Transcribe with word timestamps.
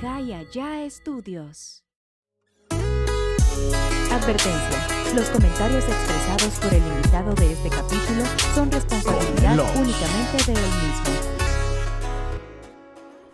Acá 0.00 0.18
y 0.22 0.32
allá 0.32 0.82
estudios. 0.84 1.84
Advertencia. 4.10 4.78
Los 5.14 5.28
comentarios 5.28 5.84
expresados 5.84 6.58
por 6.58 6.72
el 6.72 6.86
invitado 6.86 7.34
de 7.34 7.52
este 7.52 7.68
capítulo 7.68 8.24
son 8.54 8.70
responsabilidad 8.70 9.56
Los. 9.56 9.70
únicamente 9.76 10.44
de 10.46 10.52
él 10.52 10.58
mismo. 10.58 11.04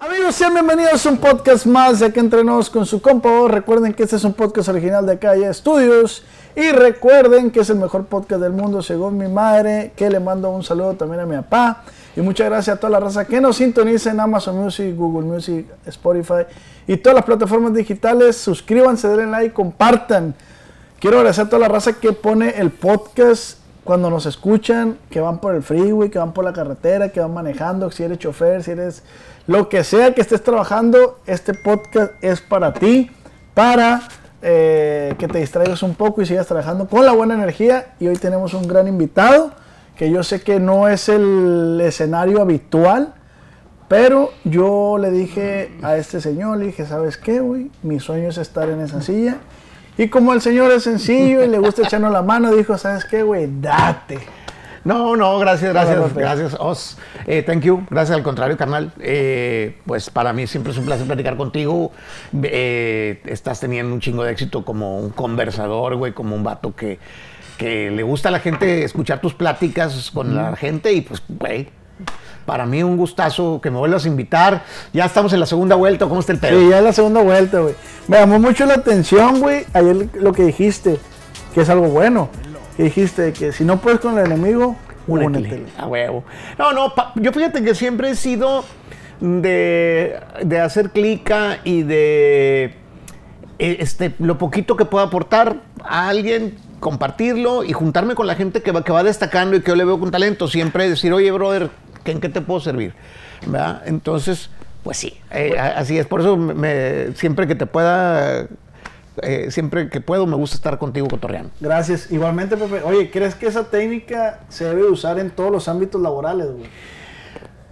Amigos, 0.01 0.35
sean 0.35 0.55
bienvenidos 0.55 1.07
a 1.07 1.11
un 1.11 1.19
podcast 1.19 1.67
más 1.67 2.01
de 2.01 2.07
Aquí 2.07 2.19
Entre 2.19 2.43
Nos 2.43 2.69
con 2.69 2.85
su 2.85 3.01
compa. 3.01 3.47
Recuerden 3.47 3.95
que 3.95 4.03
este 4.03 4.17
es 4.17 4.25
un 4.25 4.33
podcast 4.33 4.69
original 4.69 5.07
de 5.07 5.21
Calle 5.21 5.49
Estudios. 5.49 6.25
Y 6.57 6.73
recuerden 6.73 7.53
que 7.53 7.61
es 7.61 7.71
el 7.71 7.77
mejor 7.77 8.07
podcast 8.07 8.43
del 8.43 8.53
mundo 8.53 8.83
según 8.83 9.17
mi 9.17 9.29
madre, 9.29 9.93
que 9.95 10.11
le 10.11 10.19
mando 10.19 10.51
un 10.51 10.65
saludo 10.65 10.95
también 10.95 11.21
a 11.21 11.27
mi 11.27 11.37
papá. 11.37 11.85
Y 12.17 12.23
muchas 12.23 12.49
gracias 12.49 12.77
a 12.77 12.81
toda 12.81 12.91
la 12.91 13.01
raza 13.01 13.27
que 13.27 13.41
nos 13.41 13.57
sintoniza 13.57 14.11
en 14.11 14.21
Amazon 14.21 14.57
Music, 14.57 14.97
Google 14.97 15.27
Music, 15.27 15.67
Spotify 15.85 16.47
y 16.87 16.97
todas 16.97 17.17
las 17.17 17.25
plataformas 17.25 17.75
digitales. 17.75 18.37
Suscríbanse, 18.37 19.09
denle 19.09 19.27
like, 19.27 19.53
compartan. 19.53 20.35
Quiero 20.99 21.19
agradecer 21.19 21.45
a 21.45 21.49
toda 21.51 21.61
la 21.61 21.69
raza 21.69 21.93
que 21.93 22.13
pone 22.15 22.59
el 22.59 22.71
podcast 22.71 23.59
cuando 23.85 24.09
nos 24.09 24.25
escuchan, 24.25 24.97
que 25.11 25.21
van 25.21 25.39
por 25.39 25.55
el 25.55 25.63
freeway, 25.63 26.09
que 26.09 26.19
van 26.19 26.33
por 26.33 26.45
la 26.45 26.55
carretera, 26.55 27.11
que 27.11 27.21
van 27.21 27.35
manejando, 27.35 27.91
si 27.91 28.03
eres 28.03 28.19
chofer, 28.19 28.63
si 28.63 28.71
eres 28.73 29.03
lo 29.47 29.69
que 29.69 29.85
sea 29.85 30.15
que 30.15 30.23
estés 30.23 30.43
trabajando, 30.43 31.21
este 31.27 31.55
podcast 31.55 32.13
es 32.21 32.41
para 32.41 32.73
ti, 32.73 33.11
para 33.55 34.01
eh, 34.43 35.15
que 35.19 35.29
te 35.29 35.39
distraigas 35.39 35.83
un 35.83 35.95
poco 35.95 36.23
y 36.23 36.27
sigas 36.27 36.47
trabajando 36.47 36.89
con 36.89 37.05
la 37.05 37.13
buena 37.13 37.35
energía. 37.35 37.95
Y 38.01 38.09
hoy 38.09 38.17
tenemos 38.17 38.55
un 38.55 38.67
gran 38.67 38.89
invitado, 38.89 39.53
que 39.97 40.11
yo 40.11 40.23
sé 40.23 40.43
que 40.43 40.61
no 40.61 40.89
es 40.89 41.09
el 41.09 41.81
escenario 41.83 42.43
habitual, 42.43 43.15
pero 43.89 44.31
yo 44.45 44.99
le 44.99 45.11
dije 45.11 45.71
a 45.83 45.97
este 45.97 46.21
señor, 46.21 46.59
le 46.59 46.67
dije, 46.67 46.87
¿sabes 46.87 47.17
qué, 47.17 47.41
güey? 47.41 47.71
Mi 47.83 48.01
sueño 48.01 48.29
es 48.29 48.39
estar 48.39 48.69
en 48.69 48.81
esa 48.81 49.01
silla. 49.01 49.37
Y 49.97 50.09
como 50.09 50.35
el 50.35 50.43
señor 50.43 50.71
es 50.73 50.83
sencillo 50.83 51.43
y 51.43 51.49
le 51.49 51.59
gusta 51.59 51.83
echarnos 51.83 52.13
la 52.13 52.23
mano, 52.23 52.55
dijo, 52.55 52.77
¿sabes 52.77 53.05
qué, 53.05 53.23
güey? 53.23 53.49
Date. 53.61 54.19
No, 54.85 55.17
no, 55.17 55.39
gracias, 55.41 55.73
gracias, 55.73 56.15
gracias, 56.15 56.57
Os. 56.61 56.97
Eh, 57.27 57.43
thank 57.43 57.63
you, 57.63 57.85
gracias 57.91 58.17
al 58.17 58.23
contrario, 58.23 58.57
carnal. 58.57 58.93
Eh, 59.01 59.79
pues 59.85 60.11
para 60.11 60.33
mí 60.33 60.47
siempre 60.47 60.71
es 60.73 60.79
un 60.79 60.85
placer 60.85 61.07
platicar 61.07 61.37
contigo. 61.37 61.91
Eh, 62.41 63.21
estás 63.25 63.59
teniendo 63.59 63.93
un 63.93 64.01
chingo 64.01 64.23
de 64.23 64.31
éxito 64.31 64.65
como 64.65 65.01
un 65.01 65.11
conversador, 65.11 65.97
güey, 65.97 66.13
como 66.13 66.37
un 66.37 66.45
vato 66.45 66.77
que, 66.77 67.01
que 67.59 67.91
le 67.91 68.03
gusta 68.03 68.29
a 68.29 68.33
la 68.33 68.41
gente 68.41 68.85
escuchar 68.85 69.21
tus 69.21 69.35
pláticas 69.35 70.11
con 70.13 70.35
la 70.35 70.57
gente 70.57 70.93
y 70.93 71.01
pues, 71.01 71.23
güey, 71.29 71.69
para 72.45 72.67
mí 72.67 72.83
un 72.83 72.97
gustazo 72.97 73.61
que 73.63 73.71
me 73.71 73.79
vuelvas 73.79 74.05
a 74.05 74.09
invitar. 74.09 74.63
Ya 74.93 75.05
estamos 75.07 75.33
en 75.33 75.41
la 75.41 75.47
segunda 75.47 75.75
vuelta, 75.77 76.07
¿cómo 76.07 76.21
está 76.21 76.33
el 76.33 76.39
pedo? 76.39 76.61
Sí, 76.61 76.69
ya 76.69 76.79
es 76.79 76.85
la 76.85 76.93
segunda 76.93 77.23
vuelta, 77.23 77.61
güey. 77.61 77.75
Me 78.09 78.19
llamó 78.19 78.39
mucho 78.39 78.67
la 78.67 78.75
atención, 78.75 79.41
güey, 79.41 79.65
ayer 79.73 80.09
lo 80.15 80.33
que 80.33 80.45
dijiste, 80.45 80.99
que 81.55 81.63
es 81.63 81.69
algo 81.71 81.89
bueno. 81.89 82.29
Que 82.77 82.85
dijiste 82.85 83.33
que 83.33 83.53
si 83.53 83.65
no 83.65 83.81
puedes 83.81 84.01
con 84.01 84.19
el 84.19 84.27
enemigo, 84.27 84.77
Únetele, 85.09 85.49
únetele. 85.49 85.67
A 85.79 85.87
huevo. 85.87 86.25
No, 86.59 86.73
no, 86.73 86.95
pa- 86.95 87.13
yo 87.15 87.33
fíjate 87.33 87.63
que 87.65 87.75
siempre 87.75 88.11
he 88.11 88.15
sido 88.17 88.65
de, 89.21 90.21
de 90.43 90.61
hacer 90.61 90.91
clica 90.91 91.59
y 91.65 91.83
de 91.83 92.65
eh, 93.59 93.77
este, 93.81 94.15
lo 94.19 94.37
poquito 94.37 94.77
que 94.77 94.85
puedo 94.85 95.05
aportar 95.05 95.57
a 95.83 96.09
alguien, 96.09 96.57
compartirlo 96.81 97.65
y 97.65 97.73
juntarme 97.73 98.15
con 98.15 98.27
la 98.27 98.35
gente 98.35 98.63
que 98.63 98.73
va, 98.73 98.85
que 98.85 98.93
va 98.93 99.03
destacando 99.03 99.57
y 99.57 99.61
que 99.63 99.69
yo 99.71 99.77
le 99.77 99.85
veo 99.85 99.99
con 99.99 100.11
talento. 100.11 100.49
Siempre 100.49 100.89
decir, 100.89 101.13
oye, 101.13 101.31
brother, 101.31 101.71
¿qué- 102.05 102.13
¿en 102.13 102.21
qué 102.21 102.29
te 102.29 102.41
puedo 102.41 102.61
servir? 102.61 102.95
¿Verdad? 103.47 103.83
Entonces, 103.87 104.51
pues 104.83 104.97
sí, 104.99 105.19
eh, 105.31 105.57
a- 105.59 105.79
así 105.79 105.99
es. 105.99 106.07
Por 106.07 106.21
eso 106.21 106.37
me- 106.37 106.55
me- 106.55 107.13
siempre 107.17 107.47
que 107.47 107.55
te 107.55 107.67
pueda, 107.67 108.47
eh, 109.23 109.47
siempre 109.51 109.89
que 109.89 110.01
puedo, 110.01 110.27
me 110.27 110.37
gusta 110.37 110.57
estar 110.57 110.79
contigo 110.79 111.09
cotorreando. 111.09 111.51
Gracias. 111.61 112.11
Igualmente, 112.13 112.57
Pepe. 112.57 112.83
Oye, 112.85 113.11
¿crees 113.11 113.35
que 113.35 113.47
esa 113.47 113.65
técnica 113.65 114.41
se 114.49 114.65
debe 114.65 114.85
usar 114.85 115.19
en 115.19 115.31
todos 115.31 115.51
los 115.51 115.69
ámbitos 115.69 116.01
laborales, 116.01 116.47
güey? 116.53 116.67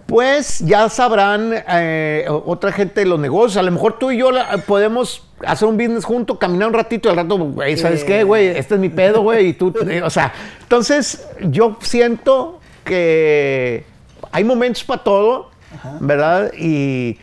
Pues 0.07 0.59
ya 0.59 0.87
sabrán 0.89 1.51
eh, 1.67 2.27
otra 2.29 2.71
gente 2.71 2.99
de 3.01 3.05
los 3.07 3.19
negocios. 3.19 3.57
A 3.57 3.63
lo 3.63 3.71
mejor 3.71 3.97
tú 3.97 4.11
y 4.11 4.17
yo 4.19 4.31
la- 4.31 4.57
podemos 4.57 5.27
hacer 5.45 5.67
un 5.67 5.77
business 5.77 6.05
junto, 6.05 6.39
caminar 6.39 6.69
un 6.69 6.73
ratito 6.73 7.09
y 7.09 7.11
al 7.11 7.17
rato, 7.17 7.37
güey, 7.37 7.77
¿sabes 7.77 8.03
qué, 8.03 8.23
güey? 8.23 8.47
Este 8.47 8.75
es 8.75 8.79
mi 8.79 8.89
pedo, 8.89 9.21
güey. 9.21 9.49
Y 9.49 9.53
tú, 9.53 9.73
eh, 9.87 10.01
o 10.03 10.09
sea, 10.09 10.33
entonces 10.61 11.27
yo 11.41 11.77
siento 11.81 12.59
que 12.83 13.83
hay 14.31 14.43
momentos 14.43 14.83
para 14.83 15.03
todo, 15.03 15.49
¿verdad? 15.99 16.51
Y, 16.57 17.17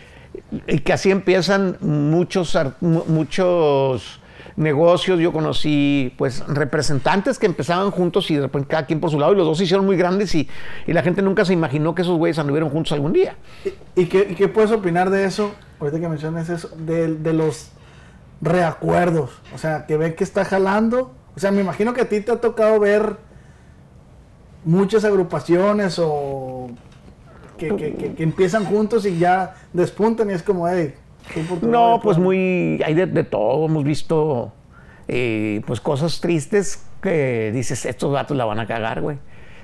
y 0.67 0.79
que 0.81 0.93
así 0.93 1.11
empiezan 1.11 1.79
muchos, 1.81 2.59
muchos 2.81 4.21
negocios. 4.57 5.19
Yo 5.19 5.33
conocí, 5.33 6.13
pues, 6.19 6.45
representantes 6.47 7.39
que 7.39 7.47
empezaban 7.47 7.91
juntos 7.91 8.31
y 8.31 8.37
de 8.37 8.43
repente 8.43 8.69
cada 8.69 8.87
quien 8.87 9.01
por 9.01 9.11
su 9.11 9.19
lado 9.19 9.33
y 9.33 9.37
los 9.37 9.47
dos 9.47 9.59
se 9.59 9.65
hicieron 9.65 9.87
muy 9.87 9.97
grandes 9.97 10.35
y, 10.35 10.49
y 10.87 10.93
la 10.93 11.03
gente 11.03 11.23
nunca 11.23 11.45
se 11.45 11.53
imaginó 11.53 11.95
que 11.95 12.03
esos 12.03 12.19
güeyes 12.19 12.39
anduvieron 12.39 12.69
juntos 12.69 12.93
algún 12.93 13.13
día. 13.13 13.37
¿Y, 13.65 14.03
y 14.03 14.07
qué, 14.07 14.27
qué 14.35 14.49
puedes 14.49 14.71
opinar 14.71 15.11
de 15.11 15.25
eso? 15.25 15.53
Ahorita 15.81 15.99
que 15.99 16.09
mencionas 16.09 16.49
eso, 16.49 16.69
de, 16.77 17.15
de 17.15 17.33
los 17.33 17.71
reacuerdos. 18.43 19.31
O 19.55 19.59
sea, 19.59 19.87
que 19.87 19.97
ven 19.97 20.15
que 20.15 20.25
está 20.25 20.45
jalando. 20.45 21.15
O 21.35 21.41
sea, 21.41 21.51
me 21.53 21.63
imagino 21.63 21.95
que 21.95 22.03
a 22.03 22.09
ti 22.09 22.21
te 22.21 22.33
ha 22.33 22.41
tocado 22.41 22.79
ver 22.81 23.17
muchas 24.65 25.05
agrupaciones 25.05 25.99
o 25.99 26.69
que, 27.57 27.69
que- 27.77 27.95
que- 27.95 28.15
que 28.15 28.23
empiezan 28.23 28.65
juntos 28.65 29.07
y 29.07 29.19
ya 29.19 29.55
despuntan 29.73 30.31
y 30.31 30.35
es 30.35 30.43
como, 30.43 30.69
hey, 30.69 30.95
No, 31.63 32.01
pues 32.03 32.19
muy, 32.19 32.81
hay 32.85 32.95
de, 32.95 33.07
de 33.07 33.25
todo. 33.25 33.67
Hemos 33.67 33.85
visto, 33.85 34.53
eh, 35.09 35.63
pues, 35.67 35.81
cosas 35.81 36.21
tristes 36.21 36.85
que 37.01 37.51
dices, 37.55 37.87
estos 37.87 38.13
gatos 38.13 38.37
la 38.37 38.45
van 38.45 38.59
a 38.61 38.67
cagar, 38.67 39.01
güey, 39.01 39.19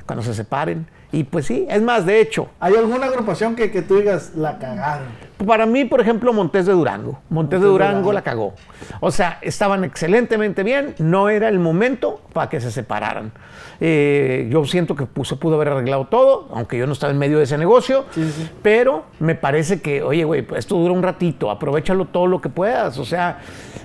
cuando 0.06 0.22
se 0.22 0.34
separen. 0.34 0.86
Y 1.10 1.24
pues 1.24 1.46
sí, 1.46 1.66
es 1.70 1.80
más, 1.80 2.04
de 2.04 2.20
hecho, 2.20 2.48
¿Hay 2.60 2.74
alguna 2.74 3.06
agrupación 3.06 3.56
que, 3.56 3.70
que 3.70 3.80
tú 3.80 3.96
digas, 3.96 4.32
la 4.36 4.58
cagaron? 4.58 5.06
Para 5.46 5.64
mí, 5.64 5.86
por 5.86 6.02
ejemplo, 6.02 6.34
Montés 6.34 6.66
de 6.66 6.72
Durango. 6.74 7.18
Montés 7.30 7.60
de 7.60 7.64
de 7.66 7.72
Durango 7.72 7.92
Durango. 7.92 8.12
la 8.12 8.22
cagó. 8.22 8.54
O 9.00 9.10
sea, 9.10 9.38
estaban 9.40 9.84
excelentemente 9.84 10.62
bien, 10.64 10.94
no 10.98 11.30
era 11.30 11.48
el 11.48 11.60
momento 11.60 12.20
para 12.34 12.50
que 12.50 12.60
se 12.60 12.70
separaran. 12.70 13.32
Eh, 13.80 14.48
yo 14.50 14.64
siento 14.66 14.96
que 14.96 15.06
se 15.24 15.36
pudo 15.36 15.54
haber 15.54 15.68
arreglado 15.68 16.08
todo, 16.08 16.48
aunque 16.52 16.76
yo 16.76 16.86
no 16.86 16.92
estaba 16.92 17.10
en 17.12 17.18
medio 17.18 17.38
de 17.38 17.44
ese 17.44 17.56
negocio, 17.56 18.04
Sí, 18.10 18.30
sí. 18.30 18.50
pero 18.62 19.04
me 19.18 19.34
parece 19.34 19.80
que, 19.80 20.02
oye, 20.02 20.24
güey, 20.24 20.42
pues 20.42 20.58
esto 20.58 20.76
dura 20.76 20.92
un 20.92 21.02
ratito, 21.02 21.50
aprovechalo 21.50 22.04
todo 22.04 22.26
lo 22.26 22.42
que 22.42 22.50
puedas. 22.50 22.98
O 22.98 23.06
sea, 23.06 23.38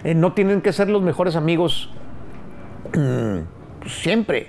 eh, 0.03 0.13
no 0.13 0.33
tienen 0.33 0.59
que 0.61 0.73
ser 0.73 0.89
los 0.89 1.01
mejores 1.01 1.37
amigos 1.37 1.89
mm, 2.97 3.87
siempre. 3.87 4.47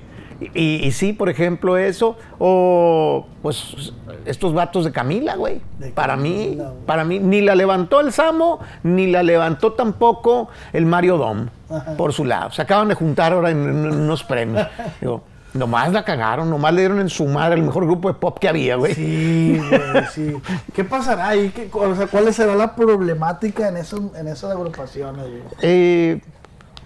Y, 0.55 0.87
y 0.87 0.93
sí, 0.93 1.12
por 1.12 1.28
ejemplo, 1.28 1.77
eso, 1.77 2.17
o 2.39 3.27
pues 3.43 3.93
estos 4.27 4.53
vatos 4.55 4.84
de 4.84 4.93
Camila, 4.93 5.37
güey. 5.37 5.61
De 5.78 5.91
Para 5.91 6.17
mí, 6.17 6.55
güey. 6.56 6.69
para 6.87 7.05
mí, 7.05 7.19
ni 7.19 7.41
la 7.41 7.55
levantó 7.55 8.00
el 8.00 8.12
Samo, 8.12 8.59
ni 8.83 9.11
la 9.11 9.23
levantó 9.23 9.73
tampoco 9.73 10.49
el 10.73 10.87
Mario 10.87 11.19
Dom, 11.19 11.49
por 11.97 12.12
su 12.12 12.25
lado. 12.25 12.50
Se 12.50 12.62
acaban 12.62 12.89
de 12.89 12.94
juntar 12.94 13.33
ahora 13.33 13.50
en, 13.50 13.59
en 13.69 13.87
unos 13.87 14.25
premios. 14.25 14.67
Digo, 15.00 15.23
nomás 15.55 15.93
la 15.93 16.05
cagaron, 16.05 16.50
nomás 16.50 16.75
le 16.75 16.81
dieron 16.81 17.00
en 17.00 17.09
su 17.09 17.27
madre 17.27 17.55
el 17.56 17.62
mejor 17.62 17.84
grupo 17.87 18.09
de 18.09 18.15
pop 18.15 18.39
que 18.41 18.49
había, 18.49 18.75
güey. 18.77 18.94
Sí, 18.94 19.61
güey, 19.69 20.05
sí. 20.12 20.34
¿Qué 20.75 20.83
pasará 20.84 21.28
ahí? 21.28 21.50
¿Qué- 21.55 21.71
o 21.73 21.94
sea, 21.94 22.06
¿cuál 22.09 22.33
será 22.34 22.55
la 22.56 22.75
problemática 22.75 23.69
en, 23.69 23.77
esos, 23.77 24.00
en 24.17 24.27
esas 24.28 24.50
agrupaciones, 24.50 25.25
güey? 25.27 25.43
Eh, 25.62 26.21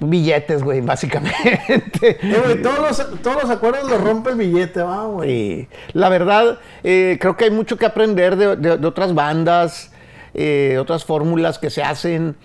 billetes, 0.01 0.63
güey, 0.63 0.81
básicamente. 0.81 2.19
Eh, 2.23 2.41
güey, 2.45 2.63
todos, 2.63 2.79
los, 2.79 3.23
todos 3.23 3.43
los 3.43 3.51
acuerdos 3.51 3.91
los 3.91 4.01
rompe 4.01 4.31
el 4.31 4.37
billete, 4.37 4.83
va, 4.83 5.07
güey. 5.07 5.69
La 5.93 6.09
verdad, 6.09 6.59
eh, 6.85 7.19
creo 7.21 7.37
que 7.37 7.45
hay 7.47 7.51
mucho 7.51 7.77
que 7.77 7.87
aprender 7.87 8.37
de, 8.37 8.57
de- 8.57 8.77
de 8.79 8.87
otras 8.87 9.15
bandas, 9.15 9.93
eh, 10.35 10.79
otras 10.81 11.05
fórmulas 11.05 11.59
que 11.59 11.71
se 11.71 11.83
hacen, 11.83 12.37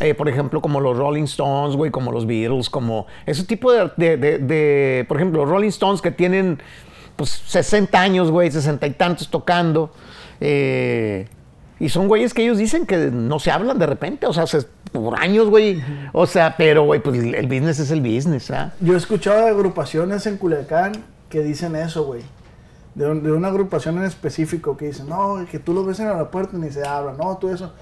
eh, 0.00 0.14
por 0.14 0.28
ejemplo, 0.28 0.60
como 0.60 0.80
los 0.80 0.96
Rolling 0.96 1.24
Stones, 1.24 1.76
güey, 1.76 1.90
como 1.90 2.12
los 2.12 2.26
Beatles, 2.26 2.68
como 2.68 3.06
ese 3.24 3.44
tipo 3.44 3.72
de, 3.72 3.90
de- 3.96 4.16
de- 4.16 4.38
de- 4.38 5.04
por 5.08 5.16
ejemplo, 5.16 5.40
los 5.42 5.48
Rolling 5.50 5.68
Stones 5.68 6.02
que 6.02 6.10
tienen, 6.10 6.60
pues, 7.16 7.30
60 7.30 8.00
años, 8.00 8.30
güey, 8.30 8.50
60 8.50 8.86
y 8.86 8.90
tantos 8.90 9.30
tocando, 9.30 9.90
eh, 10.40 11.28
y 11.78 11.88
son 11.88 12.08
güeyes 12.08 12.32
que 12.34 12.42
ellos 12.44 12.58
dicen 12.58 12.86
que 12.86 12.96
no 13.10 13.38
se 13.38 13.50
hablan 13.50 13.78
de 13.78 13.86
repente, 13.86 14.26
o 14.26 14.32
sea, 14.32 14.46
se- 14.46 14.66
por 14.92 15.18
años, 15.20 15.48
güey, 15.50 15.82
o 16.12 16.26
sea, 16.26 16.54
pero, 16.56 16.84
güey, 16.84 17.00
pues 17.00 17.18
el 17.22 17.46
business 17.46 17.78
es 17.80 17.90
el 17.90 18.00
business, 18.00 18.50
¿ah? 18.50 18.72
Yo 18.80 18.94
he 18.94 18.96
escuchado 18.96 19.40
de 19.44 19.50
agrupaciones 19.50 20.26
en 20.26 20.38
Culiacán 20.38 20.92
que 21.28 21.40
dicen 21.42 21.76
eso, 21.76 22.04
güey. 22.04 22.22
De, 22.94 23.06
un- 23.10 23.22
de 23.22 23.30
una 23.30 23.48
agrupación 23.48 23.98
en 23.98 24.04
específico 24.04 24.76
que 24.78 24.86
dicen, 24.86 25.08
no, 25.10 25.44
que 25.50 25.58
tú 25.58 25.74
lo 25.74 25.84
ves 25.84 26.00
en 26.00 26.06
el 26.06 26.12
aeropuerto 26.12 26.56
y 26.56 26.60
ni 26.60 26.70
se 26.70 26.82
habla, 26.86 27.12
no, 27.12 27.36
tú 27.36 27.50
eso. 27.50 27.74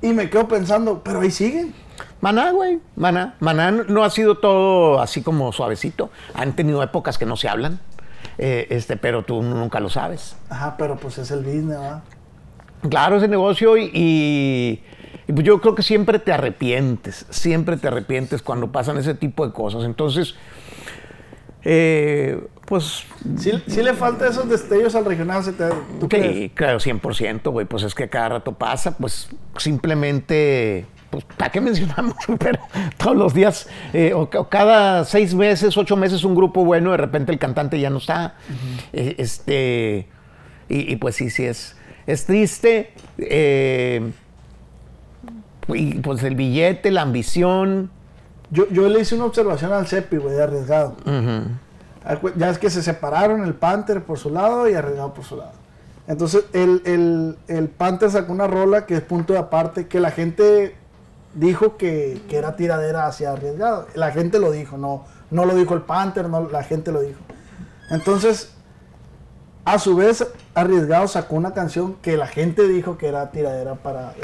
Y 0.00 0.08
me 0.12 0.28
quedo 0.28 0.48
pensando, 0.48 1.02
pero 1.04 1.20
ahí 1.20 1.30
siguen. 1.30 1.72
Maná, 2.20 2.50
güey, 2.50 2.80
Maná. 2.96 3.36
Maná 3.38 3.70
no 3.70 4.02
ha 4.02 4.10
sido 4.10 4.38
todo 4.38 5.00
así 5.00 5.22
como 5.22 5.52
suavecito. 5.52 6.10
Han 6.34 6.56
tenido 6.56 6.82
épocas 6.82 7.16
que 7.18 7.26
no 7.26 7.36
se 7.36 7.48
hablan, 7.48 7.78
eh, 8.38 8.66
este, 8.70 8.96
pero 8.96 9.22
tú 9.24 9.40
nunca 9.42 9.78
lo 9.78 9.88
sabes. 9.88 10.34
Ajá, 10.50 10.74
pero 10.76 10.96
pues 10.96 11.18
es 11.18 11.30
el 11.30 11.40
business, 11.44 11.68
¿verdad? 11.78 12.02
Claro, 12.88 13.16
ese 13.16 13.28
negocio 13.28 13.76
y, 13.76 13.90
y- 13.94 14.82
y 15.28 15.32
pues 15.32 15.46
yo 15.46 15.60
creo 15.60 15.74
que 15.74 15.82
siempre 15.82 16.18
te 16.18 16.32
arrepientes, 16.32 17.26
siempre 17.30 17.76
te 17.76 17.86
arrepientes 17.88 18.42
cuando 18.42 18.72
pasan 18.72 18.98
ese 18.98 19.14
tipo 19.14 19.46
de 19.46 19.52
cosas. 19.52 19.84
Entonces, 19.84 20.34
eh, 21.64 22.42
pues 22.66 23.04
Sí, 23.38 23.52
sí 23.68 23.82
le 23.82 23.94
falta 23.94 24.26
esos 24.26 24.48
destellos 24.48 24.94
al 24.96 25.04
regional, 25.04 25.44
¿se 25.44 25.52
te- 25.52 25.68
¿tú? 26.00 26.08
Sí, 26.10 26.50
claro, 26.54 26.80
100%, 26.80 27.50
güey. 27.52 27.66
Pues 27.66 27.82
es 27.84 27.94
que 27.94 28.08
cada 28.08 28.30
rato 28.30 28.52
pasa, 28.52 28.96
pues 28.96 29.28
simplemente, 29.58 30.86
pues, 31.10 31.24
¿para 31.36 31.52
qué 31.52 31.60
mencionamos? 31.60 32.16
Pero 32.38 32.58
todos 32.96 33.16
los 33.16 33.32
días, 33.34 33.68
eh, 33.92 34.12
o, 34.14 34.28
ca- 34.28 34.40
o 34.40 34.48
cada 34.48 35.04
seis 35.04 35.34
meses, 35.34 35.76
ocho 35.76 35.96
meses, 35.96 36.24
un 36.24 36.34
grupo 36.34 36.64
bueno, 36.64 36.90
de 36.90 36.96
repente 36.96 37.30
el 37.30 37.38
cantante 37.38 37.78
ya 37.78 37.90
no 37.90 37.98
está. 37.98 38.34
Eh, 38.92 39.14
este, 39.18 40.08
y, 40.68 40.92
y 40.92 40.96
pues 40.96 41.14
sí, 41.14 41.30
sí, 41.30 41.44
es, 41.44 41.76
es 42.06 42.24
triste. 42.26 42.92
eh, 43.18 44.12
y 45.68 45.94
pues 46.00 46.22
el 46.24 46.34
billete, 46.34 46.90
la 46.90 47.02
ambición. 47.02 47.90
Yo, 48.50 48.68
yo 48.70 48.88
le 48.88 49.00
hice 49.00 49.14
una 49.14 49.26
observación 49.26 49.72
al 49.72 49.86
Cepi, 49.86 50.16
güey, 50.16 50.34
de 50.34 50.42
arriesgado. 50.42 50.96
Ya 52.36 52.50
es 52.50 52.58
que 52.58 52.68
se 52.68 52.82
separaron 52.82 53.44
el 53.44 53.54
Panther 53.54 54.02
por 54.02 54.18
su 54.18 54.30
lado 54.30 54.68
y 54.68 54.74
arriesgado 54.74 55.14
por 55.14 55.24
su 55.24 55.36
lado. 55.36 55.52
Entonces, 56.08 56.44
el, 56.52 56.82
el, 56.84 57.36
el 57.46 57.68
Panther 57.68 58.10
sacó 58.10 58.32
una 58.32 58.48
rola 58.48 58.86
que 58.86 58.96
es 58.96 59.02
punto 59.02 59.32
de 59.32 59.38
aparte, 59.38 59.86
que 59.86 60.00
la 60.00 60.10
gente 60.10 60.74
dijo 61.34 61.76
que, 61.76 62.20
que 62.28 62.36
era 62.36 62.56
tiradera 62.56 63.06
hacia 63.06 63.30
arriesgado. 63.32 63.86
La 63.94 64.10
gente 64.10 64.40
lo 64.40 64.50
dijo, 64.50 64.76
no, 64.76 65.04
no 65.30 65.44
lo 65.44 65.54
dijo 65.54 65.74
el 65.74 65.82
Panther, 65.82 66.28
no, 66.28 66.48
la 66.50 66.64
gente 66.64 66.90
lo 66.90 67.00
dijo. 67.02 67.20
Entonces, 67.90 68.52
a 69.64 69.78
su 69.78 69.94
vez, 69.94 70.26
Arriesgado 70.54 71.08
sacó 71.08 71.36
una 71.36 71.54
canción 71.54 71.94
que 72.02 72.16
la 72.16 72.26
gente 72.26 72.68
dijo 72.68 72.98
que 72.98 73.08
era 73.08 73.30
tiradera 73.30 73.74
para. 73.76 74.14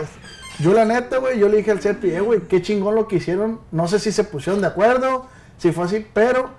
Yo 0.60 0.72
la 0.74 0.84
neta, 0.84 1.18
güey, 1.18 1.38
yo 1.38 1.48
le 1.48 1.58
dije 1.58 1.70
al 1.70 1.80
Cepi, 1.80 2.10
eh, 2.10 2.20
güey, 2.20 2.40
qué 2.40 2.60
chingón 2.60 2.94
lo 2.94 3.08
que 3.08 3.16
hicieron. 3.16 3.60
No 3.70 3.88
sé 3.88 3.98
si 3.98 4.12
se 4.12 4.24
pusieron 4.24 4.60
de 4.60 4.66
acuerdo, 4.66 5.26
si 5.56 5.72
fue 5.72 5.84
así, 5.84 6.04
pero 6.12 6.50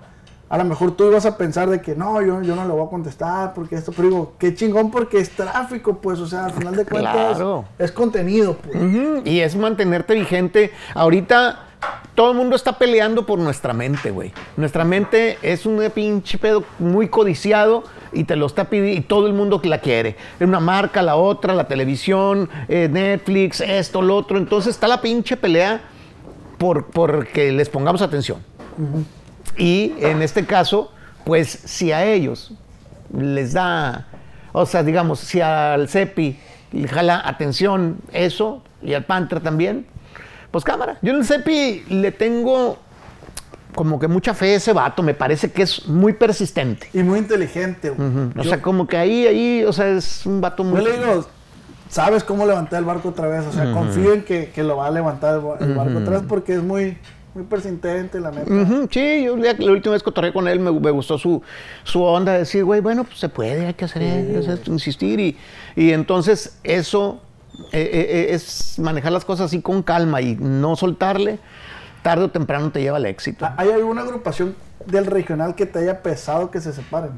a 0.48 0.58
lo 0.58 0.64
mejor 0.64 0.96
tú 0.96 1.04
ibas 1.06 1.26
a 1.26 1.36
pensar 1.36 1.70
de 1.70 1.80
que 1.80 1.94
no, 1.94 2.20
yo, 2.20 2.42
yo 2.42 2.56
no 2.56 2.66
le 2.66 2.72
voy 2.72 2.84
a 2.84 2.90
contestar 2.90 3.54
porque 3.54 3.76
esto, 3.76 3.92
pero 3.92 4.08
digo, 4.08 4.32
qué 4.38 4.52
chingón 4.54 4.90
porque 4.90 5.18
es 5.18 5.30
tráfico, 5.30 5.98
pues, 5.98 6.18
o 6.18 6.26
sea, 6.26 6.46
al 6.46 6.52
final 6.52 6.74
de 6.74 6.84
cuentas 6.84 7.36
Claro. 7.36 7.66
es 7.78 7.92
contenido, 7.92 8.56
pues. 8.56 8.76
Y 9.24 9.40
es 9.40 9.54
mantenerte 9.54 10.14
vigente. 10.14 10.72
Ahorita 10.94 11.66
todo 12.20 12.32
el 12.32 12.36
mundo 12.36 12.54
está 12.54 12.76
peleando 12.76 13.24
por 13.24 13.38
nuestra 13.38 13.72
mente, 13.72 14.10
güey. 14.10 14.30
Nuestra 14.58 14.84
mente 14.84 15.38
es 15.40 15.64
un 15.64 15.82
pinche 15.94 16.36
pedo 16.36 16.64
muy 16.78 17.08
codiciado 17.08 17.82
y 18.12 18.24
te 18.24 18.36
lo 18.36 18.44
está 18.44 18.68
pidiendo 18.68 19.00
y 19.00 19.02
todo 19.02 19.26
el 19.26 19.32
mundo 19.32 19.58
la 19.64 19.78
quiere. 19.78 20.16
Una 20.38 20.60
marca, 20.60 21.00
la 21.00 21.16
otra, 21.16 21.54
la 21.54 21.66
televisión, 21.66 22.50
eh, 22.68 22.90
Netflix, 22.92 23.62
esto, 23.62 24.02
lo 24.02 24.16
otro. 24.16 24.36
Entonces 24.36 24.74
está 24.74 24.86
la 24.86 25.00
pinche 25.00 25.38
pelea 25.38 25.80
por, 26.58 26.90
por 26.90 27.26
que 27.28 27.52
les 27.52 27.70
pongamos 27.70 28.02
atención. 28.02 28.44
Y 29.56 29.94
en 30.00 30.20
este 30.20 30.44
caso, 30.44 30.92
pues 31.24 31.48
si 31.48 31.90
a 31.90 32.04
ellos 32.04 32.52
les 33.16 33.54
da, 33.54 34.08
o 34.52 34.66
sea, 34.66 34.82
digamos, 34.82 35.20
si 35.20 35.40
al 35.40 35.88
CEPI 35.88 36.38
le 36.72 36.86
jala 36.86 37.22
atención 37.24 37.96
eso 38.12 38.62
y 38.82 38.92
al 38.92 39.06
Panther 39.06 39.40
también, 39.40 39.86
pues 40.50 40.64
cámara. 40.64 40.98
Yo 41.02 41.12
en 41.12 41.18
el 41.18 41.24
CEPI 41.24 41.84
le 41.90 42.12
tengo 42.12 42.78
como 43.74 44.00
que 44.00 44.08
mucha 44.08 44.34
fe 44.34 44.54
a 44.54 44.56
ese 44.56 44.72
vato, 44.72 45.02
me 45.02 45.14
parece 45.14 45.52
que 45.52 45.62
es 45.62 45.86
muy 45.86 46.12
persistente. 46.12 46.88
Y 46.92 47.02
muy 47.04 47.20
inteligente. 47.20 47.90
O 47.90 47.96
Yo- 48.42 48.44
sea, 48.48 48.60
como 48.60 48.86
que 48.86 48.96
ahí, 48.96 49.26
ahí, 49.26 49.64
o 49.64 49.72
sea, 49.72 49.88
es 49.90 50.26
un 50.26 50.40
vato 50.40 50.64
muy... 50.64 50.80
Yo 50.82 50.88
le 50.88 50.98
digo, 50.98 51.26
sabes 51.88 52.24
cómo 52.24 52.46
levantar 52.46 52.80
el 52.80 52.84
barco 52.84 53.10
otra 53.10 53.28
vez. 53.28 53.46
O 53.46 53.52
sea, 53.52 53.72
confío 53.72 54.12
en 54.12 54.22
que, 54.24 54.50
que 54.50 54.62
lo 54.64 54.76
va 54.76 54.88
a 54.88 54.90
levantar 54.90 55.36
el, 55.36 55.40
ba- 55.40 55.56
el 55.60 55.74
barco 55.74 55.98
otra 55.98 56.12
vez 56.18 56.22
porque 56.28 56.54
es 56.54 56.62
muy, 56.64 56.98
muy 57.32 57.44
persistente, 57.44 58.18
la 58.18 58.32
neta. 58.32 58.52
Sí, 58.90 59.22
yo 59.24 59.36
la, 59.36 59.52
la 59.56 59.70
última 59.70 59.92
vez 59.92 60.02
que 60.02 60.06
cotorré 60.06 60.32
con 60.32 60.48
él 60.48 60.58
me, 60.58 60.72
me 60.72 60.90
gustó 60.90 61.16
su, 61.16 61.40
su 61.84 62.02
onda 62.02 62.32
de 62.32 62.38
decir, 62.40 62.64
güey, 62.64 62.80
bueno, 62.80 63.04
pues 63.04 63.20
se 63.20 63.28
puede, 63.28 63.66
hay 63.66 63.74
que 63.74 63.84
hacer, 63.84 64.02
hay 64.02 64.32
que 64.32 64.38
hacer, 64.38 64.58
insistir. 64.66 65.20
Y, 65.20 65.36
y 65.76 65.92
entonces 65.92 66.58
eso 66.64 67.20
eh, 67.72 67.90
eh, 67.92 68.06
eh, 68.08 68.26
es 68.30 68.78
manejar 68.78 69.12
las 69.12 69.24
cosas 69.24 69.46
así 69.46 69.60
con 69.60 69.82
calma 69.82 70.20
y 70.20 70.36
no 70.36 70.76
soltarle, 70.76 71.38
tarde 72.02 72.24
o 72.24 72.30
temprano 72.30 72.70
te 72.70 72.80
lleva 72.80 72.96
al 72.96 73.06
éxito. 73.06 73.48
¿Hay 73.56 73.70
alguna 73.70 74.02
agrupación 74.02 74.54
del 74.86 75.06
regional 75.06 75.54
que 75.54 75.66
te 75.66 75.80
haya 75.80 76.02
pesado 76.02 76.50
que 76.50 76.60
se 76.60 76.72
separen? 76.72 77.12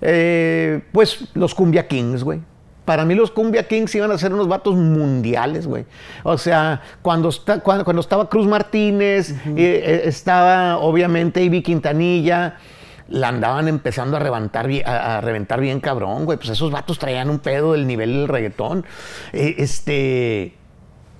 Eh, 0.00 0.82
pues 0.92 1.28
los 1.34 1.54
Cumbia 1.54 1.86
Kings, 1.86 2.24
güey. 2.24 2.40
Para 2.84 3.04
mí 3.04 3.14
los 3.14 3.30
Cumbia 3.30 3.68
Kings 3.68 3.94
iban 3.94 4.10
a 4.10 4.18
ser 4.18 4.32
unos 4.32 4.48
vatos 4.48 4.74
mundiales, 4.74 5.66
güey. 5.66 5.84
O 6.24 6.36
sea, 6.38 6.80
cuando, 7.02 7.28
está, 7.28 7.60
cuando, 7.60 7.84
cuando 7.84 8.00
estaba 8.00 8.28
Cruz 8.28 8.46
Martínez, 8.46 9.34
eh, 9.56 10.02
estaba 10.06 10.78
obviamente 10.78 11.42
Ivy 11.42 11.62
Quintanilla, 11.62 12.56
la 13.10 13.28
andaban 13.28 13.68
empezando 13.68 14.16
a 14.16 14.20
reventar, 14.20 14.68
a, 14.86 15.18
a 15.18 15.20
reventar 15.20 15.60
bien 15.60 15.80
cabrón, 15.80 16.24
güey. 16.24 16.38
Pues 16.38 16.50
esos 16.50 16.70
vatos 16.70 16.98
traían 16.98 17.28
un 17.28 17.40
pedo 17.40 17.72
del 17.72 17.86
nivel 17.86 18.12
del 18.12 18.28
reggaetón. 18.28 18.86
Eh, 19.32 19.56
este, 19.58 20.54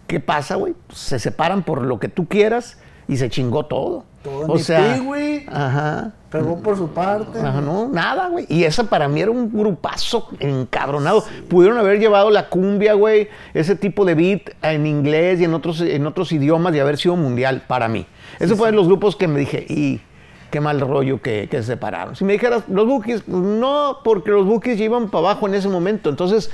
¿qué 0.06 0.20
pasa, 0.20 0.54
güey? 0.54 0.74
Pues 0.86 0.98
se 0.98 1.18
separan 1.18 1.62
por 1.62 1.82
lo 1.82 1.98
que 1.98 2.08
tú 2.08 2.26
quieras 2.26 2.78
y 3.08 3.16
se 3.16 3.28
chingó 3.28 3.66
todo. 3.66 4.04
Todo 4.22 4.52
o 4.52 4.58
sea, 4.58 4.98
güey. 4.98 5.46
ajá. 5.48 6.12
Pegó 6.30 6.60
por 6.60 6.76
su 6.76 6.88
parte. 6.90 7.40
Ajá, 7.40 7.60
no, 7.60 7.88
nada, 7.88 8.28
güey. 8.28 8.46
Y 8.48 8.62
esa 8.62 8.84
para 8.84 9.08
mí 9.08 9.20
era 9.20 9.32
un 9.32 9.50
grupazo 9.50 10.28
encabronado. 10.38 11.24
Pudieron 11.48 11.76
haber 11.78 11.98
llevado 11.98 12.30
la 12.30 12.48
cumbia, 12.48 12.94
güey, 12.94 13.28
ese 13.52 13.74
tipo 13.74 14.04
de 14.04 14.14
beat 14.14 14.42
en 14.62 14.86
inglés 14.86 15.40
y 15.40 15.44
en 15.44 15.54
otros, 15.54 15.80
en 15.80 16.06
otros 16.06 16.30
idiomas 16.30 16.72
y 16.74 16.78
haber 16.78 16.98
sido 16.98 17.16
mundial 17.16 17.64
para 17.66 17.88
mí. 17.88 18.06
Esos 18.38 18.56
fueron 18.56 18.76
los 18.76 18.86
grupos 18.86 19.16
que 19.16 19.26
me 19.26 19.40
dije, 19.40 19.66
y 19.68 20.00
qué 20.50 20.60
mal 20.60 20.80
rollo 20.80 21.20
que, 21.22 21.48
que 21.50 21.58
se 21.58 21.64
separaron. 21.64 22.14
Si 22.16 22.24
me 22.24 22.34
dijeras, 22.34 22.64
los 22.68 22.86
Bookies, 22.86 23.22
pues 23.22 23.36
no, 23.42 23.98
porque 24.04 24.30
los 24.30 24.44
Bookies 24.46 24.78
ya 24.78 24.84
iban 24.84 25.08
para 25.08 25.28
abajo 25.30 25.46
en 25.48 25.54
ese 25.54 25.68
momento. 25.68 26.10
Entonces, 26.10 26.50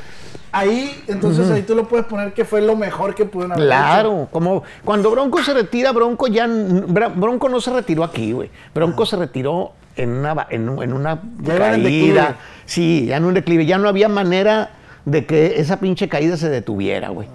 Ahí, 0.52 1.04
entonces 1.08 1.50
ahí 1.50 1.62
tú 1.62 1.74
lo 1.74 1.86
puedes 1.86 2.06
poner 2.06 2.32
que 2.32 2.46
fue 2.46 2.62
lo 2.62 2.76
mejor 2.76 3.14
que 3.14 3.26
pudieron 3.26 3.52
haber 3.52 3.66
hecho. 3.66 3.74
Claro, 3.76 4.28
como 4.30 4.62
cuando 4.84 5.10
Bronco 5.10 5.42
se 5.42 5.52
retira, 5.52 5.92
Bronco 5.92 6.28
ya 6.28 6.46
Bronco 6.46 7.50
no 7.50 7.60
se 7.60 7.72
retiró 7.72 8.02
aquí, 8.04 8.32
güey. 8.32 8.48
Bronco 8.74 9.04
se 9.04 9.16
retiró 9.16 9.72
en 9.96 10.10
una 10.10 10.46
en, 10.48 10.62
en 10.82 10.92
una 10.94 11.20
Ya 11.42 11.74
en 11.74 11.82
caída. 11.82 12.36
Sí, 12.64 13.04
ya 13.06 13.18
en 13.18 13.26
un 13.26 13.34
declive, 13.34 13.66
ya 13.66 13.76
no 13.76 13.86
había 13.88 14.08
manera 14.08 14.70
de 15.04 15.26
que 15.26 15.60
esa 15.60 15.78
pinche 15.78 16.08
caída 16.08 16.38
se 16.38 16.48
detuviera, 16.48 17.10
güey. 17.10 17.28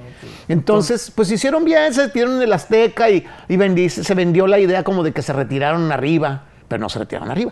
Entonces, 0.48 1.12
pues 1.14 1.32
hicieron 1.32 1.64
bien, 1.64 1.94
se 1.94 2.06
en 2.20 2.42
el 2.42 2.52
Azteca 2.52 3.10
y, 3.10 3.26
y 3.48 3.56
vendí- 3.56 3.90
se 3.90 4.16
vendió 4.16 4.48
la 4.48 4.58
idea 4.58 4.84
como 4.84 5.04
de 5.04 5.12
que 5.12 5.22
se 5.22 5.32
retiraron 5.34 5.92
arriba, 5.92 6.44
pero 6.72 6.80
no 6.82 6.88
se 6.90 7.00
retiraron 7.00 7.30
arriba. 7.30 7.52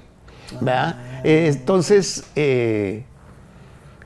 ¿verdad? 0.62 0.96
Eh, 1.26 1.48
entonces, 1.54 2.24
eh, 2.36 3.04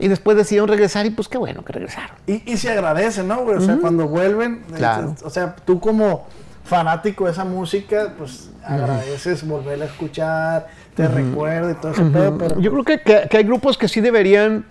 y 0.00 0.08
después 0.08 0.36
decidieron 0.36 0.68
regresar 0.68 1.06
y 1.06 1.10
pues 1.10 1.28
qué 1.28 1.38
bueno 1.38 1.64
que 1.64 1.72
regresaron. 1.72 2.16
Y, 2.26 2.42
y 2.52 2.56
se 2.56 2.70
agradece, 2.70 3.22
¿no, 3.22 3.44
güey? 3.44 3.56
O 3.58 3.60
sea, 3.60 3.76
cuando 3.80 4.08
vuelven, 4.08 4.64
Claro. 4.74 5.14
o 5.24 5.30
sea, 5.30 5.54
tú 5.54 5.78
como 5.78 6.26
fanático 6.64 7.26
de 7.26 7.30
esa 7.32 7.44
música, 7.44 8.14
pues 8.18 8.50
agradeces 8.64 9.46
volverla 9.46 9.84
a 9.84 9.88
escuchar, 9.88 10.66
te 10.96 11.06
recuerda 11.06 11.70
y 11.70 11.74
todo 11.74 11.92
ese 11.92 12.02
pedo, 12.06 12.36
pero 12.38 12.60
Yo 12.60 12.72
creo 12.72 12.84
que, 12.84 13.00
que- 13.02 13.28
que 13.30 13.36
hay 13.36 13.44
grupos 13.44 13.78
que 13.78 13.86
sí 13.88 14.00
deberían 14.00 14.66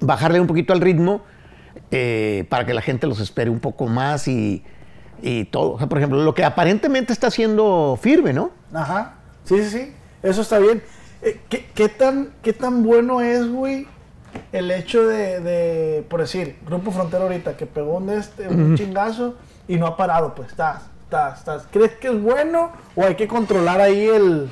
bajarle 0.00 0.40
un 0.40 0.46
poquito 0.48 0.72
al 0.72 0.80
ritmo 0.80 1.22
eh, 1.92 2.46
para 2.50 2.66
que 2.66 2.74
la 2.74 2.82
gente 2.82 3.06
los 3.06 3.20
espere 3.20 3.48
un 3.50 3.60
poco 3.60 3.86
más 3.86 4.26
y, 4.28 4.62
y 5.22 5.44
todo. 5.46 5.72
O 5.74 5.78
sea, 5.78 5.88
por 5.88 5.98
ejemplo, 5.98 6.22
lo 6.22 6.34
que 6.34 6.44
aparentemente 6.44 7.12
está 7.12 7.28
haciendo 7.28 7.98
firme, 8.00 8.32
¿no? 8.32 8.50
Ajá. 8.74 9.14
Sí, 9.50 9.62
sí, 9.64 9.70
sí. 9.70 9.92
Eso 10.22 10.42
está 10.42 10.58
bien. 10.58 10.82
Eh, 11.22 11.40
¿qué, 11.48 11.66
qué 11.74 11.88
tan, 11.88 12.30
¿Qué 12.42 12.52
tan 12.52 12.82
bueno 12.82 13.20
es, 13.20 13.46
güey, 13.48 13.86
el 14.52 14.70
hecho 14.70 15.06
de, 15.06 15.40
de, 15.40 16.02
por 16.08 16.20
decir, 16.20 16.56
Grupo 16.66 16.92
Frontera 16.92 17.24
ahorita, 17.24 17.56
que 17.56 17.66
pegó 17.66 17.96
un, 17.96 18.10
este, 18.10 18.46
un 18.48 18.76
chingazo 18.76 19.34
y 19.66 19.76
no 19.76 19.86
ha 19.86 19.96
parado, 19.96 20.34
pues 20.34 20.50
estás, 20.50 20.82
estás, 21.02 21.38
estás. 21.40 21.66
¿Crees 21.72 21.92
que 21.96 22.08
es 22.08 22.20
bueno 22.22 22.70
o 22.94 23.02
hay 23.04 23.16
que 23.16 23.26
controlar 23.26 23.80
ahí 23.80 24.06
el... 24.06 24.48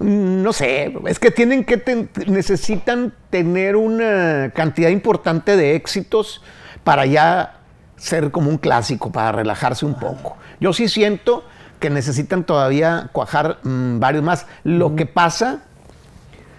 Mm, 0.00 0.42
No 0.42 0.52
sé, 0.52 0.92
es 1.06 1.18
que 1.18 1.30
tienen 1.30 1.64
que 1.64 1.76
ten- 1.76 2.08
necesitan 2.26 3.12
tener 3.30 3.76
una 3.76 4.50
cantidad 4.54 4.88
importante 4.88 5.56
de 5.56 5.74
éxitos 5.74 6.42
para 6.84 7.04
ya 7.06 7.60
ser 7.96 8.30
como 8.30 8.48
un 8.50 8.58
clásico, 8.58 9.12
para 9.12 9.32
relajarse 9.32 9.84
un 9.86 9.94
poco. 9.98 10.36
Yo 10.60 10.72
sí 10.72 10.88
siento 10.88 11.44
que 11.78 11.90
necesitan 11.90 12.44
todavía 12.44 13.10
cuajar 13.12 13.58
mm, 13.62 13.98
varios 14.00 14.22
más. 14.24 14.46
Lo 14.64 14.94
que 14.96 15.06
pasa, 15.06 15.60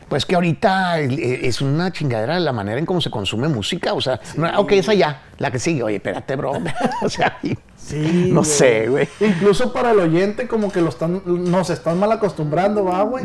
pues 0.10 0.26
que 0.26 0.36
ahorita 0.36 1.00
el- 1.00 1.20
eh, 1.20 1.40
es 1.48 1.62
una 1.62 1.92
chingadera 1.92 2.40
la 2.40 2.54
manera 2.54 2.80
en 2.80 2.86
cómo 2.86 3.02
se 3.02 3.10
consume 3.10 3.48
música. 3.48 3.94
O 3.94 4.02
sea, 4.02 4.20
no, 4.38 4.60
ok, 4.60 4.72
esa 4.74 4.94
ya, 4.94 5.24
la 5.38 5.52
que 5.52 5.60
sigue. 5.60 5.84
Oye, 5.84 5.96
espérate, 5.98 6.36
bro. 6.36 6.54
o 7.02 7.10
sea, 7.10 7.38
Sí, 7.76 8.32
no 8.34 8.44
sé, 8.44 8.90
güey. 8.90 9.08
Incluso 9.22 9.72
para 9.72 9.92
el 9.92 10.00
oyente 10.00 10.46
como 10.48 10.70
que 10.72 10.82
lo 10.82 10.90
están, 10.90 11.22
nos 11.26 11.70
están 11.70 11.98
mal 11.98 12.12
acostumbrando, 12.12 12.84
va, 12.84 13.02
güey. 13.04 13.24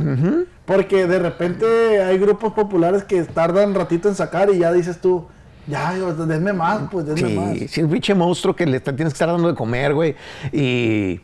Porque 0.64 1.06
de 1.08 1.18
repente 1.18 2.00
hay 2.00 2.16
grupos 2.18 2.52
populares 2.52 3.02
que 3.02 3.24
tardan 3.24 3.74
ratito 3.74 4.08
en 4.08 4.14
sacar 4.14 4.50
y 4.50 4.58
ya 4.58 4.72
dices 4.72 5.00
tú, 5.00 5.26
Ya, 5.66 5.92
denme 5.94 6.52
más, 6.52 6.82
pues 6.92 7.06
denme 7.06 7.34
más. 7.34 7.50
Sí, 7.52 7.58
sí, 7.68 7.80
es 7.80 7.84
un 7.86 7.90
pinche 7.90 8.14
monstruo 8.14 8.54
que 8.54 8.66
le 8.66 8.78
tienes 8.80 9.04
que 9.14 9.14
estar 9.14 9.28
dando 9.28 9.48
de 9.48 9.54
comer, 9.56 9.94
güey. 9.94 10.14
Y 10.52 11.20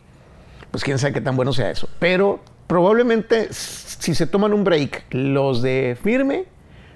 pues 0.70 0.84
quién 0.84 0.98
sabe 0.98 1.12
qué 1.14 1.20
tan 1.20 1.36
bueno 1.36 1.52
sea 1.52 1.70
eso. 1.70 1.88
Pero 1.98 2.40
probablemente 2.66 3.48
si 3.52 4.14
se 4.14 4.26
toman 4.26 4.52
un 4.52 4.64
break, 4.64 5.06
los 5.10 5.62
de 5.62 5.96
firme, 6.02 6.44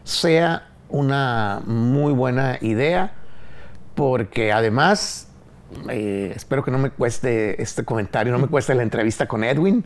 sea 0.05 0.69
una 0.89 1.63
muy 1.67 2.13
buena 2.13 2.59
idea. 2.61 3.13
Porque 3.95 4.53
además, 4.53 5.29
eh, 5.91 6.33
espero 6.35 6.65
que 6.65 6.71
no 6.71 6.79
me 6.79 6.89
cueste 6.91 7.61
este 7.63 7.85
comentario, 7.85 8.33
no 8.33 8.39
me 8.39 8.49
cueste 8.49 8.75
la 8.75 8.83
entrevista 8.83 9.27
con 9.27 9.45
Edwin, 9.45 9.85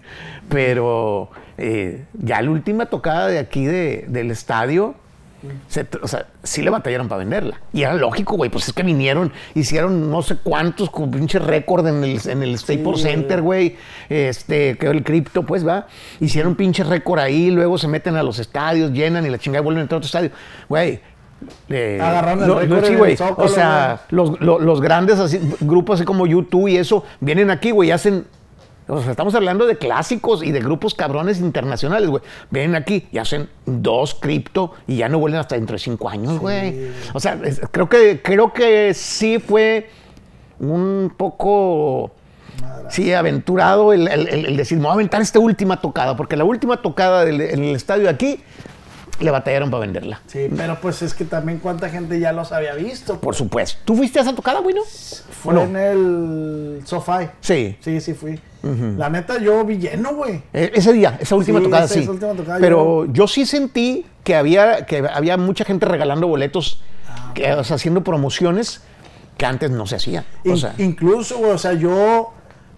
pero 0.49 1.31
eh, 1.59 2.05
ya 2.15 2.41
la 2.41 2.51
última 2.51 2.87
tocada 2.87 3.27
de 3.27 3.39
aquí 3.41 3.65
de- 3.67 4.05
del 4.09 4.31
estadio, 4.31 4.95
se 5.69 5.87
o 6.03 6.09
sea, 6.09 6.27
sí 6.43 6.63
le 6.63 6.71
batallaron 6.71 7.09
para 7.09 7.19
venderla. 7.21 7.61
Y 7.73 7.83
era 7.83 7.95
lógico, 7.95 8.37
güey, 8.37 8.51
pues 8.51 8.69
es 8.69 8.73
que 8.75 8.83
vinieron, 8.83 9.33
hicieron 9.55 10.11
no 10.11 10.23
sé 10.23 10.37
cuántos, 10.43 10.91
con 10.91 11.11
pinche 11.11 11.39
récord 11.39 11.87
en 11.87 12.03
el, 12.05 12.21
en 12.29 12.43
el 12.43 12.59
Staples 12.59 13.03
Center, 13.03 13.43
güey. 13.43 13.77
Este, 14.09 14.77
que 14.79 14.87
el 14.87 15.03
cripto, 15.03 15.43
pues 15.45 15.67
va. 15.67 15.87
Hicieron 16.21 16.55
pinche 16.55 16.85
récord 16.85 17.19
ahí, 17.21 17.51
luego 17.51 17.79
se 17.79 17.89
meten 17.89 18.17
a 18.17 18.23
los 18.23 18.39
estadios, 18.39 18.93
llenan 18.93 19.27
y 19.27 19.31
la 19.31 19.39
chingada 19.39 19.63
y 19.63 19.65
vuelven 19.65 19.81
a 19.81 19.83
entrar 19.83 19.97
a 19.97 19.99
otro 19.99 20.07
estadio. 20.07 20.31
Güey. 20.69 21.01
eh, 21.69 21.99
Agarraron 22.01 22.43
el 22.63 22.69
no- 22.69 22.83
sí, 22.85 22.95
güey. 22.95 23.17
O 23.37 23.49
sea, 23.49 24.01
los, 24.11 24.41
lo- 24.41 24.59
los 24.59 24.81
grandes 24.81 25.19
así, 25.19 25.39
grupos 25.61 25.97
así 26.01 26.05
como 26.07 26.27
YouTube 26.27 26.69
y 26.69 26.77
eso, 26.79 27.05
vienen 27.21 27.51
aquí, 27.51 27.71
güey, 27.73 27.91
y 27.91 27.93
hacen 27.93 28.25
o 28.89 29.01
sea, 29.03 29.11
estamos 29.11 29.35
hablando 29.35 29.67
de 29.67 29.77
clásicos 29.77 30.43
y 30.45 30.53
de 30.53 30.61
grupos 30.61 30.95
cabrones 30.95 31.41
internacionales, 31.41 32.09
güey. 32.09 32.23
Vienen 32.51 32.75
aquí 32.77 33.07
y 33.11 33.19
hacen 33.19 33.49
dos 33.65 34.15
cripto 34.15 34.73
y 34.87 34.97
ya 34.97 35.09
no 35.09 35.19
vuelven 35.19 35.41
hasta 35.41 35.57
dentro 35.57 35.75
de 35.75 35.79
cinco 35.81 36.09
años, 36.09 36.39
güey. 36.39 36.89
O 37.15 37.21
sea, 37.21 37.39
es- 37.45 37.61
creo 37.71 37.89
que, 37.89 38.21
creo 38.23 38.53
que 38.53 38.95
sí 38.95 39.39
fue 39.39 39.91
un 40.61 41.13
poco, 41.17 42.13
sí, 42.89 43.13
aventurado 43.13 43.93
el, 43.93 44.09
el- 44.09 44.29
el- 44.29 44.47
el 44.47 44.57
decir, 44.57 44.79
me 44.79 44.85
voy 44.85 44.91
a 44.91 44.95
aventar 44.95 45.21
esta 45.21 45.39
última 45.39 45.81
tocada, 45.81 46.17
porque 46.17 46.37
la 46.37 46.45
última 46.45 46.81
tocada 46.81 47.25
del- 47.25 47.41
en 47.41 47.65
el 47.65 47.77
estadio 47.77 48.09
aquí 48.09 48.41
le 49.21 49.31
batallaron 49.31 49.71
para 49.71 49.81
venderla. 49.83 50.21
Sí, 50.27 50.49
pero 50.57 50.79
pues 50.81 51.01
es 51.03 51.15
que 51.15 51.25
también 51.25 51.59
cuánta 51.59 51.89
gente 51.89 52.19
ya 52.21 52.33
los 52.33 52.53
había 52.53 52.75
visto. 52.75 53.21
Por 53.21 53.35
supuesto. 53.35 53.81
¿Tú 53.85 53.97
fuiste 53.97 54.19
a 54.19 54.23
esa 54.23 54.35
tocada, 54.35 54.61
güey, 54.61 54.75
no? 54.75 54.83
Fue 54.85 55.63
en 55.63 55.77
el 55.77 56.81
Sofá. 56.85 57.33
Sí. 57.41 57.77
Sí, 57.81 58.01
sí 58.01 58.15
fui. 58.15 58.39
La 58.97 59.09
neta, 59.09 59.39
yo 59.39 59.65
vi 59.65 59.79
lleno, 59.79 60.15
güey. 60.17 60.43
Eh, 60.53 60.73
Ese 60.75 60.93
día, 60.93 61.17
esa 61.21 61.37
última 61.37 61.61
Sí, 61.61 61.65
tocada, 61.67 61.85
esa- 61.85 61.95
sí. 61.95 62.01
esa 62.01 62.11
última 62.11 62.33
tocada, 62.35 62.59
Pero 62.59 63.07
yo... 63.13 63.29
sí 63.29 63.47
sentí 63.47 64.05
que 64.25 64.35
había, 64.35 64.87
que 64.87 65.07
había 65.09 65.37
mucha 65.37 65.65
gente 65.65 65.87
regalando 65.87 66.27
boletos, 66.27 66.83
que, 67.35 67.53
o 67.53 67.63
sea, 67.63 67.77
haciendo 67.77 68.03
promociones 68.03 68.81
que 69.39 69.47
antes 69.47 69.71
no 69.71 69.87
se 69.87 69.97
hacían. 69.97 70.25
O 70.51 70.57
sea, 70.57 70.75
incluso, 70.79 71.39
güey, 71.39 71.53
o 71.53 71.59
sea, 71.59 71.75
yo 71.75 72.33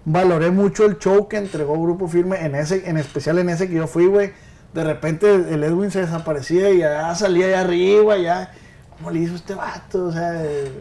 valoré 0.04 0.50
mucho 0.50 0.84
el 0.84 0.98
show 0.98 1.26
que 1.26 1.38
entregó 1.38 1.80
Grupo 1.80 2.06
Firme, 2.06 2.44
en 2.44 2.54
ese, 2.54 2.86
en 2.88 2.98
especial 2.98 3.38
en 3.38 3.48
ese 3.48 3.66
que 3.68 3.74
yo 3.74 3.86
fui, 3.86 4.06
güey. 4.06 4.32
De 4.74 4.84
repente 4.84 5.34
el 5.34 5.64
Edwin 5.64 5.90
se 5.90 6.00
desaparecía 6.02 6.70
y 6.70 6.78
ya 6.78 7.14
salía 7.14 7.46
allá 7.46 7.60
arriba, 7.62 8.16
ya. 8.18 8.52
¿Cómo 8.96 9.10
le 9.10 9.20
hizo 9.20 9.34
este 9.36 9.54
vato? 9.54 10.06
O 10.06 10.12
sea, 10.12 10.42
eh, 10.44 10.72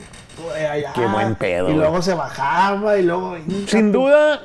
allá. 0.69 0.91
Qué 0.93 1.05
buen 1.05 1.35
pedo, 1.35 1.65
Y 1.69 1.73
güey. 1.73 1.77
luego 1.77 2.01
se 2.01 2.13
bajaba 2.13 2.97
y 2.97 3.03
luego. 3.03 3.35
sin 3.67 3.91
duda 3.91 4.41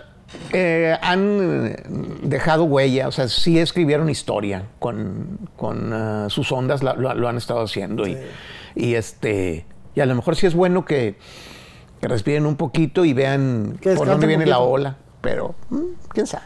eh, 0.53 0.97
han 1.03 1.67
eh, 1.67 1.83
dejado 2.23 2.65
huella, 2.65 3.09
o 3.09 3.13
sea, 3.13 3.29
sí 3.29 3.59
escribieron 3.59 4.09
historia 4.09 4.65
con, 4.79 5.39
con 5.57 5.93
ah, 5.93 6.27
sus 6.29 6.53
ondas, 6.53 6.83
la- 6.83 6.95
lo, 6.95 7.15
lo 7.15 7.29
han 7.29 7.37
estado 7.37 7.63
haciendo. 7.63 8.07
Y, 8.07 8.17
y, 8.75 8.95
este, 8.95 9.67
y 9.95 10.01
a 10.01 10.07
lo 10.07 10.15
mejor 10.15 10.37
sí 10.37 10.47
es 10.47 10.55
bueno 10.55 10.85
que, 10.85 11.17
que 12.01 12.09
respiren 12.09 12.47
un 12.47 12.57
poquito 12.57 13.05
y 13.05 13.13
vean 13.13 13.79
por 13.97 14.07
dónde 14.07 14.27
viene 14.27 14.47
la 14.47 14.61
ola. 14.61 14.97
Pero, 15.21 15.55
mm, 15.71 15.79
quién 16.09 16.27
sabe. 16.27 16.45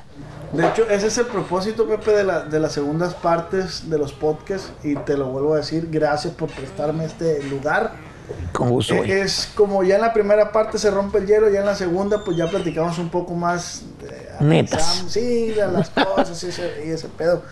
De 0.53 0.67
hecho, 0.67 0.88
ese 0.88 1.09
es 1.09 1.19
el 1.19 1.26
propósito, 1.26 1.87
Pepe, 1.87 2.12
de, 2.12 2.25
la- 2.25 2.41
de 2.45 2.61
las 2.61 2.73
segundas 2.73 3.15
partes 3.15 3.88
de 3.91 3.99
los 3.99 4.12
podcasts. 4.12 4.73
Y 4.85 4.95
te 4.97 5.17
lo 5.17 5.26
vuelvo 5.26 5.55
a 5.55 5.59
decir, 5.59 5.88
gracias 5.91 6.33
por 6.35 6.49
prestarme 6.50 7.05
este 7.05 7.43
lugar. 7.45 7.93
Con 8.53 8.71
gusto, 8.71 8.97
güey. 8.97 9.11
Es 9.12 9.53
como 9.55 9.83
ya 9.85 9.97
en 9.97 10.00
la 10.03 10.12
primera 10.12 10.50
parte 10.53 10.79
se 10.79 10.91
rompe 10.91 11.19
el 11.19 11.26
hielo, 11.26 11.49
ya 11.50 11.61
en 11.61 11.67
la 11.67 11.75
segunda 11.76 12.25
pues 12.25 12.37
ya 12.37 12.49
platicamos 12.49 12.99
un 12.99 13.09
poco 13.09 13.35
más. 13.35 13.85
eh, 14.03 14.29
Netas. 14.41 15.05
Sí, 15.09 15.49
de 15.50 15.67
las 15.69 15.91
cosas 15.91 16.43
y 16.43 16.49
ese, 16.49 16.85
y 16.87 16.91
ese 16.91 17.09
pedo. 17.09 17.43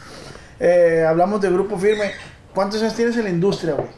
Eh, 0.60 1.04
hablamos 1.08 1.40
de 1.40 1.50
grupo 1.50 1.78
firme. 1.78 2.10
¿Cuántos 2.54 2.80
años 2.82 2.94
tienes 2.94 3.16
en 3.16 3.24
la 3.24 3.30
industria, 3.30 3.74
güey? 3.74 3.88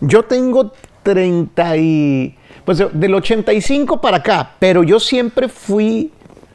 Yo 0.00 0.24
tengo 0.24 0.72
30 1.02 1.76
y... 1.76 2.36
Pues 2.64 2.78
de- 2.78 2.90
del 2.92 3.14
85 3.14 4.00
para 4.00 4.18
acá, 4.18 4.52
pero 4.58 4.82
yo 4.82 5.00
siempre 5.00 5.48
fui 5.48 6.12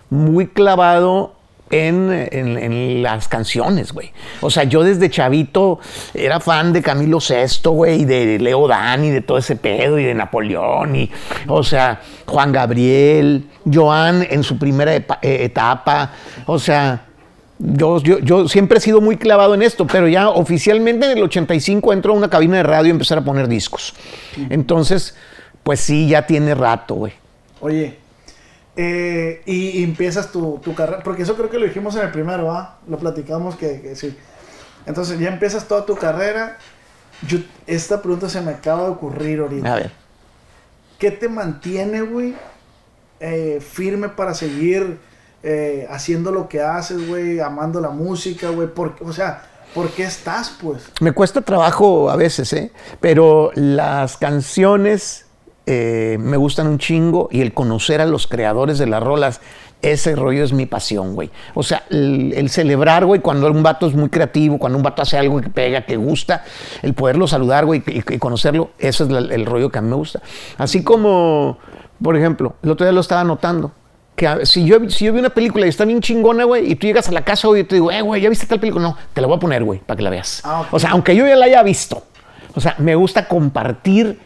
muy 0.09 0.47
clavado 0.47 1.33
en, 1.69 2.27
en- 2.31 3.01
las 3.03 3.27
canciones, 3.27 3.91
güey. 3.91 4.11
O 4.41 4.49
sea, 4.49 4.63
yo 4.65 4.83
desde 4.83 5.09
chavito 5.09 5.79
era 6.13 6.39
fan 6.39 6.73
de 6.73 6.81
Camilo 6.81 7.19
VI, 7.19 7.69
güey, 7.69 8.01
y 8.01 8.05
de 8.05 8.39
Leo 8.39 8.67
Dan 8.67 9.03
y 9.05 9.09
de 9.09 9.21
todo 9.21 9.37
ese 9.37 9.55
pedo, 9.55 9.97
y 9.99 10.03
de 10.03 10.13
Napoleón, 10.13 10.95
y, 10.95 11.11
o 11.47 11.63
sea, 11.63 12.01
Juan 12.25 12.51
Gabriel, 12.51 13.45
Joan 13.71 14.25
en 14.29 14.43
su 14.43 14.57
primera 14.57 14.95
eh, 14.95 15.03
etapa, 15.21 16.11
o 16.45 16.59
sea... 16.59 17.01
Yo, 17.57 18.01
yo, 18.01 18.19
yo 18.19 18.49
siempre 18.49 18.79
he 18.79 18.81
sido 18.81 18.99
muy 18.99 19.15
clavado 19.15 19.55
en 19.55 19.61
esto, 19.61 19.87
pero 19.87 20.09
ya 20.09 20.27
oficialmente 20.27 21.09
en 21.09 21.17
el 21.17 21.23
85 21.23 21.93
entro 21.93 22.11
a 22.11 22.17
una 22.17 22.29
cabina 22.29 22.57
de 22.57 22.63
radio 22.63 22.87
y 22.87 22.91
empezar 22.91 23.17
a 23.19 23.21
poner 23.21 23.47
discos. 23.47 23.93
Entonces, 24.49 25.15
pues 25.63 25.79
sí, 25.79 26.09
ya 26.09 26.27
tiene 26.27 26.53
rato, 26.53 26.95
güey. 26.95 27.13
Oye, 27.61 27.97
eh, 28.77 29.41
y, 29.45 29.79
y 29.79 29.83
empiezas 29.83 30.31
tu, 30.31 30.59
tu 30.63 30.75
carrera, 30.75 31.01
porque 31.03 31.23
eso 31.23 31.35
creo 31.35 31.49
que 31.49 31.57
lo 31.59 31.65
dijimos 31.65 31.95
en 31.95 32.01
el 32.03 32.11
primero, 32.11 32.45
¿va? 32.45 32.77
Lo 32.87 32.97
platicamos 32.97 33.55
que, 33.55 33.81
que 33.81 33.95
sí. 33.95 34.15
Entonces 34.85 35.17
ya 35.19 35.29
empiezas 35.29 35.67
toda 35.67 35.85
tu 35.85 35.95
carrera. 35.95 36.57
Yo- 37.27 37.39
esta 37.67 38.01
pregunta 38.01 38.29
se 38.29 38.41
me 38.41 38.51
acaba 38.51 38.83
de 38.83 38.89
ocurrir 38.89 39.39
ahorita. 39.39 39.73
A 39.73 39.75
ver. 39.77 39.91
¿Qué 40.99 41.11
te 41.11 41.27
mantiene, 41.29 42.01
güey, 42.01 42.35
eh, 43.19 43.59
firme 43.61 44.09
para 44.09 44.33
seguir 44.33 44.97
eh, 45.43 45.87
haciendo 45.89 46.31
lo 46.31 46.47
que 46.49 46.61
haces, 46.61 47.07
güey, 47.07 47.39
amando 47.39 47.79
la 47.81 47.89
música, 47.89 48.49
güey? 48.49 48.69
O 49.01 49.13
sea, 49.13 49.43
¿por 49.73 49.89
qué 49.91 50.03
estás, 50.03 50.55
pues? 50.61 50.83
Me 51.01 51.11
cuesta 51.11 51.41
trabajo 51.41 52.09
a 52.09 52.15
veces, 52.15 52.51
¿eh? 52.53 52.71
Pero 53.01 53.51
las 53.55 54.17
canciones 54.17 55.24
eh, 55.65 56.17
me 56.19 56.37
gustan 56.37 56.67
un 56.67 56.77
chingo 56.77 57.27
y 57.31 57.41
el 57.41 57.53
conocer 57.53 58.01
a 58.01 58.05
los 58.05 58.27
creadores 58.27 58.77
de 58.77 58.85
las 58.87 59.01
rolas, 59.01 59.41
ese 59.81 60.15
rollo 60.15 60.43
es 60.43 60.53
mi 60.53 60.65
pasión, 60.65 61.13
güey. 61.15 61.29
O 61.53 61.61
sea, 61.63 61.83
el, 61.89 62.33
el 62.35 62.49
celebrar, 62.49 63.05
güey, 63.05 63.21
cuando 63.21 63.51
un 63.51 63.61
vato 63.61 63.87
es 63.87 63.93
muy 63.93 64.09
creativo, 64.09 64.57
cuando 64.57 64.77
un 64.77 64.83
vato 64.83 65.01
hace 65.01 65.17
algo 65.17 65.39
que 65.41 65.49
pega, 65.49 65.85
que 65.85 65.95
gusta, 65.97 66.43
el 66.81 66.93
poderlo 66.93 67.27
saludar, 67.27 67.65
güey, 67.65 67.83
y, 67.87 67.97
y 68.13 68.17
conocerlo, 68.17 68.71
ese 68.79 69.03
es 69.03 69.09
la- 69.09 69.19
el 69.33 69.45
rollo 69.45 69.69
que 69.69 69.79
a 69.79 69.81
mí 69.81 69.89
me 69.89 69.95
gusta. 69.95 70.21
Así 70.57 70.83
como, 70.83 71.57
por 72.01 72.15
ejemplo, 72.17 72.55
el 72.63 72.71
otro 72.71 72.85
día 72.85 72.93
lo 72.93 73.01
estaba 73.01 73.23
notando. 73.23 73.71
Que 74.15 74.45
si 74.45 74.63
yo, 74.65 74.89
si 74.89 75.05
yo 75.05 75.11
vi 75.13 75.19
una 75.19 75.29
película 75.29 75.65
y 75.65 75.69
está 75.69 75.83
bien 75.83 75.99
chingona, 75.99 76.45
güey, 76.45 76.71
y 76.71 76.75
tú 76.75 76.87
llegas 76.87 77.09
a 77.09 77.11
la 77.11 77.23
casa, 77.23 77.47
güey, 77.49 77.61
y 77.61 77.63
te 77.65 77.75
digo, 77.75 77.91
eh, 77.91 78.01
güey, 78.01 78.21
¿ya 78.21 78.29
viste 78.29 78.45
tal 78.47 78.61
película? 78.61 78.81
No, 78.87 78.97
te 79.13 79.19
la 79.19 79.27
voy 79.27 79.35
a 79.35 79.39
poner, 79.39 79.63
güey, 79.65 79.79
para 79.79 79.97
que 79.97 80.03
la 80.03 80.09
veas. 80.09 80.41
Ah. 80.45 80.65
O 80.71 80.79
sea, 80.79 80.91
aunque 80.91 81.15
yo 81.15 81.27
ya 81.27 81.35
la 81.35 81.45
haya 81.45 81.61
visto. 81.63 82.01
O 82.55 82.61
sea, 82.61 82.75
me 82.77 82.95
gusta 82.95 83.27
compartir 83.27 84.17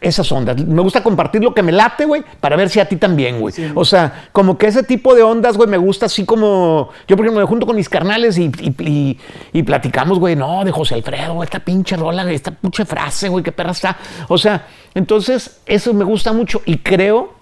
esas 0.00 0.30
ondas. 0.30 0.62
Me 0.64 0.82
gusta 0.82 1.02
compartir 1.02 1.42
lo 1.42 1.54
que 1.54 1.62
me 1.62 1.72
late, 1.72 2.04
güey, 2.04 2.22
para 2.40 2.54
ver 2.56 2.68
si 2.68 2.80
a 2.80 2.88
ti 2.88 2.96
también, 2.96 3.40
güey. 3.40 3.52
Sí. 3.52 3.70
O 3.74 3.84
sea, 3.84 4.28
como 4.32 4.58
que 4.58 4.66
ese 4.66 4.82
tipo 4.82 5.14
de 5.14 5.22
ondas, 5.22 5.56
güey, 5.56 5.68
me 5.68 5.78
gusta 5.78 6.06
así 6.06 6.24
como... 6.24 6.90
Yo, 7.08 7.16
por 7.16 7.24
ejemplo, 7.24 7.40
me 7.42 7.46
junto 7.48 7.66
con 7.66 7.74
mis 7.76 7.88
carnales 7.88 8.36
y, 8.38 8.44
y- 8.60 8.74
y- 8.82 9.18
y 9.52 9.62
platicamos, 9.62 10.18
güey, 10.18 10.36
no, 10.36 10.64
de 10.64 10.70
José 10.72 10.94
Alfredo, 10.94 11.42
esta 11.42 11.60
pinche 11.60 11.96
rola, 11.96 12.30
esta 12.30 12.50
pinche 12.50 12.84
frase, 12.84 13.28
güey, 13.28 13.42
qué 13.42 13.52
perra 13.52 13.70
está. 13.72 13.96
O 14.28 14.36
sea, 14.38 14.66
entonces, 14.94 15.60
eso 15.66 15.94
me 15.94 16.04
gusta 16.04 16.32
mucho 16.32 16.60
y 16.66 16.78
creo 16.78 17.32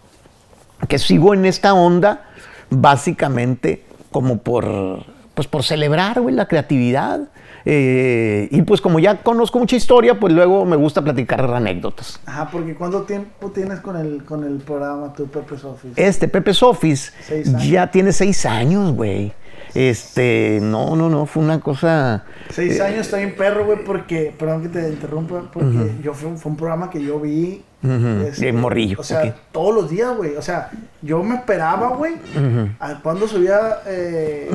que 0.89 0.99
sigo 0.99 1.35
en 1.35 1.45
esta 1.45 1.75
onda 1.75 2.25
básicamente 2.71 3.85
como 4.11 4.39
por, 4.39 5.05
pues 5.35 5.49
por 5.49 5.63
celebrar, 5.63 6.21
güey, 6.21 6.35
la 6.35 6.47
creatividad. 6.47 7.21
Eh, 7.65 8.49
y 8.51 8.63
pues 8.63 8.81
como 8.81 8.99
ya 8.99 9.23
conozco 9.23 9.59
mucha 9.59 9.77
historia, 9.77 10.19
pues 10.19 10.33
luego 10.33 10.65
me 10.65 10.77
gusta 10.77 11.03
platicar 11.03 11.41
anécdotas. 11.55 12.21
Ajá, 12.27 12.49
porque 12.51 12.75
¿cuánto 12.75 13.03
tiempo 13.03 13.51
tienes 13.51 13.81
con 13.81 13.97
el, 13.97 14.25
con 14.25 14.45
el 14.45 14.59
programa, 14.59 15.13
tu 15.13 15.27
Pepe's 15.27 15.65
Office? 15.65 15.95
Este 15.97 16.29
Pepe's 16.29 16.63
Office 16.63 17.13
ya 17.61 17.91
tiene 17.91 18.13
seis 18.13 18.45
años, 18.47 18.93
güey. 18.93 19.33
Este, 19.75 20.59
no, 20.61 20.97
no, 20.97 21.09
no, 21.09 21.25
fue 21.25 21.43
una 21.43 21.61
cosa... 21.61 22.25
Seis 22.51 22.79
años 22.81 23.01
está 23.01 23.17
bien 23.17 23.35
perro, 23.37 23.65
güey, 23.65 23.83
porque, 23.85 24.35
perdón 24.39 24.63
que 24.63 24.69
te 24.69 24.87
interrumpa, 24.89 25.51
porque 25.51 25.93
yo 26.03 26.13
fue 26.13 26.29
un, 26.29 26.39
fue 26.39 26.51
un 26.53 26.59
programa 26.59 26.91
que 26.91 27.03
yo 27.03 27.19
vi. 27.19 27.63
este, 28.27 28.47
de 28.47 28.53
morrillo, 28.53 28.99
O 29.01 29.03
sea, 29.03 29.23
ok. 29.23 29.35
todos 29.51 29.75
los 29.75 29.91
días, 29.91 30.15
güey. 30.15 30.37
O 30.37 30.43
sea, 30.43 30.71
yo 31.01 31.23
me 31.23 31.37
esperaba, 31.37 31.89
güey, 31.97 32.15
a 32.81 33.01
cuando 33.03 33.27
subía 33.27 33.79
eh, 33.87 34.51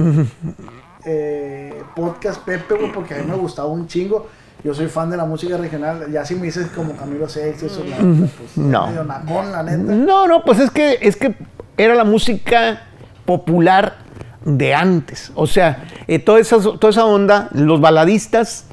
eh, 1.10 1.82
podcast 1.96 2.42
Pepe, 2.44 2.76
güey, 2.76 2.92
porque 2.92 3.16
a 3.16 3.18
mí 3.20 3.24
me 3.30 3.36
gustaba 3.38 3.68
un 3.70 3.88
chingo. 3.88 4.28
yo 4.64 4.74
soy 4.74 4.88
fan 4.88 5.10
de 5.10 5.16
la 5.18 5.26
música 5.26 5.56
regional. 5.58 6.12
Ya 6.12 6.26
si 6.26 6.36
me 6.36 6.44
dices 6.48 6.68
como 6.76 6.96
Camilo 6.98 7.30
Sex, 7.30 7.64
eso, 7.64 7.84
la, 7.90 7.96
pues, 7.98 8.58
No. 8.58 8.88
medio 8.88 9.04
nacón, 9.06 9.52
la 9.52 9.64
neta. 9.64 9.78
No, 9.94 10.28
no, 10.28 10.44
pues 10.44 10.60
es 10.60 10.70
que, 10.72 10.98
es 11.02 11.16
que 11.16 11.36
era 11.78 11.96
la 11.96 12.04
música 12.04 12.82
popular 13.26 13.98
de 14.44 14.74
antes. 14.74 15.32
O 15.36 15.48
sea, 15.48 15.86
eh, 16.08 16.20
toda, 16.20 16.40
esa, 16.40 16.58
toda 16.62 16.90
esa 16.90 17.06
onda, 17.06 17.50
los 17.54 17.80
baladistas 17.80 18.66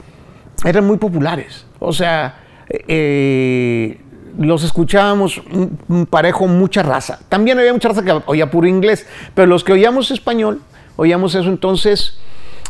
eran 0.65 0.85
muy 0.87 0.97
populares. 0.97 1.67
O 1.79 1.93
sea, 1.93 2.37
eh, 2.69 4.01
los 4.39 4.65
escuchábamos 4.65 5.39
un, 5.53 5.79
un 5.89 6.07
parejo, 6.07 6.47
mucha 6.49 6.83
raza. 6.83 7.21
También 7.29 7.59
había 7.59 7.73
mucha 7.73 7.89
raza 7.89 8.03
que 8.03 8.13
oía 8.27 8.51
puro 8.51 8.67
inglés, 8.67 9.07
pero 9.35 9.47
los 9.47 9.63
que 9.63 9.73
oíamos 9.73 10.11
español, 10.11 10.61
oíamos 10.97 11.35
eso 11.35 11.49
entonces. 11.49 12.19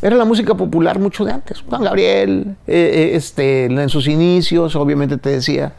Era 0.03 0.17
la 0.17 0.25
música 0.27 0.55
popular 0.55 0.99
mucho 0.99 1.25
de 1.25 1.33
antes. 1.33 1.63
Juan 1.63 1.83
Gabriel, 1.83 2.57
eh, 2.67 3.11
eh, 3.13 3.17
este, 3.17 3.65
en 3.67 3.89
sus 3.89 4.07
inicios, 4.07 4.77
obviamente 4.77 5.17
te 5.17 5.31
decía, 5.31 5.73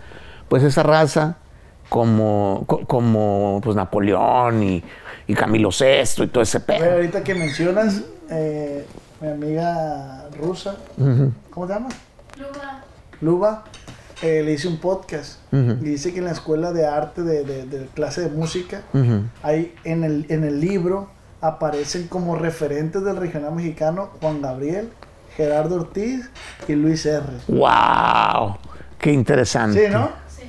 pues 0.49 0.63
esa 0.63 0.81
raza, 0.83 1.37
como, 1.89 2.63
co- 2.65 2.85
como 2.87 3.61
pues 3.63 3.75
Napoleón 3.75 4.63
y, 4.63 4.83
y 5.27 5.33
Camilo 5.35 5.69
VI 5.69 6.23
y 6.23 6.27
todo 6.27 6.41
ese 6.41 6.57
Oye, 6.57 6.65
pedo. 6.65 6.91
ahorita 6.93 7.23
que 7.23 7.35
mencionas 7.35 8.01
eh, 8.31 8.85
mi 9.21 9.27
amiga 9.27 10.25
rusa, 10.39 10.75
¿cómo 11.51 11.67
se 11.67 11.73
llama? 11.73 11.89
Luba, 12.37 12.83
Luba, 13.21 13.63
eh, 14.23 14.41
le 14.43 14.53
hice 14.53 14.67
un 14.67 14.77
podcast 14.77 15.39
y 15.51 15.85
dice 15.85 16.11
que 16.13 16.19
en 16.19 16.25
la 16.25 16.31
escuela 16.31 16.71
de 16.73 16.87
arte 16.87 17.21
de, 17.21 17.43
de- 17.43 17.65
de 17.65 17.85
clase 17.93 18.21
de 18.21 18.29
música, 18.29 18.81
hay 19.43 19.73
en 19.83 20.03
el, 20.03 20.25
en 20.29 20.43
el 20.45 20.59
libro 20.59 21.09
aparecen 21.47 22.07
como 22.07 22.35
referentes 22.35 23.03
del 23.03 23.17
regional 23.17 23.53
mexicano 23.53 24.09
Juan 24.21 24.41
Gabriel, 24.41 24.89
Gerardo 25.35 25.75
Ortiz 25.81 26.29
y 26.67 26.73
Luis 26.73 27.05
R. 27.05 27.23
¡Wow! 27.47 28.57
¡Qué 28.97 29.11
interesante! 29.11 29.87
Sí, 29.87 29.93
¿no? 29.93 30.09
sí. 30.27 30.43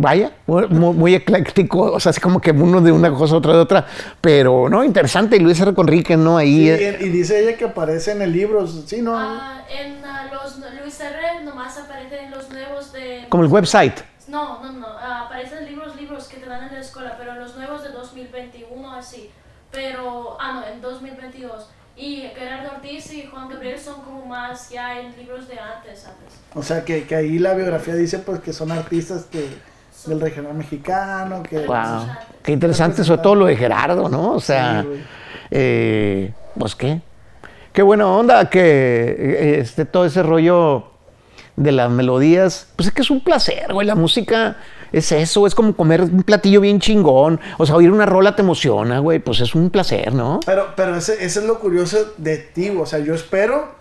Vaya, 0.00 0.30
muy, 0.46 0.68
muy 0.68 1.14
ecléctico, 1.16 1.92
o 1.92 1.98
sea, 1.98 2.10
así 2.10 2.20
como 2.20 2.40
que 2.40 2.52
uno 2.52 2.80
de 2.80 2.92
una 2.92 3.10
cosa, 3.12 3.34
otro 3.34 3.52
de 3.52 3.58
otra, 3.58 3.84
pero 4.20 4.68
no, 4.68 4.84
interesante. 4.84 5.36
Y 5.36 5.40
Luis 5.40 5.60
R. 5.60 5.74
Conrique, 5.74 6.16
¿no? 6.16 6.38
Ahí. 6.38 6.66
Sí, 6.66 6.70
eh, 6.70 6.98
y, 7.00 7.04
y 7.06 7.08
dice 7.08 7.40
ella 7.42 7.56
que 7.56 7.64
aparece 7.64 8.12
en 8.12 8.22
el 8.22 8.32
libro, 8.32 8.64
sí, 8.68 9.02
¿no? 9.02 9.18
Ah, 9.18 9.64
en 9.68 10.04
ah, 10.04 10.30
los 10.32 10.56
Luis 10.80 11.00
R 11.00 11.44
nomás 11.44 11.78
aparecen 11.78 12.30
los 12.30 12.48
nuevos 12.48 12.92
de... 12.92 13.26
como 13.28 13.42
el 13.42 13.50
website. 13.50 13.98
No, 14.28 14.62
no, 14.62 14.72
no. 14.72 14.86
ah, 14.86 15.24
aparecen 15.26 15.66
libros, 15.66 15.96
libros 15.96 16.28
que 16.28 16.36
te 16.36 16.46
dan 16.46 16.68
en 16.68 16.74
la 16.74 16.80
escuela, 16.80 17.16
pero 17.18 17.34
los 17.34 17.56
nuevos 17.56 17.82
de 17.82 17.88
2021 17.88 18.92
así. 18.92 19.30
Pero, 19.70 20.36
ah, 20.40 20.52
no, 20.54 20.66
en 20.66 20.80
2022. 20.80 21.68
Y 21.96 22.22
Gerardo 22.36 22.76
Ortiz 22.76 23.12
y 23.12 23.26
Juan 23.26 23.48
Gabriel 23.48 23.78
son 23.78 24.02
como 24.02 24.24
más 24.24 24.70
ya 24.70 25.00
en 25.00 25.16
libros 25.16 25.48
de 25.48 25.58
antes, 25.58 26.06
antes. 26.06 26.38
O 26.54 26.62
sea, 26.62 26.84
que, 26.84 27.04
que 27.04 27.16
ahí 27.16 27.38
la 27.38 27.54
biografía 27.54 27.94
dice 27.94 28.20
pues 28.20 28.40
que 28.40 28.52
son 28.52 28.70
artistas 28.70 29.24
que, 29.24 29.48
del 30.06 30.20
regional 30.20 30.54
mexicano, 30.54 31.42
que... 31.42 31.66
Wow. 31.66 32.06
Qué 32.42 32.52
interesante, 32.52 33.02
sobre 33.02 33.20
todo 33.20 33.34
lo 33.34 33.46
de 33.46 33.56
Gerardo, 33.56 34.08
¿no? 34.08 34.32
O 34.32 34.40
sea, 34.40 34.82
Sí, 34.82 35.04
eh, 35.50 36.32
pues 36.58 36.74
qué. 36.74 37.00
Qué 37.72 37.82
buena 37.82 38.06
onda 38.06 38.48
que 38.48 38.60
eh, 38.60 39.60
este, 39.60 39.84
todo 39.84 40.04
ese 40.04 40.22
rollo 40.22 40.90
de 41.56 41.72
las 41.72 41.90
melodías, 41.90 42.68
pues 42.76 42.88
es 42.88 42.94
que 42.94 43.02
es 43.02 43.10
un 43.10 43.22
placer, 43.22 43.72
güey. 43.72 43.86
La 43.86 43.94
música 43.94 44.56
es 44.92 45.12
eso, 45.12 45.46
es 45.46 45.54
como 45.54 45.74
comer 45.74 46.02
un 46.02 46.22
platillo 46.22 46.60
bien 46.60 46.80
chingón. 46.80 47.40
O 47.58 47.66
sea, 47.66 47.76
oír 47.76 47.90
una 47.90 48.06
rola 48.06 48.34
te 48.34 48.42
emociona, 48.42 48.98
güey. 49.00 49.18
Pues 49.18 49.40
es 49.40 49.54
un 49.54 49.70
placer, 49.70 50.14
¿no? 50.14 50.40
Pero, 50.46 50.68
pero 50.76 50.96
ese, 50.96 51.14
ese 51.24 51.40
es 51.40 51.46
lo 51.46 51.58
curioso 51.58 52.14
de 52.16 52.38
ti, 52.38 52.70
o 52.70 52.86
sea, 52.86 52.98
yo 52.98 53.14
espero 53.14 53.78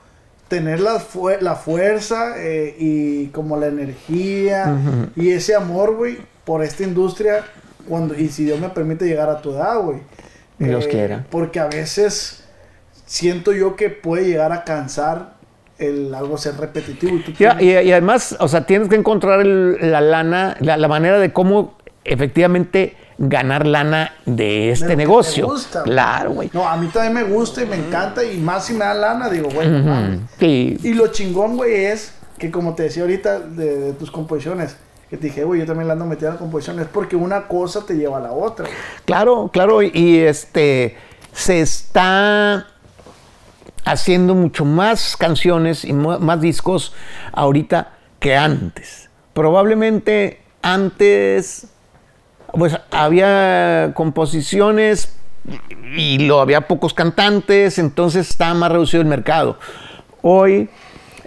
tener 0.48 0.80
la, 0.80 1.04
la 1.42 1.56
fuerza 1.56 2.36
eh, 2.38 2.76
y 2.80 3.28
como 3.28 3.58
la 3.58 3.68
energía 3.68 4.78
y 5.16 5.32
ese 5.32 5.56
amor, 5.56 5.96
güey, 5.96 6.20
por 6.46 6.64
esta 6.64 6.84
industria, 6.84 7.44
cuando, 7.88 8.16
y 8.16 8.30
si 8.30 8.46
Dios 8.46 8.60
me 8.60 8.70
permite 8.70 9.06
llegar 9.06 9.30
a 9.30 9.42
tu 9.42 9.52
edad, 9.52 9.80
güey. 9.82 9.98
Eh, 10.60 10.68
Dios 10.68 10.88
quiera. 10.88 11.26
Porque 11.30 11.60
a 11.60 11.67
veces 11.67 12.43
siento 13.06 13.52
yo 13.52 13.76
que 13.76 13.89
puede 13.89 14.26
llegar 14.26 14.52
a 14.52 14.63
cansar 14.63 15.37
el 15.80 16.13
algo 16.16 16.38
ser 16.38 16.58
repetitivo. 16.58 17.16
Y 17.18 17.22
tú 17.24 17.32
tienes- 17.34 17.62
y, 17.62 17.70
y 17.72 17.92
además, 17.92 18.36
o 18.40 18.48
sea, 18.48 18.66
tienes 18.66 18.90
que 18.90 18.96
encontrar 18.96 19.42
el- 19.42 19.78
la 19.92 20.02
lana, 20.02 20.58
la, 20.60 20.78
la 20.78 20.88
manera 20.88 21.20
de 21.20 21.32
cómo 21.34 21.78
efectivamente 22.04 22.96
ganar 23.20 23.66
lana 23.66 24.13
de 24.26 24.70
este 24.72 24.96
negocio. 24.96 25.48
gusta, 25.48 25.80
güey. 25.82 25.92
claro, 25.92 26.32
güey. 26.32 26.50
No, 26.54 26.68
a 26.68 26.78
mí 26.78 26.88
también 26.88 27.13
me 27.13 27.24
gusta 27.24 27.63
y 27.63 27.66
me 27.66 27.76
encanta 27.76 28.24
y 28.24 28.38
más 28.38 28.66
si 28.66 28.74
me 28.74 28.86
da 28.86 28.94
lana, 28.94 29.30
digo, 29.30 29.50
güey, 29.54 29.68
mames. 29.70 30.20
Sí. 30.40 30.78
Y 30.84 30.94
lo 30.94 31.08
chingón, 31.08 31.58
güey, 31.58 31.86
es 31.86 32.13
que 32.38 32.52
como 32.52 32.76
te 32.76 32.84
decía 32.84 33.04
ahorita 33.04 33.40
de, 33.40 33.76
de 33.80 33.94
tus 33.94 34.12
composiciones, 34.12 34.78
que 35.10 35.18
te 35.18 35.28
dije, 35.28 35.44
güey, 35.44 35.62
yo 35.62 35.66
también 35.66 35.88
la 35.88 35.94
ando 35.94 36.06
metida 36.06 36.28
en 36.30 36.34
la 36.36 36.40
composición, 36.40 36.80
es 36.80 36.88
porque 36.88 37.16
una 37.16 37.48
cosa 37.48 37.86
te 37.86 37.96
lleva 37.96 38.18
a 38.18 38.22
la 38.22 38.32
otra. 38.32 38.66
güey. 38.66 38.78
Claro, 39.06 39.50
claro, 39.52 39.82
y 39.82 40.20
este 40.20 40.96
se 41.34 41.62
está 41.62 42.68
haciendo 43.88 44.36
mucho 44.36 44.65
más 44.65 45.15
canciones 45.15 45.86
y 45.86 45.93
más 45.93 46.41
discos 46.41 46.93
ahorita 47.32 47.93
que 48.19 48.36
antes. 48.36 49.10
Probablemente 49.34 50.41
antes 50.62 51.67
pues 52.52 52.78
había 52.91 53.91
composiciones 53.93 55.15
y 55.95 56.19
lo 56.19 56.41
había 56.41 56.67
pocos 56.67 56.93
cantantes, 56.93 57.78
entonces 57.80 58.30
está 58.30 58.54
más 58.54 58.71
reducido 58.71 59.02
el 59.02 59.08
mercado. 59.08 59.58
Hoy 60.21 60.69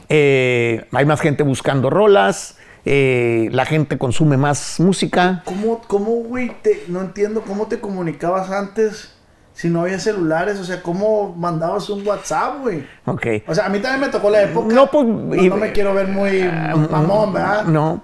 eh, 0.08 0.84
hay 0.92 1.06
más 1.06 1.20
gente 1.20 1.42
buscando 1.42 1.88
rolas, 1.88 2.58
eh, 2.84 3.48
la 3.52 3.64
gente 3.64 3.96
consume 3.96 4.36
más 4.36 4.80
música. 4.80 5.42
¿Cómo, 5.44 6.12
güey, 6.22 6.52
no 6.88 7.00
entiendo 7.00 7.42
cómo 7.42 7.68
te 7.68 7.80
comunicabas 7.80 8.50
antes 8.50 9.14
si 9.60 9.68
no 9.68 9.82
había 9.82 9.98
celulares? 9.98 10.58
O 10.58 10.64
sea, 10.64 10.80
¿cómo 10.82 11.34
mandabas 11.36 11.90
un 11.90 12.06
WhatsApp, 12.06 12.60
güey? 12.62 12.86
Ok. 13.04 13.26
O 13.46 13.54
sea, 13.54 13.66
a 13.66 13.68
mí 13.68 13.78
también 13.78 14.00
me 14.00 14.08
tocó 14.08 14.30
la 14.30 14.42
época. 14.42 14.74
No, 14.74 14.86
pues, 14.90 15.06
no, 15.06 15.34
y- 15.34 15.48
no 15.50 15.56
me 15.56 15.72
quiero 15.72 15.92
ver 15.92 16.08
muy 16.08 16.42
mamón, 16.90 17.32
¿verdad? 17.34 17.64
No. 17.64 18.02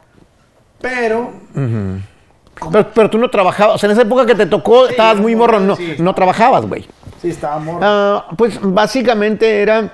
Pero, 0.80 1.32
Pero, 1.54 2.90
pero 2.94 3.10
tú 3.10 3.18
no 3.18 3.28
trabajabas. 3.30 3.76
O 3.76 3.78
sea, 3.78 3.86
en 3.88 3.92
esa 3.92 4.02
época 4.02 4.26
que 4.26 4.34
te 4.34 4.46
tocó, 4.46 4.86
estabas 4.88 5.16
muy 5.18 5.34
morro. 5.34 5.60
No, 5.60 5.76
sí. 5.76 5.96
no 5.98 6.14
trabajabas, 6.14 6.66
güey. 6.66 6.86
sí, 7.20 7.30
estaba 7.30 7.58
morro. 7.58 7.80
Ah, 7.82 8.26
pues 8.36 8.58
básicamente 8.62 9.62
era 9.62 9.92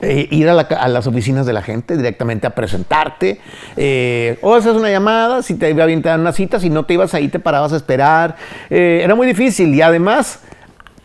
eh, 0.00 0.26
ir 0.30 0.48
a, 0.48 0.54
la 0.54 0.62
a 0.62 0.88
las 0.88 1.06
oficinas 1.06 1.46
de 1.46 1.52
la 1.52 1.62
gente 1.62 1.96
directamente 1.96 2.46
a 2.46 2.50
presentarte. 2.50 3.40
eh, 3.76 4.38
o 4.42 4.54
haces 4.54 4.72
una 4.74 4.90
llamada, 4.90 5.42
si 5.42 5.54
te 5.56 5.70
iba 5.70 5.84
bien 5.86 6.02
te 6.02 6.08
dan 6.08 6.20
una 6.20 6.32
cita, 6.32 6.58
si 6.58 6.70
no 6.70 6.84
te 6.84 6.94
ibas 6.94 7.12
ahí 7.14 7.28
te 7.28 7.38
parabas 7.38 7.72
a 7.72 7.76
esperar. 7.76 8.36
Eh, 8.70 9.00
era 9.04 9.14
muy 9.14 9.26
difícil 9.26 9.74
y 9.74 9.82
además 9.82 10.40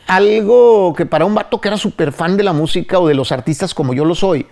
algo 0.07 0.93
que 0.95 1.05
para 1.05 1.25
un 1.25 1.35
vato 1.35 1.61
que 1.61 1.67
era 1.67 1.77
súper 1.77 2.11
fan 2.11 2.37
de 2.37 2.43
la 2.43 2.53
música 2.53 2.99
o 2.99 3.07
de 3.07 3.13
los 3.13 3.31
artistas 3.31 3.73
como 3.73 3.93
yo 3.93 4.05
lo 4.05 4.15
soy, 4.15 4.47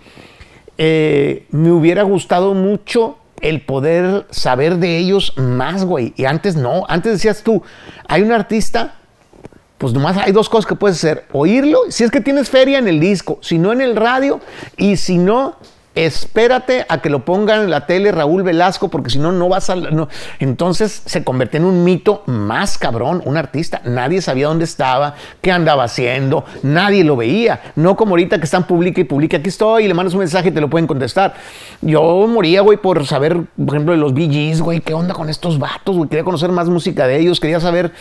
eh, 0.78 1.46
me 1.50 1.72
hubiera 1.72 2.02
gustado 2.02 2.54
mucho 2.54 3.16
el 3.40 3.62
poder 3.62 4.26
saber 4.30 4.76
de 4.76 4.98
ellos 4.98 5.32
más, 5.36 5.84
güey. 5.84 6.12
Y 6.16 6.24
antes 6.24 6.56
no, 6.56 6.84
antes 6.88 7.12
decías 7.12 7.42
tú, 7.42 7.62
hay 8.08 8.22
un 8.22 8.32
artista, 8.32 8.96
pues 9.78 9.92
nomás 9.92 10.16
hay 10.16 10.32
dos 10.32 10.48
cosas 10.48 10.66
que 10.66 10.74
puedes 10.74 10.98
hacer. 10.98 11.26
Oírlo, 11.32 11.80
si 11.88 12.04
es 12.04 12.10
que 12.10 12.20
tienes 12.20 12.48
feria 12.48 12.78
en 12.78 12.88
el 12.88 13.00
disco, 13.00 13.38
si 13.42 13.58
no 13.58 13.72
en 13.72 13.80
el 13.80 13.96
radio, 13.96 14.40
y 14.76 14.96
si 14.96 15.18
no, 15.18 15.56
espérate 15.96 16.84
a 16.88 17.00
que 17.00 17.10
lo 17.10 17.24
pongan 17.24 17.62
en 17.62 17.70
la 17.70 17.86
tele 17.86 18.12
Raúl 18.12 18.42
Velasco, 18.42 18.88
porque 18.88 19.10
si 19.10 19.18
no, 19.18 19.32
no 19.32 19.48
vas 19.48 19.70
a... 19.70 19.76
no. 19.76 20.08
Entonces 20.38 21.02
se 21.06 21.24
convirtió 21.24 21.58
en 21.58 21.64
un 21.64 21.82
mito 21.82 22.22
más 22.26 22.78
cabrón, 22.78 23.22
un 23.24 23.36
artista. 23.36 23.80
Nadie 23.84 24.20
sabía 24.20 24.46
dónde 24.46 24.64
estaba, 24.64 25.14
qué 25.40 25.50
andaba 25.50 25.84
haciendo, 25.84 26.44
nadie 26.62 27.02
lo 27.02 27.16
veía. 27.16 27.60
No 27.74 27.96
como 27.96 28.12
ahorita 28.12 28.38
que 28.38 28.44
están 28.44 28.66
publica 28.66 29.00
y 29.00 29.04
publica, 29.04 29.38
aquí 29.38 29.48
estoy, 29.48 29.84
y 29.84 29.88
le 29.88 29.94
mandas 29.94 30.14
un 30.14 30.20
mensaje 30.20 30.50
y 30.50 30.52
te 30.52 30.60
lo 30.60 30.68
pueden 30.68 30.86
contestar. 30.86 31.34
Yo 31.80 32.26
moría, 32.28 32.60
güey, 32.60 32.78
por 32.78 33.04
saber, 33.06 33.44
por 33.56 33.74
ejemplo, 33.74 33.92
de 33.92 33.98
los 33.98 34.12
Gees, 34.12 34.60
güey, 34.60 34.80
qué 34.80 34.94
onda 34.94 35.14
con 35.14 35.30
estos 35.30 35.58
vatos, 35.58 35.96
güey. 35.96 36.08
Quería 36.08 36.24
conocer 36.24 36.52
más 36.52 36.68
música 36.68 37.06
de 37.06 37.18
ellos, 37.18 37.40
quería 37.40 37.58
saber 37.58 37.92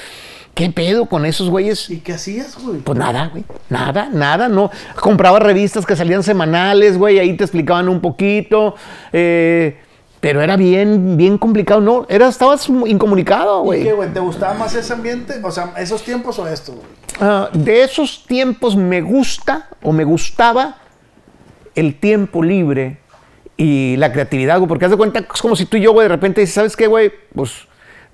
qué 0.55 0.69
pedo 0.71 1.05
con 1.05 1.25
esos 1.25 1.49
güeyes. 1.49 1.89
¿Y 1.89 1.99
qué 1.99 2.13
hacías, 2.13 2.57
güey? 2.63 2.79
Pues 2.79 2.97
nada, 2.97 3.27
güey. 3.27 3.43
Nada, 3.69 4.09
nada. 4.11 4.47
No. 4.49 4.71
Compraba 4.99 5.37
revistas 5.39 5.85
que 5.85 5.95
salían 5.95 6.23
semanales, 6.23 6.97
güey. 6.97 7.19
Ahí 7.19 7.37
te 7.37 7.43
explicaban 7.43 7.87
un 7.89 8.01
poquito. 8.01 8.75
eh, 9.13 9.77
pero 10.21 10.41
era 10.41 10.57
bien, 10.57 11.17
bien 11.17 11.37
complicado. 11.37 11.81
No, 11.81 12.07
era, 12.09 12.27
estabas 12.27 12.67
incomunicado, 12.67 13.61
¿Y 13.61 13.65
güey. 13.65 13.83
qué, 13.83 13.93
güey? 13.93 14.11
¿Te 14.11 14.19
gustaba 14.19 14.55
más 14.55 14.73
ese 14.73 14.91
ambiente? 14.91 15.35
O 15.43 15.51
sea, 15.51 15.73
esos 15.77 16.01
tiempos 16.01 16.39
o 16.39 16.47
esto, 16.47 16.71
güey. 16.71 16.85
Ah, 17.19 17.49
de 17.53 17.83
esos 17.83 18.25
tiempos 18.25 18.75
me 18.75 19.01
gusta 19.01 19.67
o 19.83 19.91
me 19.91 20.03
gustaba 20.03 20.77
el 21.75 21.99
tiempo 21.99 22.41
libre 22.41 22.97
y 23.55 23.97
la 23.97 24.11
creatividad, 24.11 24.57
güey. 24.57 24.67
Porque 24.67 24.85
haz 24.85 24.91
de 24.91 24.97
cuenta, 24.97 25.19
es 25.19 25.41
como 25.43 25.55
si 25.55 25.67
tú 25.67 25.77
y 25.77 25.81
yo, 25.81 25.91
güey, 25.93 26.05
de 26.05 26.15
repente 26.15 26.41
dices, 26.41 26.55
¿sabes 26.55 26.75
qué, 26.75 26.87
güey? 26.87 27.11
Pues 27.35 27.51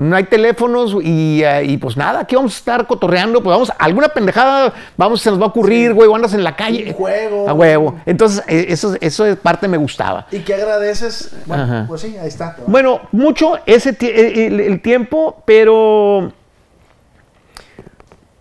no 0.01 0.15
hay 0.15 0.23
teléfonos 0.23 0.95
y, 1.03 1.43
eh, 1.43 1.63
y, 1.65 1.77
pues 1.77 1.95
nada, 1.95 2.21
aquí 2.21 2.35
vamos 2.35 2.55
a 2.55 2.57
estar 2.57 2.87
cotorreando, 2.87 3.41
pues 3.43 3.53
vamos, 3.53 3.71
alguna 3.77 4.09
pendejada, 4.09 4.73
vamos, 4.97 5.21
se 5.21 5.29
nos 5.29 5.39
va 5.39 5.45
a 5.45 5.49
ocurrir, 5.49 5.93
güey, 5.93 6.09
o 6.09 6.15
andas 6.15 6.33
en 6.33 6.43
la 6.43 6.55
calle. 6.55 6.85
Un 6.87 6.93
juego. 6.93 7.47
A 7.47 7.53
huevo. 7.53 7.95
Entonces, 8.05 8.43
eh, 8.47 8.65
eso, 8.69 8.95
eso 8.99 9.23
de 9.23 9.35
parte 9.35 9.67
me 9.67 9.77
gustaba. 9.77 10.25
¿Y 10.31 10.39
qué 10.39 10.55
agradeces? 10.55 11.35
Bueno, 11.45 11.63
Ajá. 11.63 11.85
pues 11.87 12.01
sí, 12.01 12.17
ahí 12.19 12.27
está. 12.27 12.57
Bueno, 12.65 13.01
mucho 13.11 13.59
ese 13.65 13.93
ti- 13.93 14.09
el, 14.09 14.59
el 14.59 14.81
tiempo, 14.81 15.43
pero 15.45 16.31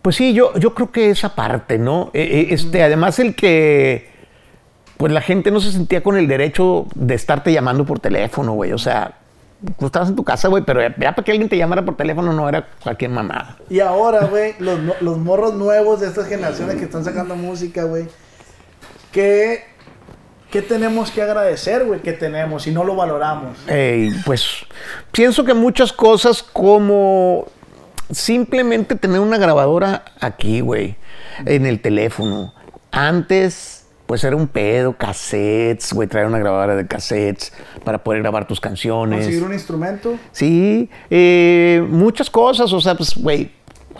pues 0.02 0.16
sí, 0.16 0.32
yo, 0.32 0.54
yo 0.58 0.74
creo 0.74 0.90
que 0.90 1.10
esa 1.10 1.34
parte, 1.34 1.78
¿no? 1.78 2.10
Eh, 2.14 2.22
eh, 2.22 2.54
este, 2.54 2.82
además 2.82 3.18
el 3.18 3.34
que 3.34 4.08
pues 4.96 5.12
la 5.12 5.20
gente 5.20 5.50
no 5.50 5.60
se 5.60 5.72
sentía 5.72 6.02
con 6.02 6.16
el 6.16 6.26
derecho 6.26 6.86
de 6.94 7.14
estarte 7.14 7.52
llamando 7.52 7.84
por 7.84 8.00
teléfono, 8.00 8.52
güey. 8.52 8.72
O 8.72 8.78
sea, 8.78 9.12
tú 9.78 9.86
estabas 9.86 10.08
en 10.08 10.16
tu 10.16 10.24
casa, 10.24 10.48
güey, 10.48 10.64
pero 10.64 10.80
ya, 10.80 10.94
ya 10.98 11.14
para 11.14 11.24
que 11.24 11.32
alguien 11.32 11.48
te 11.48 11.56
llamara 11.56 11.84
por 11.84 11.96
teléfono 11.96 12.32
no 12.32 12.48
era 12.48 12.66
cualquier 12.82 13.10
mamada. 13.10 13.56
Y 13.68 13.80
ahora, 13.80 14.26
güey, 14.26 14.54
los, 14.58 14.78
los 15.00 15.18
morros 15.18 15.54
nuevos 15.54 16.00
de 16.00 16.08
estas 16.08 16.26
generaciones 16.26 16.76
que 16.76 16.84
están 16.84 17.04
sacando 17.04 17.36
música, 17.36 17.84
güey, 17.84 18.06
¿qué, 19.12 19.64
¿qué 20.50 20.62
tenemos 20.62 21.10
que 21.10 21.22
agradecer, 21.22 21.84
güey? 21.84 22.00
Que 22.00 22.12
tenemos 22.12 22.66
y 22.66 22.72
no 22.72 22.84
lo 22.84 22.96
valoramos. 22.96 23.58
Eh, 23.68 24.10
pues 24.24 24.66
pienso 25.12 25.44
que 25.44 25.54
muchas 25.54 25.92
cosas 25.92 26.42
como 26.42 27.46
simplemente 28.10 28.94
tener 28.96 29.20
una 29.20 29.38
grabadora 29.38 30.04
aquí, 30.20 30.60
güey, 30.60 30.96
en 31.44 31.66
el 31.66 31.80
teléfono. 31.80 32.54
Antes, 32.90 33.79
pues 34.10 34.24
era 34.24 34.34
un 34.34 34.48
pedo, 34.48 34.94
cassettes, 34.94 35.92
güey, 35.92 36.08
traer 36.08 36.26
una 36.26 36.40
grabadora 36.40 36.74
de 36.74 36.84
cassettes 36.84 37.52
para 37.84 38.02
poder 38.02 38.22
grabar 38.22 38.44
tus 38.44 38.58
canciones. 38.58 39.20
Conseguir 39.20 39.44
un 39.44 39.52
instrumento. 39.52 40.16
Sí, 40.32 40.90
eh, 41.10 41.86
muchas 41.88 42.28
cosas, 42.28 42.72
o 42.72 42.80
sea, 42.80 42.96
pues, 42.96 43.14
güey, 43.14 43.52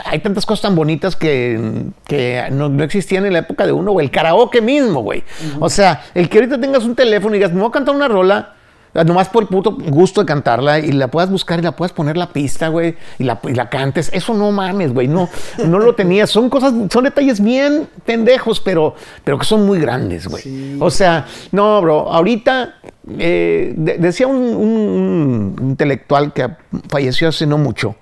hay 0.05 0.19
tantas 0.19 0.45
cosas 0.45 0.63
tan 0.63 0.75
bonitas 0.75 1.15
que, 1.15 1.85
que 2.09 2.43
no, 2.51 2.69
no 2.69 2.83
existían 2.83 3.25
en 3.25 3.35
la 3.35 3.39
época 3.39 3.65
de 3.65 3.71
uno, 3.71 3.93
güey. 3.93 4.07
El 4.07 4.11
karaoke 4.11 4.61
mismo, 4.61 5.01
güey. 5.01 5.23
O 5.61 5.71
sea, 5.71 6.03
el 6.13 6.29
que 6.29 6.39
ahorita 6.39 6.61
tengas 6.61 6.83
un 6.83 6.97
teléfono 6.97 7.37
y 7.37 7.39
digas, 7.39 7.53
me 7.53 7.61
voy 7.61 7.69
a 7.69 7.71
cantar 7.73 7.95
una 7.95 8.09
rola, 8.09 8.57
nomás 8.95 9.29
por 9.29 9.43
el 9.45 9.49
puto 9.49 9.73
gusto 9.73 10.21
de 10.21 10.27
cantarla, 10.27 10.79
y 10.81 10.93
la 10.93 11.09
puedas 11.09 11.31
buscar 11.31 11.59
y 11.59 11.63
la 11.63 11.73
puedas 11.77 11.93
poner 11.93 12.17
la 12.17 12.33
pista, 12.33 12.69
güey, 12.69 12.97
y 13.19 13.25
la, 13.25 13.39
y 13.45 13.55
la 13.55 13.69
cantes. 13.71 14.11
Eso 14.13 14.35
no 14.35 14.51
mames, 14.51 14.93
güey, 14.93 15.07
no, 15.09 15.29
no 15.67 15.79
lo 15.79 15.95
tenías. 15.95 16.31
Son 16.31 16.51
cosas, 16.51 16.73
son 16.91 17.05
detalles 17.05 17.41
bien 17.41 17.89
pendejos, 18.05 18.61
pero, 18.61 18.95
pero 19.23 19.39
que 19.39 19.45
son 19.45 19.65
muy 19.67 19.79
grandes, 19.81 20.27
güey. 20.27 20.43
Sí. 20.43 20.77
O 20.81 20.91
sea, 20.91 21.27
no, 21.53 21.81
bro, 21.81 22.11
ahorita 22.13 22.75
eh, 23.19 23.75
de- 23.77 23.99
decía 23.99 24.27
un, 24.27 24.37
un- 24.37 25.55
un 25.61 25.69
intelectual 25.71 26.33
que 26.33 26.49
falleció 26.89 27.29
hace 27.29 27.47
no 27.47 27.59
mucho, 27.59 27.95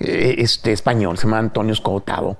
eh, 0.00 0.34
este 0.38 0.72
español, 0.72 1.16
se 1.16 1.24
llama 1.24 1.38
Antonio 1.38 1.72
Escotado, 1.72 2.36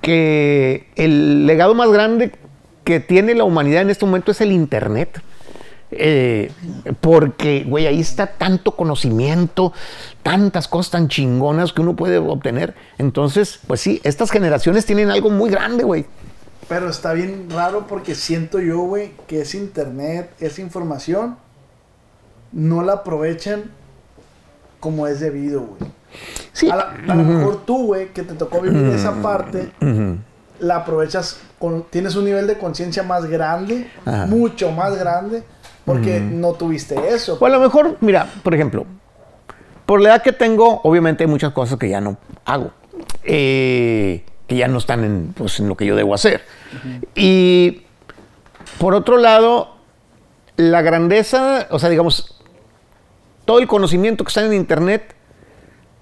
que 0.00 0.88
el 0.96 1.46
legado 1.46 1.74
más 1.74 1.90
grande 1.90 2.32
que 2.84 2.98
tiene 3.00 3.34
la 3.34 3.44
humanidad 3.44 3.82
en 3.82 3.90
este 3.90 4.04
momento 4.04 4.32
es 4.32 4.40
el 4.40 4.50
Internet. 4.52 5.20
Eh, 5.94 6.50
porque, 7.00 7.64
güey, 7.66 7.86
ahí 7.86 8.00
está 8.00 8.26
tanto 8.26 8.74
conocimiento, 8.76 9.72
tantas 10.22 10.68
cosas 10.68 10.90
tan 10.90 11.08
chingonas 11.08 11.72
que 11.72 11.82
uno 11.82 11.94
puede 11.94 12.18
obtener. 12.18 12.74
Entonces, 12.98 13.60
pues 13.66 13.80
sí, 13.80 14.00
estas 14.04 14.30
generaciones 14.30 14.86
tienen 14.86 15.10
algo 15.10 15.30
muy 15.30 15.50
grande, 15.50 15.84
güey. 15.84 16.06
Pero 16.68 16.88
está 16.88 17.12
bien 17.12 17.48
raro 17.50 17.86
porque 17.86 18.14
siento 18.14 18.58
yo, 18.58 18.78
güey, 18.78 19.12
que 19.26 19.42
ese 19.42 19.58
internet, 19.58 20.32
esa 20.40 20.62
información, 20.62 21.36
no 22.52 22.82
la 22.82 22.94
aprovechan 22.94 23.64
como 24.80 25.06
es 25.06 25.20
debido, 25.20 25.60
güey. 25.60 25.90
Sí. 26.52 26.70
A, 26.70 27.14
lo 27.14 27.22
mejor 27.22 27.64
tú, 27.64 27.86
güey, 27.86 28.12
que 28.12 28.22
te 28.22 28.34
tocó 28.34 28.60
vivir 28.60 28.86
esa 28.94 29.22
parte, 29.22 29.72
la 30.60 30.76
aprovechas, 30.76 31.38
con, 31.58 31.84
tienes 31.84 32.14
un 32.14 32.24
nivel 32.24 32.46
de 32.46 32.58
conciencia 32.58 33.02
más 33.02 33.26
grande, 33.26 33.90
mucho 34.28 34.70
más 34.72 34.98
grande, 34.98 35.44
porque 35.84 36.20
no 36.20 36.52
tuviste 36.52 36.96
eso. 37.08 37.36
O 37.40 37.46
a 37.46 37.48
lo 37.48 37.60
mejor, 37.60 37.96
mira, 38.00 38.28
por 38.42 38.54
ejemplo, 38.54 38.86
por 39.86 40.00
la 40.00 40.10
edad 40.10 40.22
que 40.22 40.32
tengo, 40.32 40.80
obviamente 40.84 41.24
hay 41.24 41.30
muchas 41.30 41.52
cosas 41.52 41.78
que 41.78 41.88
ya 41.88 42.00
no 42.00 42.16
hago, 42.44 42.70
eh, 43.24 44.24
que 44.46 44.56
ya 44.56 44.68
no 44.68 44.78
están 44.78 45.04
en, 45.04 45.34
pues, 45.36 45.60
en 45.60 45.68
lo 45.68 45.76
que 45.76 45.86
yo 45.86 45.96
debo 45.96 46.14
hacer. 46.14 46.42
Y 47.14 47.82
por 48.78 48.94
otro 48.94 49.16
lado, 49.18 49.76
la 50.56 50.82
grandeza, 50.82 51.66
o 51.70 51.78
sea, 51.78 51.88
digamos, 51.88 52.40
todo 53.44 53.58
el 53.58 53.66
conocimiento 53.66 54.24
que 54.24 54.28
está 54.28 54.44
en 54.44 54.52
Internet, 54.52 55.14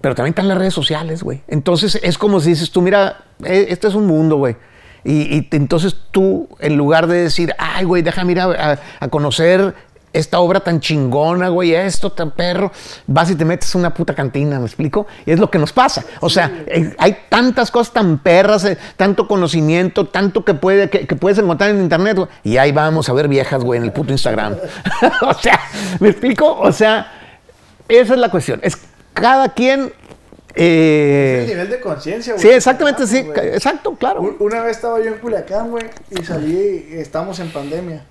pero 0.01 0.15
también 0.15 0.33
están 0.33 0.49
las 0.49 0.59
redes 0.59 0.75
sociales, 0.75 1.23
güey. 1.23 1.43
Entonces 1.49 1.99
es 2.03 2.19
como 2.19 2.41
si 2.41 2.51
dices 2.51 2.71
tú, 2.71 2.81
mira, 2.83 3.25
eh, 3.45 3.67
este 3.69 3.89
es 3.89 3.95
un 3.95 4.07
mundo, 4.07 4.37
güey. 4.37 4.57
Y, 5.05 5.49
entonces 5.53 5.97
tú, 6.11 6.49
en 6.59 6.77
lugar 6.77 7.07
de 7.07 7.23
decir, 7.23 7.55
ay, 7.59 7.85
güey, 7.85 8.03
déjame 8.03 8.33
ir 8.33 8.41
a, 8.41 8.73
a- 8.73 8.79
a 9.01 9.09
conocer 9.09 9.75
esta 10.13 10.41
obra 10.41 10.59
tan 10.59 10.81
chingona, 10.81 11.51
güey, 11.51 11.73
esto 11.73 12.11
tan 12.11 12.33
perro, 12.33 12.73
vas 13.07 13.31
y 13.31 13.37
te 13.37 13.45
metes 13.45 13.73
a 13.73 13.79
una 13.79 13.95
puta 13.95 14.13
cantina, 14.13 14.59
¿me 14.59 14.67
explico? 14.67 15.07
Y 15.25 15.31
es 15.31 15.39
lo 15.39 15.49
que 15.53 15.59
nos 15.59 15.73
pasa. 15.73 16.05
O 16.19 16.29
sea, 16.29 16.51
eh, 16.67 16.93
hay 16.99 17.17
tantas 17.29 17.71
cosas 17.71 17.93
tan 17.93 18.19
perras, 18.19 18.65
eh, 18.65 18.77
tanto 18.97 19.29
conocimiento, 19.29 20.09
tanto 20.09 20.45
que, 20.45 20.55
puede, 20.55 20.91
que, 20.91 21.07
que 21.07 21.15
puedes 21.15 21.39
encontrar 21.39 21.71
en 21.71 21.81
internet, 21.81 22.17
güey. 22.17 22.29
Y 22.43 22.57
ahí 22.57 22.73
vamos 22.73 23.09
a 23.09 23.13
ver 23.13 23.29
viejas, 23.29 23.63
güey, 23.63 23.79
en 23.79 23.85
el 23.85 23.93
puto 23.93 24.11
Instagram. 24.11 24.57
o 25.23 25.35
sea, 25.35 25.61
¿me 26.01 26.09
explico? 26.09 26.59
O 26.59 26.73
sea, 26.73 27.07
esa 27.89 28.15
es 28.15 28.19
la 28.19 28.31
cuestión. 28.31 28.59
Es 28.65 28.79
cada 29.15 29.51
quien. 29.51 29.93
Eh, 30.55 31.41
el 31.43 31.47
nivel 31.49 31.71
de 31.71 31.81
conciencia, 31.81 32.35
güey. 32.35 32.43
sí, 32.43 32.51
exactamente, 32.53 33.07
sí. 33.07 33.19
Exacto, 33.19 33.95
claro. 33.95 34.21
Un- 34.23 34.37
Una 34.41 34.63
vez 34.63 34.77
estaba 34.77 34.99
yo 35.01 35.07
en 35.09 35.19
Culiacán, 35.19 35.71
güey, 35.71 35.85
y 36.11 36.23
salí, 36.25 36.89
estamos 36.93 37.39
en 37.41 37.53
pandemia, 37.53 38.05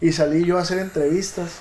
y 0.00 0.12
salí 0.12 0.44
yo 0.44 0.58
a 0.58 0.62
hacer 0.62 0.78
entrevistas. 0.78 1.60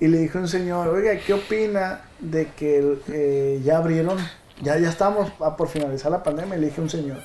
Y 0.00 0.08
le 0.08 0.18
dije 0.18 0.36
a 0.36 0.40
un 0.40 0.48
señor, 0.48 0.88
oiga, 0.88 1.16
¿qué 1.24 1.32
opina 1.32 2.00
de 2.18 2.48
que 2.56 2.96
eh, 3.12 3.60
ya 3.64 3.76
abrieron, 3.78 4.18
ya, 4.60 4.76
ya 4.78 4.88
estamos 4.88 5.32
a 5.40 5.56
por 5.56 5.68
finalizar 5.68 6.10
la 6.10 6.24
pandemia? 6.24 6.56
Y 6.56 6.60
le 6.60 6.66
dije 6.66 6.80
a 6.80 6.84
un 6.84 6.90
señor, 6.90 7.18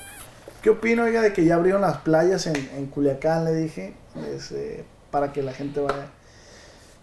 ¿qué 0.62 0.70
opina, 0.70 1.02
oiga, 1.02 1.20
de 1.20 1.32
que 1.32 1.44
ya 1.44 1.56
abrieron 1.56 1.80
las 1.80 1.96
playas 1.98 2.46
en, 2.46 2.54
en 2.76 2.86
Culiacán? 2.86 3.44
Le 3.44 3.54
dije, 3.54 3.94
este, 4.32 4.84
para 5.10 5.32
que 5.32 5.42
la 5.42 5.52
gente 5.52 5.80
vaya. 5.80 6.06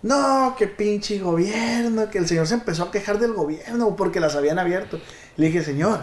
No, 0.06 0.56
que 0.56 0.68
pinche 0.68 1.18
gobierno, 1.18 2.12
que 2.12 2.20
el 2.20 2.28
señor 2.28 2.46
se 2.46 2.54
empezó 2.54 2.84
a 2.84 2.91
quejar 2.91 3.18
del 3.18 3.34
gobierno 3.34 3.96
porque 3.96 4.20
las 4.20 4.36
habían 4.36 4.60
abierto. 4.60 5.00
Le 5.36 5.48
dije, 5.48 5.63
señor, 5.63 6.02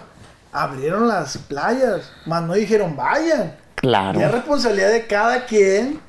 abrieron 0.50 1.06
las 1.06 1.38
playas, 1.38 2.10
más 2.26 2.42
no 2.42 2.54
dijeron 2.54 2.96
vayan. 2.96 3.54
Claro. 3.76 4.18
Ya 4.18 4.26
es 4.26 4.32
responsabilidad 4.32 4.90
de 4.90 5.06
cada 5.06 5.46
quien 5.46 6.00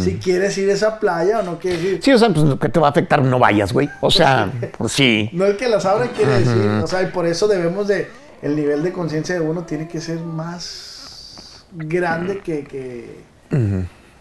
si 0.00 0.18
quieres 0.18 0.56
ir 0.58 0.70
a 0.70 0.74
esa 0.74 1.00
playa 1.00 1.40
o 1.40 1.42
no 1.42 1.58
quieres 1.58 1.82
ir. 1.82 2.00
Sí, 2.00 2.12
o 2.12 2.18
sea, 2.18 2.30
pues 2.30 2.54
que 2.60 2.68
te 2.68 2.78
va 2.78 2.86
a 2.86 2.90
afectar, 2.90 3.20
no 3.20 3.40
vayas, 3.40 3.72
güey. 3.72 3.90
O 4.00 4.12
sea, 4.12 4.48
pues 4.78 4.92
sí. 4.92 5.28
No 5.32 5.44
el 5.44 5.56
que 5.56 5.68
las 5.68 5.84
abra 5.86 6.06
quiere 6.06 6.38
decir. 6.38 6.68
O 6.84 6.86
sea, 6.86 7.02
y 7.02 7.06
por 7.06 7.26
eso 7.26 7.48
debemos 7.48 7.88
de. 7.88 8.08
El 8.42 8.56
nivel 8.56 8.82
de 8.84 8.92
conciencia 8.92 9.34
de 9.34 9.40
uno 9.40 9.64
tiene 9.64 9.88
que 9.88 10.00
ser 10.00 10.20
más 10.20 11.64
grande 11.72 12.38
que. 12.38 12.64
que, 12.64 13.24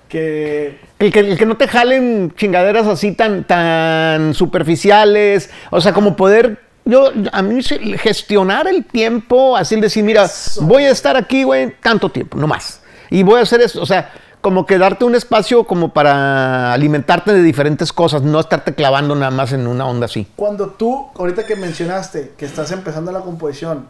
que 0.09 0.79
El 0.99 1.13
que, 1.13 1.19
el 1.19 1.37
que 1.37 1.45
no 1.45 1.55
te 1.55 1.67
jalen 1.67 2.33
chingaderas 2.35 2.87
así 2.87 3.13
tan, 3.13 3.45
tan 3.45 4.33
superficiales. 4.33 5.49
O 5.69 5.79
sea, 5.79 5.93
como 5.93 6.17
poder. 6.17 6.59
Yo, 6.83 7.11
a 7.31 7.41
mí, 7.41 7.61
gestionar 7.61 8.67
el 8.67 8.83
tiempo, 8.83 9.55
así 9.55 9.79
decir, 9.79 10.03
mira, 10.03 10.23
Eso. 10.23 10.63
voy 10.63 10.85
a 10.85 10.89
estar 10.89 11.15
aquí, 11.15 11.43
güey, 11.43 11.75
tanto 11.81 12.09
tiempo, 12.09 12.37
no 12.37 12.47
más. 12.47 12.81
Y 13.11 13.21
voy 13.21 13.39
a 13.39 13.43
hacer 13.43 13.61
eso. 13.61 13.81
O 13.81 13.85
sea, 13.85 14.11
como 14.41 14.65
que 14.65 14.77
darte 14.77 15.05
un 15.05 15.13
espacio 15.13 15.65
como 15.65 15.93
para 15.93 16.73
alimentarte 16.73 17.31
de 17.31 17.43
diferentes 17.43 17.93
cosas, 17.93 18.23
no 18.23 18.39
estarte 18.39 18.73
clavando 18.73 19.13
nada 19.13 19.31
más 19.31 19.51
en 19.51 19.67
una 19.67 19.85
onda 19.85 20.05
así. 20.05 20.27
cuando 20.35 20.69
tú, 20.69 21.09
ahorita 21.15 21.45
que 21.45 21.55
mencionaste 21.55 22.33
que 22.37 22.45
estás 22.45 22.71
empezando 22.71 23.11
la 23.11 23.19
composición, 23.19 23.87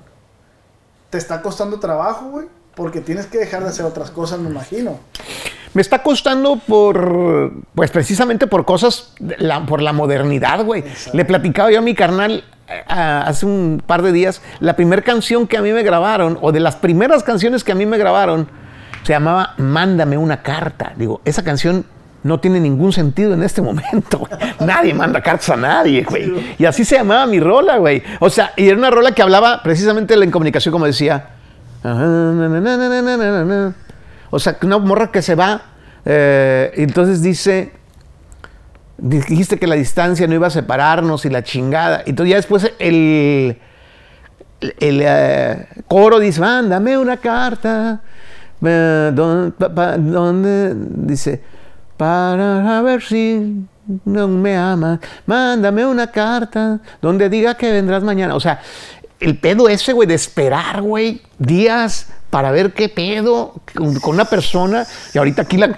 te 1.10 1.17
está 1.17 1.41
costando 1.41 1.79
trabajo, 1.79 2.25
güey. 2.29 2.47
Porque 2.75 3.01
tienes 3.01 3.25
que 3.25 3.38
dejar 3.39 3.63
de 3.63 3.69
hacer 3.69 3.86
otras 3.86 4.10
cosas, 4.10 4.39
me 4.39 4.49
imagino. 4.49 4.99
Me 5.73 5.82
está 5.82 6.01
costando 6.01 6.55
por, 6.58 7.51
pues 7.75 7.91
precisamente 7.91 8.47
por 8.47 8.65
cosas, 8.65 9.13
la- 9.38 9.65
por 9.65 9.82
la 9.82 9.93
modernidad, 9.93 10.63
güey. 10.65 10.84
Le 11.13 11.25
platicaba 11.25 11.71
yo 11.71 11.79
a 11.79 11.82
mi 11.82 11.93
carnal 11.93 12.43
eh, 12.67 12.84
a- 12.88 13.21
hace 13.21 13.45
un 13.45 13.82
par 13.86 14.01
de 14.01 14.12
días, 14.12 14.41
la 14.60 14.75
primera 14.75 15.01
canción 15.01 15.47
que 15.47 15.58
a 15.58 15.62
mí 15.62 15.71
me 15.71 15.84
grabaron, 15.84 16.38
o 16.41 16.51
de 16.51 16.60
las 16.60 16.75
primeras 16.75 17.23
canciones 17.23 17.63
que 17.63 17.71
a 17.71 17.75
mí 17.75 17.86
me 17.86 17.97
grabaron, 17.97 18.47
se 19.03 19.13
llamaba 19.13 19.53
Mándame 19.58 20.17
una 20.17 20.41
carta. 20.41 20.93
Digo, 20.95 21.21
esa 21.25 21.43
canción 21.43 21.86
no 22.21 22.39
tiene 22.39 22.60
ningún 22.60 22.91
sentido 22.91 23.34
en 23.34 23.43
este 23.43 23.62
momento. 23.62 24.17
güey. 24.19 24.32
Nadie 24.60 24.93
manda 24.93 25.21
cartas 25.21 25.49
a 25.51 25.55
nadie, 25.55 26.03
güey. 26.03 26.55
Y 26.58 26.65
así 26.65 26.84
se 26.84 26.95
llamaba 26.95 27.25
mi 27.27 27.39
rola, 27.39 27.77
güey. 27.77 28.03
O 28.19 28.29
sea, 28.29 28.51
y 28.58 28.67
era 28.67 28.77
una 28.77 28.89
rola 28.89 29.13
que 29.13 29.21
hablaba 29.21 29.62
precisamente 29.63 30.13
de 30.15 30.19
la 30.19 30.25
incomunicación, 30.25 30.71
como 30.71 30.86
decía. 30.86 31.29
O 34.29 34.39
sea, 34.39 34.57
una 34.61 34.77
morra 34.77 35.11
que 35.11 35.21
se 35.21 35.35
va, 35.35 35.61
eh, 36.05 36.71
entonces 36.75 37.21
dice, 37.21 37.71
dijiste 38.97 39.57
que 39.57 39.67
la 39.67 39.75
distancia 39.75 40.27
no 40.27 40.33
iba 40.33 40.47
a 40.47 40.51
separarnos 40.51 41.25
y 41.25 41.29
la 41.29 41.43
chingada. 41.43 42.03
Y 42.05 42.11
entonces 42.11 42.31
ya 42.31 42.35
después 42.37 42.71
el, 42.79 43.57
el 44.61 45.01
eh, 45.03 45.67
coro 45.87 46.19
dice, 46.19 46.41
mándame 46.41 46.97
una 46.97 47.17
carta. 47.17 48.01
eh, 48.61 49.11
donde 49.13 50.73
dice, 50.75 51.41
para 51.97 52.81
ver 52.81 53.01
si 53.01 53.65
no 54.05 54.27
me 54.27 54.55
amas, 54.55 54.99
mándame 55.25 55.85
una 55.85 56.07
carta 56.07 56.79
donde 57.01 57.29
diga 57.29 57.55
que 57.55 57.71
vendrás 57.71 58.03
mañana. 58.03 58.35
O 58.35 58.39
sea, 58.39 58.61
el 59.19 59.37
pedo 59.37 59.67
ese, 59.67 59.93
güey, 59.93 60.07
de 60.07 60.13
esperar, 60.13 60.81
güey, 60.81 61.21
días 61.37 62.07
para 62.29 62.51
ver 62.51 62.73
qué 62.73 62.89
pedo 62.89 63.55
con, 63.73 64.13
una 64.13 64.25
persona 64.25 64.85
y 65.13 65.17
ahorita 65.17 65.43
aquí 65.43 65.57
la- 65.57 65.75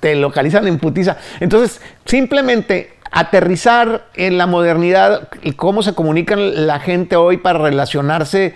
te 0.00 0.14
localizan 0.14 0.66
en 0.68 0.78
putiza. 0.78 1.16
Entonces, 1.40 1.80
simplemente 2.04 2.96
aterrizar 3.10 4.08
en 4.14 4.36
la 4.36 4.46
modernidad 4.46 5.28
y 5.42 5.52
cómo 5.52 5.82
se 5.82 5.94
comunican 5.94 6.66
la 6.66 6.80
gente 6.80 7.16
hoy 7.16 7.38
para 7.38 7.58
relacionarse 7.58 8.54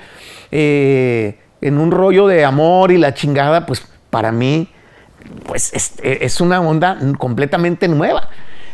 eh, 0.51 1.39
en 1.61 1.79
un 1.79 1.91
rollo 1.91 2.27
de 2.27 2.45
amor 2.45 2.91
y 2.91 2.99
la 2.99 3.15
chingada, 3.15 3.67
pues 3.67 3.87
para 4.11 4.33
mí, 4.33 4.69
pues 5.47 5.73
es, 5.73 5.95
es 6.03 6.41
una 6.41 6.61
onda 6.61 6.99
completamente 7.19 7.89
nueva. 7.89 8.29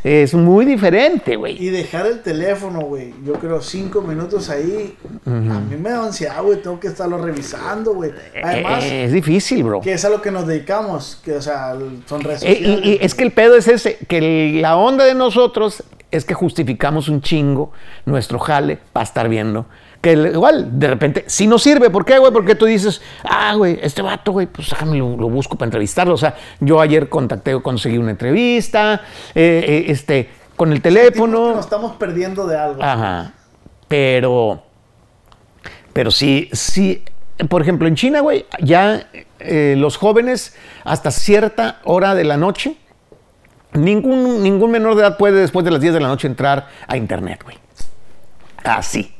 Es 0.08 0.34
muy 0.34 0.64
diferente, 0.64 1.34
güey. 1.34 1.60
Y 1.60 1.70
dejar 1.70 2.06
el 2.06 2.22
teléfono, 2.22 2.80
güey. 2.82 3.12
Yo 3.24 3.32
creo 3.34 3.60
cinco 3.60 4.02
minutos 4.02 4.48
ahí. 4.50 4.96
A 5.26 5.30
mí 5.30 5.76
me 5.82 5.90
da 5.90 6.04
ansiedad, 6.04 6.40
güey. 6.44 6.62
Tengo 6.62 6.78
que 6.78 6.86
estarlo 6.86 7.18
revisando, 7.18 7.92
güey. 7.92 8.12
Además, 8.40 8.84
Eh, 8.84 9.06
es 9.06 9.12
difícil, 9.12 9.64
bro. 9.64 9.80
que 9.80 9.94
es 9.94 10.04
a 10.04 10.08
lo 10.08 10.22
que 10.22 10.30
nos 10.30 10.46
dedicamos. 10.46 11.20
Que, 11.24 11.32
o 11.32 11.42
sea, 11.42 11.74
son 12.06 12.20
redes 12.20 12.44
Eh, 12.44 12.80
y- 12.84 12.98
es 13.04 13.16
que 13.16 13.24
el 13.24 13.32
pedo 13.32 13.56
es 13.56 13.66
ese, 13.66 13.98
que 14.08 14.18
el- 14.18 14.62
la 14.62 14.76
onda 14.76 15.04
de 15.04 15.14
nosotros 15.14 15.82
es 16.16 16.24
que 16.24 16.34
justificamos 16.34 17.08
un 17.08 17.20
chingo 17.20 17.72
nuestro 18.04 18.38
jale 18.38 18.78
para 18.92 19.04
estar 19.04 19.28
viendo. 19.28 19.66
Que 20.00 20.12
el- 20.12 20.26
igual, 20.26 20.78
de 20.78 20.88
repente, 20.88 21.24
si 21.26 21.46
no 21.46 21.58
sirve, 21.58 21.90
¿por 21.90 22.04
qué, 22.04 22.18
güey? 22.18 22.32
Porque 22.32 22.54
tú 22.54 22.66
dices, 22.66 23.00
ah, 23.24 23.54
güey, 23.56 23.78
este 23.82 24.02
vato, 24.02 24.32
güey, 24.32 24.46
pues 24.46 24.68
déjame 24.70 24.98
lo, 24.98 25.16
lo 25.16 25.28
busco 25.28 25.56
para 25.56 25.66
entrevistarlo. 25.66 26.14
O 26.14 26.18
sea, 26.18 26.34
yo 26.60 26.80
ayer 26.80 27.08
contacté, 27.08 27.60
conseguí 27.62 27.98
una 27.98 28.10
entrevista, 28.12 29.02
eh, 29.34 29.64
eh, 29.66 29.84
este, 29.88 30.28
con 30.56 30.72
el 30.72 30.80
teléfono. 30.82 31.54
Nos 31.54 31.64
estamos 31.64 31.96
perdiendo 31.96 32.46
de 32.46 32.56
algo. 32.58 32.82
Ajá. 32.82 33.32
Pero, 33.88 34.62
pero 35.92 36.10
sí, 36.10 36.48
sí. 36.52 37.02
Por 37.48 37.62
ejemplo, 37.62 37.86
en 37.86 37.94
China, 37.96 38.20
güey, 38.20 38.46
ya 38.60 39.08
eh, 39.40 39.74
los 39.76 39.96
jóvenes 39.98 40.54
hasta 40.84 41.10
cierta 41.10 41.80
hora 41.84 42.14
de 42.14 42.24
la 42.24 42.36
noche, 42.36 42.76
ningún, 43.76 44.42
ningún 44.42 44.70
menor 44.70 44.94
de 44.94 45.02
edad 45.02 45.16
puede 45.16 45.40
después 45.40 45.64
de 45.64 45.70
las 45.70 45.80
10 45.80 45.94
de 45.94 46.00
la 46.00 46.08
noche 46.08 46.26
entrar 46.26 46.68
a 46.86 46.96
internet, 46.96 47.42
güey. 47.44 47.58
Así. 48.64 49.14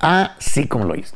Así 0.00 0.66
como 0.66 0.84
lo 0.84 0.94
hizo. 0.94 1.14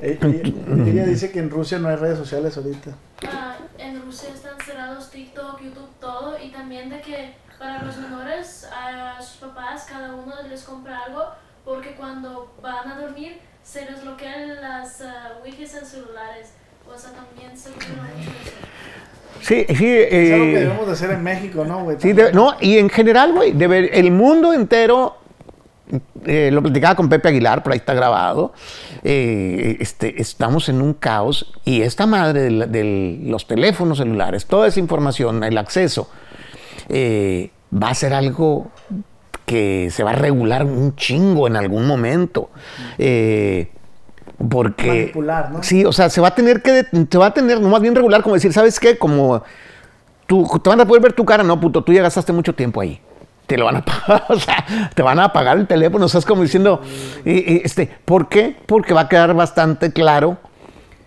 Eh, 0.00 0.18
Ella, 0.22 0.86
ella 0.86 1.04
dice 1.06 1.32
que 1.32 1.38
en 1.38 1.50
Rusia 1.50 1.78
no 1.78 1.88
hay 1.88 1.96
redes 1.96 2.18
sociales 2.18 2.56
ahorita. 2.56 2.90
Ah, 3.26 3.56
en 3.78 4.02
Rusia 4.02 4.30
están 4.32 4.58
cerrados 4.64 5.10
TikTok, 5.10 5.60
YouTube, 5.62 5.90
todo, 6.00 6.36
y 6.42 6.50
también 6.50 6.88
de 6.90 7.00
que 7.00 7.34
para 7.58 7.82
los 7.82 7.96
menores, 7.96 8.68
a 8.72 9.20
sus 9.20 9.38
papás, 9.38 9.86
cada 9.88 10.14
uno 10.14 10.34
les 10.48 10.62
compra 10.62 11.00
algo, 11.04 11.24
porque 11.64 11.96
cuando 11.96 12.54
van 12.62 12.88
a 12.88 13.00
dormir 13.00 13.40
se 13.62 13.84
les 13.84 14.02
bloquean 14.02 14.60
las 14.60 15.02
ah, 15.02 15.38
wikis 15.44 15.74
en 15.74 15.84
celulares. 15.84 16.52
O 16.94 16.98
sea, 16.98 17.10
también 17.12 17.52
eso. 17.52 17.70
Sí, 19.40 19.64
sí. 19.68 19.86
Es 19.86 20.32
algo 20.32 20.44
que 20.44 20.52
eh, 20.52 20.60
debemos 20.60 20.86
de 20.86 20.92
hacer 20.92 21.10
en 21.12 21.22
México, 21.22 21.64
¿no, 21.64 21.84
güey? 21.84 21.96
Sí, 22.00 22.12
de- 22.12 22.32
no, 22.32 22.54
y 22.60 22.78
en 22.78 22.90
general, 22.90 23.32
güey, 23.32 23.52
de 23.52 23.66
ver- 23.66 23.90
el 23.92 24.10
mundo 24.10 24.52
entero, 24.52 25.16
eh, 26.26 26.50
lo 26.52 26.62
platicaba 26.62 26.94
con 26.96 27.08
Pepe 27.08 27.28
Aguilar, 27.28 27.62
por 27.62 27.72
ahí 27.72 27.78
está 27.78 27.94
grabado, 27.94 28.52
eh, 29.04 29.76
este, 29.80 30.20
estamos 30.20 30.68
en 30.68 30.82
un 30.82 30.92
caos 30.92 31.52
y 31.64 31.80
esta 31.82 32.06
madre 32.06 32.42
de, 32.42 32.50
la- 32.50 32.66
de 32.66 33.18
los 33.24 33.46
teléfonos 33.46 33.98
celulares, 33.98 34.44
toda 34.46 34.66
esa 34.66 34.80
información, 34.80 35.42
el 35.44 35.56
acceso, 35.56 36.10
eh, 36.90 37.50
va 37.72 37.90
a 37.90 37.94
ser 37.94 38.12
algo 38.12 38.70
que 39.46 39.88
se 39.90 40.02
va 40.04 40.10
a 40.10 40.14
regular 40.14 40.64
un 40.64 40.94
chingo 40.94 41.46
en 41.46 41.56
algún 41.56 41.86
momento. 41.86 42.50
Eh, 42.98 43.68
porque 44.48 44.86
Manipular, 44.86 45.50
¿no? 45.50 45.62
sí 45.62 45.84
o 45.84 45.92
sea 45.92 46.08
se 46.10 46.20
va 46.20 46.28
a 46.28 46.34
tener 46.34 46.62
que 46.62 46.86
se 47.10 47.18
va 47.18 47.26
a 47.26 47.34
tener 47.34 47.60
no 47.60 47.68
más 47.68 47.80
bien 47.80 47.94
regular 47.94 48.22
como 48.22 48.34
decir 48.36 48.52
sabes 48.52 48.78
qué 48.78 48.96
como 48.96 49.42
tú 50.28 50.46
te 50.62 50.68
van 50.68 50.80
a 50.80 50.86
poder 50.86 51.02
ver 51.02 51.14
tu 51.14 51.24
cara, 51.24 51.42
no, 51.42 51.58
puto, 51.58 51.82
tú 51.82 51.92
ya 51.92 52.02
gastaste 52.02 52.32
mucho 52.32 52.54
tiempo 52.54 52.80
ahí. 52.80 53.00
Te 53.46 53.56
lo 53.56 53.64
van 53.64 53.76
a 53.76 53.84
pagar, 53.84 54.26
o 54.28 54.38
sea, 54.38 54.64
te 54.94 55.02
van 55.02 55.18
a 55.18 55.24
apagar 55.24 55.56
el 55.56 55.66
teléfono, 55.66 56.04
o 56.04 56.08
sea, 56.08 56.20
es 56.20 56.26
como 56.26 56.42
diciendo, 56.42 56.82
este, 57.24 57.90
¿por 58.04 58.28
qué? 58.28 58.54
Porque 58.66 58.94
va 58.94 59.02
a 59.02 59.08
quedar 59.08 59.34
bastante 59.34 59.92
claro 59.92 60.36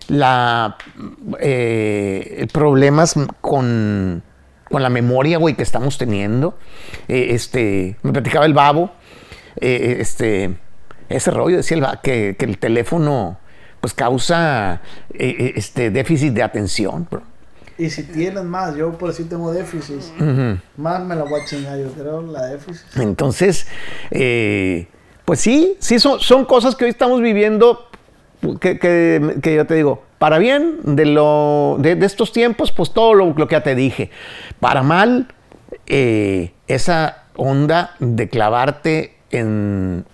la 0.08 0.76
eh, 1.38 2.48
problemas 2.52 3.14
con, 3.40 4.24
con 4.68 4.82
la 4.82 4.90
memoria, 4.90 5.38
güey, 5.38 5.54
que 5.54 5.62
estamos 5.62 5.96
teniendo. 5.96 6.58
Eh, 7.06 7.28
este, 7.30 7.96
me 8.02 8.12
platicaba 8.12 8.44
el 8.44 8.54
babo, 8.54 8.90
eh, 9.60 9.98
este, 10.00 10.56
ese 11.12 11.30
rollo, 11.30 11.56
decía 11.58 11.76
el 11.76 11.86
que, 12.02 12.36
que 12.38 12.44
el 12.44 12.58
teléfono, 12.58 13.38
pues 13.80 13.94
causa 13.94 14.80
eh, 15.14 15.36
eh, 15.38 15.52
este 15.56 15.90
déficit 15.90 16.32
de 16.32 16.42
atención, 16.42 17.06
bro. 17.10 17.22
Y 17.78 17.90
si 17.90 18.02
tienes 18.04 18.44
más, 18.44 18.76
yo 18.76 18.92
por 18.98 19.12
si 19.12 19.24
tengo 19.24 19.50
déficit, 19.52 20.00
más 20.76 21.02
me 21.04 21.16
la 21.16 21.24
voy 21.24 21.40
a 21.40 21.44
chingar, 21.44 21.78
yo 21.78 21.90
creo, 21.92 22.22
la 22.22 22.46
déficit. 22.46 22.84
Entonces, 22.96 23.66
eh, 24.10 24.86
pues 25.24 25.40
sí, 25.40 25.76
sí 25.80 25.98
son, 25.98 26.20
son 26.20 26.44
cosas 26.44 26.76
que 26.76 26.84
hoy 26.84 26.90
estamos 26.90 27.20
viviendo, 27.20 27.88
que, 28.60 28.78
que- 28.78 29.36
que 29.42 29.54
yo 29.54 29.66
te 29.66 29.74
digo, 29.74 30.02
para 30.18 30.38
bien 30.38 30.78
de, 30.84 31.06
lo, 31.06 31.76
de, 31.80 31.96
de 31.96 32.06
estos 32.06 32.30
tiempos, 32.32 32.70
pues 32.70 32.92
todo 32.92 33.14
lo, 33.14 33.32
lo 33.36 33.48
que 33.48 33.54
ya 33.54 33.62
te 33.62 33.74
dije. 33.74 34.10
Para 34.60 34.82
mal, 34.82 35.28
eh, 35.86 36.52
esa 36.68 37.24
onda 37.34 37.96
de 37.98 38.28
clavarte 38.28 39.16
en, 39.30 40.04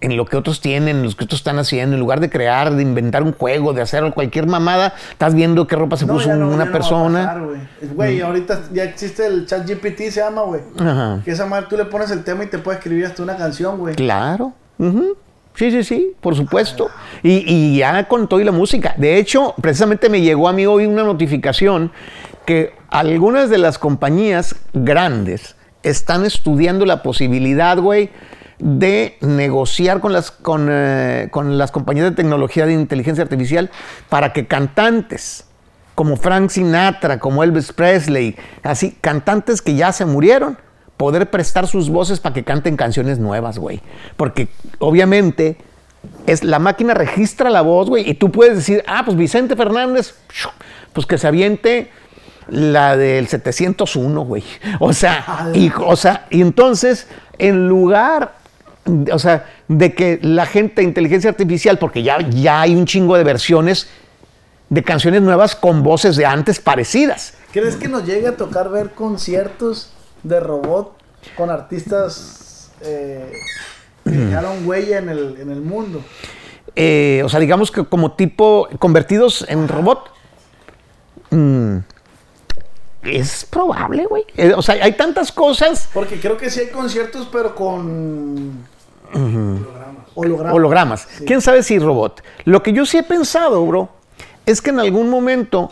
en 0.00 0.16
lo 0.16 0.26
que 0.26 0.36
otros 0.36 0.60
tienen, 0.60 0.96
en 0.98 1.02
lo 1.04 1.10
que 1.12 1.24
otros 1.24 1.40
están 1.40 1.58
haciendo, 1.58 1.94
en 1.96 2.00
lugar 2.00 2.20
de 2.20 2.30
crear, 2.30 2.74
de 2.74 2.82
inventar 2.82 3.22
un 3.22 3.32
juego, 3.32 3.72
de 3.72 3.82
hacer 3.82 4.02
cualquier 4.14 4.46
mamada, 4.46 4.94
estás 5.10 5.34
viendo 5.34 5.66
qué 5.66 5.76
ropa 5.76 5.96
se 5.96 6.06
No, 6.06 6.14
puso 6.14 6.34
no, 6.36 6.48
una 6.48 6.64
no 6.66 6.72
persona. 6.72 7.38
güey. 7.38 7.60
Güey, 7.94 8.20
ahorita 8.20 8.62
ya 8.72 8.84
existe 8.84 9.26
el 9.26 9.46
chat 9.46 9.68
GPT, 9.68 10.10
se 10.10 10.20
llama, 10.20 10.42
güey. 10.42 10.60
Ajá. 10.78 11.20
Que 11.24 11.32
esa 11.32 11.46
madre 11.46 11.66
tú 11.68 11.76
le 11.76 11.84
pones 11.86 12.10
el 12.10 12.22
tema 12.24 12.44
y 12.44 12.46
te 12.46 12.58
puede 12.58 12.78
escribir 12.78 13.06
hasta 13.06 13.22
una 13.22 13.36
canción, 13.36 13.78
güey. 13.78 13.94
Claro. 13.96 14.52
ujú. 14.78 15.16
Sí, 15.54 15.72
sí, 15.72 15.82
sí, 15.82 16.12
por 16.20 16.36
supuesto. 16.36 16.88
Y, 17.24 17.42
y 17.52 17.78
ya 17.78 18.06
con 18.06 18.28
todo 18.28 18.38
y 18.38 18.44
la 18.44 18.52
música. 18.52 18.94
De 18.96 19.18
hecho, 19.18 19.54
precisamente 19.60 20.08
me 20.08 20.20
llegó 20.20 20.48
a 20.48 20.52
mí 20.52 20.64
hoy 20.66 20.86
una 20.86 21.02
notificación 21.02 21.90
que 22.46 22.72
algunas 22.90 23.50
de 23.50 23.58
las 23.58 23.76
compañías 23.76 24.54
grandes 24.72 25.56
están 25.82 26.24
estudiando 26.24 26.86
la 26.86 27.02
posibilidad, 27.02 27.76
güey, 27.78 28.10
de 28.58 29.16
negociar 29.20 30.00
con 30.00 30.12
las, 30.12 30.30
con, 30.30 30.68
eh, 30.70 31.28
con 31.30 31.58
las 31.58 31.70
compañías 31.70 32.10
de 32.10 32.16
tecnología 32.16 32.66
de 32.66 32.72
inteligencia 32.72 33.22
artificial 33.22 33.70
para 34.08 34.32
que 34.32 34.46
cantantes 34.46 35.44
como 35.94 36.16
Frank 36.16 36.50
Sinatra, 36.50 37.18
como 37.18 37.42
Elvis 37.42 37.72
Presley, 37.72 38.36
así, 38.62 38.96
cantantes 39.00 39.60
que 39.60 39.74
ya 39.74 39.90
se 39.90 40.04
murieron, 40.04 40.56
poder 40.96 41.28
prestar 41.28 41.66
sus 41.66 41.90
voces 41.90 42.20
para 42.20 42.34
que 42.34 42.44
canten 42.44 42.76
canciones 42.76 43.18
nuevas, 43.18 43.58
güey. 43.58 43.80
Porque 44.16 44.48
obviamente 44.78 45.56
es, 46.26 46.44
la 46.44 46.60
máquina 46.60 46.94
registra 46.94 47.50
la 47.50 47.62
voz, 47.62 47.88
güey, 47.88 48.08
y 48.08 48.14
tú 48.14 48.30
puedes 48.30 48.56
decir, 48.56 48.84
ah, 48.86 49.02
pues 49.04 49.16
Vicente 49.16 49.56
Fernández, 49.56 50.14
pues 50.92 51.04
que 51.04 51.18
se 51.18 51.26
aviente 51.26 51.90
la 52.48 52.96
del 52.96 53.26
701, 53.26 54.20
güey. 54.22 54.44
O 54.78 54.92
sea, 54.92 55.50
y, 55.52 55.72
o 55.84 55.96
sea, 55.96 56.26
y 56.30 56.42
entonces, 56.42 57.08
en 57.38 57.68
lugar, 57.68 58.37
o 59.12 59.18
sea, 59.18 59.46
de 59.68 59.94
que 59.94 60.18
la 60.22 60.46
gente 60.46 60.82
inteligencia 60.82 61.30
artificial, 61.30 61.78
porque 61.78 62.02
ya, 62.02 62.18
ya 62.30 62.62
hay 62.62 62.74
un 62.74 62.86
chingo 62.86 63.16
de 63.16 63.24
versiones 63.24 63.88
de 64.68 64.82
canciones 64.82 65.22
nuevas 65.22 65.54
con 65.54 65.82
voces 65.82 66.16
de 66.16 66.26
antes 66.26 66.60
parecidas. 66.60 67.34
¿Crees 67.52 67.76
que 67.76 67.88
nos 67.88 68.04
llegue 68.04 68.28
a 68.28 68.36
tocar 68.36 68.70
ver 68.70 68.90
conciertos 68.90 69.90
de 70.22 70.40
robot 70.40 70.96
con 71.36 71.50
artistas 71.50 72.70
eh, 72.82 73.32
que 74.04 74.10
dejaron 74.10 74.66
huella 74.66 74.98
en 74.98 75.08
el, 75.08 75.36
en 75.40 75.50
el 75.50 75.60
mundo? 75.60 76.02
Eh, 76.76 77.22
o 77.24 77.28
sea, 77.28 77.40
digamos 77.40 77.70
que 77.70 77.84
como 77.84 78.12
tipo 78.12 78.68
convertidos 78.78 79.44
en 79.48 79.66
robot. 79.66 80.10
Mm, 81.30 81.78
es 83.02 83.46
probable, 83.46 84.06
güey. 84.06 84.24
Eh, 84.36 84.52
o 84.54 84.62
sea, 84.62 84.76
hay 84.82 84.92
tantas 84.92 85.32
cosas. 85.32 85.88
Porque 85.92 86.20
creo 86.20 86.36
que 86.36 86.50
sí 86.50 86.60
hay 86.60 86.68
conciertos, 86.68 87.28
pero 87.32 87.54
con 87.54 88.67
hologramas. 89.14 90.54
Hologramas. 90.54 91.08
Sí. 91.10 91.24
¿Quién 91.24 91.40
sabe 91.40 91.62
si 91.62 91.78
robot? 91.78 92.22
Lo 92.44 92.62
que 92.62 92.72
yo 92.72 92.86
sí 92.86 92.98
he 92.98 93.02
pensado, 93.02 93.64
bro, 93.66 93.88
es 94.46 94.60
que 94.60 94.70
en 94.70 94.80
algún 94.80 95.10
momento 95.10 95.70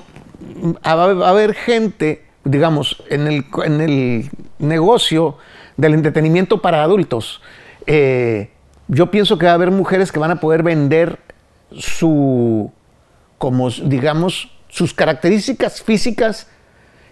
va 0.85 0.92
a 0.92 1.14
va 1.14 1.27
a 1.27 1.31
haber 1.31 1.55
gente, 1.55 2.25
digamos, 2.44 3.03
en 3.09 3.27
el, 3.27 3.44
en 3.64 3.81
el 3.81 4.31
negocio 4.59 5.37
del 5.77 5.94
entretenimiento 5.94 6.62
para 6.62 6.83
adultos, 6.83 7.40
eh, 7.87 8.51
yo 8.88 9.11
pienso 9.11 9.38
que 9.38 9.46
va 9.46 9.53
a 9.53 9.55
haber 9.55 9.70
mujeres 9.70 10.12
que 10.12 10.18
van 10.18 10.31
a 10.31 10.40
poder 10.40 10.62
vender 10.62 11.18
su, 11.72 12.70
como 13.38 13.70
digamos, 13.70 14.53
sus 14.68 14.94
características 14.94 15.83
físicas 15.83 16.49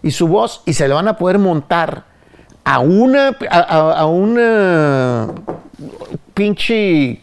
y 0.03 0.11
su 0.11 0.29
voz 0.29 0.63
y 0.67 0.75
se 0.75 0.87
le 0.87 0.95
van 0.95 1.09
a 1.09 1.17
poder 1.17 1.39
montar 1.39 2.05
a 2.65 2.79
una, 2.79 3.37
a, 3.51 3.61
a 3.93 4.07
una 4.07 5.29
pinche 6.33 7.21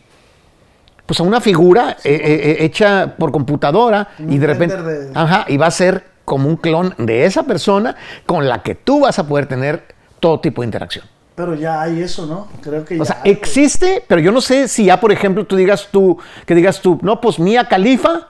pues 1.05 1.19
a 1.19 1.23
una 1.23 1.41
figura 1.41 1.97
eh, 2.03 2.13
eh, 2.13 2.51
eh, 2.51 2.65
hecha 2.65 3.15
por 3.17 3.31
computadora 3.31 4.07
Un 4.19 4.31
y 4.31 4.37
de 4.37 4.47
repente, 4.47 4.81
de- 4.81 5.11
ajá, 5.13 5.45
y 5.49 5.57
va 5.57 5.65
a 5.67 5.71
ser 5.71 6.05
como 6.23 6.47
un 6.47 6.55
clon 6.55 6.93
de 6.97 7.25
esa 7.25 7.43
persona 7.43 7.95
con 8.25 8.47
la 8.47 8.61
que 8.63 8.75
tú 8.75 9.01
vas 9.01 9.19
a 9.19 9.27
poder 9.27 9.47
tener 9.47 9.83
todo 10.21 10.39
tipo 10.39 10.61
de 10.61 10.67
interacción. 10.67 11.03
Pero 11.35 11.55
ya 11.55 11.81
hay 11.81 12.01
eso, 12.01 12.25
¿no? 12.27 12.47
Creo 12.61 12.85
que 12.85 12.95
ya. 12.95 13.01
O 13.01 13.05
sea, 13.05 13.19
existe, 13.25 14.03
pero 14.07 14.21
yo 14.21 14.31
no 14.31 14.39
sé 14.39 14.67
si 14.69 14.85
ya, 14.85 14.99
por 15.01 15.11
ejemplo, 15.11 15.45
tú 15.45 15.55
digas 15.57 15.89
tú, 15.91 16.17
que 16.45 16.55
digas 16.55 16.79
tú, 16.81 16.99
no, 17.01 17.19
pues 17.19 17.39
Mía 17.39 17.67
Califa, 17.67 18.27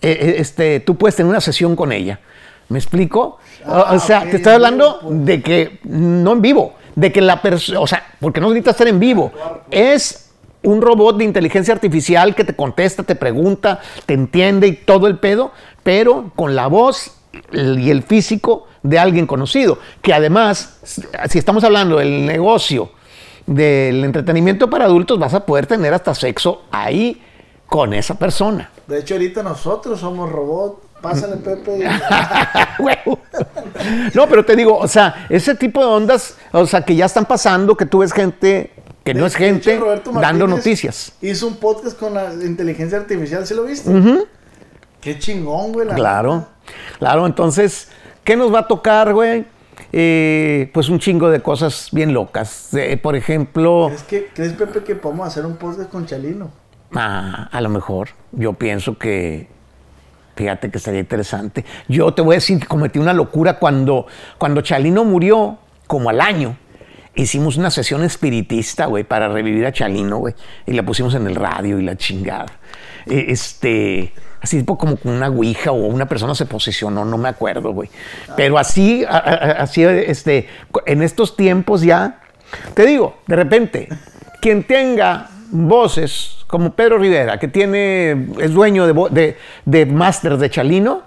este, 0.00 0.80
tú 0.80 0.96
puedes 0.96 1.16
tener 1.16 1.30
una 1.30 1.40
sesión 1.40 1.74
con 1.76 1.92
ella. 1.92 2.20
¿Me 2.68 2.78
explico? 2.78 3.38
O- 3.66 3.70
o 3.72 3.84
Ah, 3.86 3.98
sea, 3.98 4.22
te 4.22 4.36
estoy 4.36 4.54
hablando 4.54 4.98
vivo, 5.00 5.08
pues. 5.10 5.24
de 5.26 5.42
que 5.42 5.78
no 5.84 6.32
en 6.32 6.42
vivo, 6.42 6.74
de 6.94 7.12
que 7.12 7.20
la 7.20 7.40
persona, 7.42 7.80
o 7.80 7.86
sea, 7.86 8.02
porque 8.20 8.40
no 8.40 8.48
necesita 8.48 8.70
estar 8.70 8.88
en 8.88 8.98
vivo, 8.98 9.32
es 9.70 10.30
un 10.62 10.80
robot 10.80 11.18
de 11.18 11.24
inteligencia 11.24 11.74
artificial 11.74 12.34
que 12.34 12.44
te 12.44 12.54
contesta, 12.56 13.02
te 13.02 13.14
pregunta, 13.16 13.80
te 14.06 14.14
entiende 14.14 14.66
y 14.66 14.72
todo 14.72 15.06
el 15.08 15.18
pedo, 15.18 15.52
pero 15.82 16.30
con 16.34 16.54
la 16.54 16.66
voz 16.68 17.12
y 17.52 17.90
el 17.90 18.02
físico 18.02 18.66
de 18.82 18.98
alguien 18.98 19.26
conocido, 19.26 19.78
que 20.00 20.14
además, 20.14 20.78
si 21.28 21.38
estamos 21.38 21.64
hablando 21.64 21.96
del 21.98 22.24
negocio 22.24 22.90
del 23.46 24.04
entretenimiento 24.04 24.70
para 24.70 24.86
adultos, 24.86 25.18
vas 25.18 25.34
a 25.34 25.44
poder 25.44 25.66
tener 25.66 25.92
hasta 25.92 26.14
sexo 26.14 26.62
ahí 26.70 27.20
con 27.66 27.92
esa 27.92 28.14
persona. 28.18 28.70
De 28.86 29.00
hecho, 29.00 29.14
ahorita 29.14 29.42
nosotros 29.42 30.00
somos 30.00 30.30
robot. 30.30 30.82
Pásale, 31.04 31.36
Pepe. 31.36 31.86
No, 34.14 34.26
pero 34.26 34.44
te 34.44 34.56
digo, 34.56 34.78
o 34.78 34.88
sea, 34.88 35.26
ese 35.28 35.54
tipo 35.54 35.80
de 35.80 35.86
ondas, 35.86 36.36
o 36.52 36.66
sea, 36.66 36.82
que 36.82 36.96
ya 36.96 37.04
están 37.04 37.26
pasando, 37.26 37.76
que 37.76 37.84
tú 37.84 37.98
ves 37.98 38.12
gente 38.12 38.70
que 39.04 39.12
no 39.12 39.26
es 39.26 39.36
gente 39.36 39.78
dando 40.14 40.46
noticias. 40.46 41.12
Hizo 41.20 41.46
un 41.46 41.56
podcast 41.56 41.98
con 41.98 42.14
la 42.14 42.32
inteligencia 42.32 42.96
artificial, 42.96 43.46
¿sí 43.46 43.54
lo 43.54 43.64
viste? 43.64 43.92
Qué 45.02 45.18
chingón, 45.18 45.72
güey. 45.72 45.86
la 45.86 45.94
Claro, 45.94 46.46
claro. 46.98 47.26
Entonces, 47.26 47.88
¿qué 48.24 48.36
nos 48.36 48.52
va 48.52 48.60
a 48.60 48.66
tocar, 48.66 49.12
güey? 49.12 49.44
Eh, 49.92 50.70
pues 50.72 50.88
un 50.88 50.98
chingo 50.98 51.28
de 51.28 51.42
cosas 51.42 51.88
bien 51.92 52.14
locas. 52.14 52.72
Eh, 52.72 52.96
por 52.96 53.14
ejemplo, 53.14 53.88
¿Crees, 53.88 54.02
que, 54.04 54.26
¿Crees, 54.34 54.52
Pepe, 54.54 54.82
que 54.82 54.94
podemos 54.94 55.28
hacer 55.28 55.44
un 55.44 55.56
podcast 55.56 55.90
con 55.90 56.06
Chalino? 56.06 56.50
ah, 56.94 57.50
a 57.52 57.60
lo 57.60 57.68
mejor, 57.68 58.10
yo 58.32 58.54
pienso 58.54 58.96
que, 58.96 59.48
fíjate 60.34 60.70
que 60.70 60.78
sería 60.78 61.00
interesante. 61.00 61.64
Yo 61.88 62.12
te 62.12 62.22
voy 62.22 62.34
a 62.34 62.36
decir 62.36 62.58
que 62.58 62.66
cometí 62.66 62.98
una 62.98 63.12
locura 63.12 63.58
cuando, 63.58 64.06
cuando 64.38 64.60
Chalino 64.60 65.04
murió, 65.04 65.58
como 65.86 66.10
al 66.10 66.20
año. 66.20 66.56
Hicimos 67.14 67.56
una 67.56 67.70
sesión 67.70 68.02
espiritista, 68.02 68.86
güey, 68.86 69.04
para 69.04 69.28
revivir 69.28 69.64
a 69.66 69.72
Chalino, 69.72 70.18
güey. 70.18 70.34
Y 70.66 70.72
la 70.72 70.82
pusimos 70.82 71.14
en 71.14 71.26
el 71.26 71.36
radio 71.36 71.78
y 71.78 71.82
la 71.84 71.96
chingada. 71.96 72.46
Eh, 73.06 73.26
Este, 73.28 74.12
así 74.40 74.58
tipo 74.58 74.76
como 74.76 74.96
con 74.96 75.12
una 75.12 75.28
ouija 75.28 75.70
o 75.70 75.86
una 75.86 76.06
persona 76.06 76.34
se 76.34 76.46
posicionó, 76.46 77.04
no 77.04 77.16
me 77.16 77.28
acuerdo, 77.28 77.72
güey. 77.72 77.88
Pero 78.36 78.58
así, 78.58 79.04
así, 79.08 79.84
este, 79.84 80.48
en 80.86 81.02
estos 81.02 81.36
tiempos 81.36 81.82
ya, 81.82 82.20
te 82.74 82.84
digo, 82.84 83.18
de 83.26 83.36
repente, 83.36 83.88
quien 84.40 84.64
tenga 84.64 85.30
voces 85.50 86.44
como 86.46 86.74
Pedro 86.74 86.98
Rivera, 86.98 87.38
que 87.38 87.48
tiene, 87.48 88.28
es 88.38 88.52
dueño 88.52 88.86
de, 88.86 89.10
de, 89.10 89.36
de 89.64 89.86
máster 89.86 90.36
de 90.36 90.50
Chalino, 90.50 91.02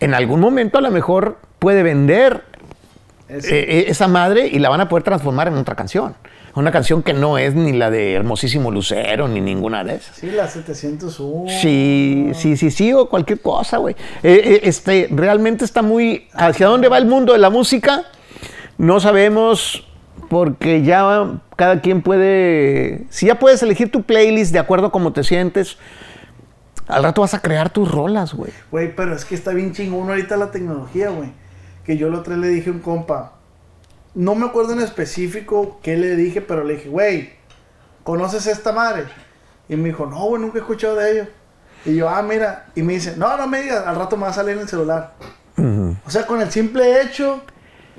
en 0.00 0.14
algún 0.14 0.40
momento 0.40 0.78
a 0.78 0.80
lo 0.80 0.90
mejor 0.90 1.38
puede 1.58 1.82
vender 1.82 2.44
eh, 3.28 3.40
eh, 3.42 3.84
esa 3.88 4.08
madre 4.08 4.46
y 4.46 4.58
la 4.58 4.68
van 4.70 4.80
a 4.80 4.88
poder 4.88 5.04
transformar 5.04 5.48
en 5.48 5.54
otra 5.54 5.74
canción. 5.74 6.14
Una 6.54 6.72
canción 6.72 7.02
que 7.04 7.12
no 7.12 7.38
es 7.38 7.54
ni 7.54 7.72
la 7.72 7.90
de 7.90 8.14
Hermosísimo 8.14 8.72
Lucero 8.72 9.28
ni 9.28 9.40
ninguna 9.40 9.84
de 9.84 9.96
esas. 9.96 10.16
Sí, 10.16 10.30
la 10.30 10.48
701. 10.48 11.48
Sí, 11.48 12.32
sí, 12.34 12.56
sí, 12.56 12.70
sí, 12.72 12.92
o 12.92 13.08
cualquier 13.08 13.40
cosa, 13.40 13.76
güey. 13.76 13.94
Eh, 14.22 14.40
eh, 14.44 14.60
este, 14.64 15.08
realmente 15.12 15.64
está 15.64 15.82
muy... 15.82 16.28
¿Hacia 16.32 16.66
dónde 16.66 16.88
va 16.88 16.98
el 16.98 17.06
mundo 17.06 17.34
de 17.34 17.38
la 17.38 17.50
música? 17.50 18.04
No 18.78 18.98
sabemos 18.98 19.86
porque 20.28 20.82
ya 20.82 21.40
cada 21.56 21.80
quien 21.80 22.02
puede... 22.02 23.06
Si 23.10 23.26
ya 23.26 23.38
puedes 23.38 23.62
elegir 23.62 23.90
tu 23.90 24.02
playlist 24.02 24.52
de 24.52 24.58
acuerdo 24.58 24.88
a 24.88 24.92
cómo 24.92 25.12
te 25.12 25.24
sientes, 25.24 25.78
al 26.86 27.02
rato 27.02 27.20
vas 27.20 27.34
a 27.34 27.40
crear 27.40 27.70
tus 27.70 27.90
rolas, 27.90 28.34
güey. 28.34 28.52
Güey, 28.70 28.94
pero 28.94 29.14
es 29.14 29.24
que 29.24 29.34
está 29.34 29.52
bien 29.52 29.72
chingón 29.72 30.08
ahorita 30.08 30.36
la 30.36 30.50
tecnología, 30.50 31.10
güey. 31.10 31.32
Que 31.84 31.96
yo 31.96 32.10
la 32.10 32.18
otra 32.18 32.36
le 32.36 32.48
dije 32.48 32.70
a 32.70 32.72
un 32.72 32.80
compa. 32.80 33.32
No 34.14 34.34
me 34.34 34.46
acuerdo 34.46 34.72
en 34.72 34.80
específico 34.80 35.78
qué 35.82 35.96
le 35.96 36.16
dije, 36.16 36.40
pero 36.40 36.64
le 36.64 36.74
dije, 36.74 36.88
güey, 36.88 37.30
¿conoces 38.02 38.46
esta 38.46 38.72
madre? 38.72 39.04
Y 39.68 39.76
me 39.76 39.90
dijo, 39.90 40.06
no, 40.06 40.24
güey, 40.24 40.42
nunca 40.42 40.58
he 40.58 40.60
escuchado 40.60 40.96
de 40.96 41.12
ello. 41.12 41.26
Y 41.84 41.94
yo, 41.96 42.08
ah, 42.08 42.20
mira. 42.22 42.66
Y 42.74 42.82
me 42.82 42.94
dice, 42.94 43.14
no, 43.16 43.36
no 43.36 43.46
me 43.46 43.62
digas, 43.62 43.86
al 43.86 43.96
rato 43.96 44.16
me 44.16 44.24
va 44.24 44.30
a 44.30 44.34
salir 44.34 44.56
en 44.56 44.62
el 44.62 44.68
celular. 44.68 45.14
O 46.06 46.10
sea, 46.10 46.26
con 46.26 46.40
el 46.40 46.50
simple 46.50 47.02
hecho 47.02 47.42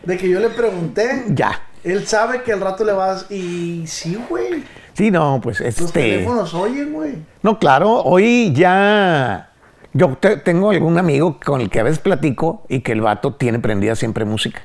de 0.04 0.18
que 0.18 0.28
yo 0.28 0.40
le 0.40 0.50
pregunté, 0.50 1.26
Ya. 1.30 1.62
Él 1.84 2.06
sabe 2.08 2.44
que 2.44 2.54
al 2.54 2.62
rato 2.62 2.84
le 2.84 2.94
vas. 2.94 3.30
Y 3.32 3.84
sí, 3.88 4.18
güey. 4.30 4.64
Sí, 4.94 5.10
no, 5.12 5.40
pues 5.42 5.60
Los 5.60 5.80
este... 5.80 5.92
teléfonos 6.02 6.54
oyen, 6.54 6.94
güey. 6.94 7.16
No, 7.44 7.58
claro, 7.60 8.02
hoy 8.04 8.52
ya. 8.54 9.50
Yo 9.94 10.16
te- 10.20 10.38
tengo 10.38 10.70
algún 10.72 10.98
amigo 10.98 11.40
con 11.44 11.60
el 11.62 11.70
que 11.70 11.80
a 11.80 11.84
veces 11.84 12.00
platico 12.00 12.64
y 12.70 12.80
que 12.82 12.92
el 12.94 13.02
vato 13.02 13.34
tiene 13.36 13.60
prendida 13.60 13.96
siempre 13.96 14.26
música. 14.26 14.62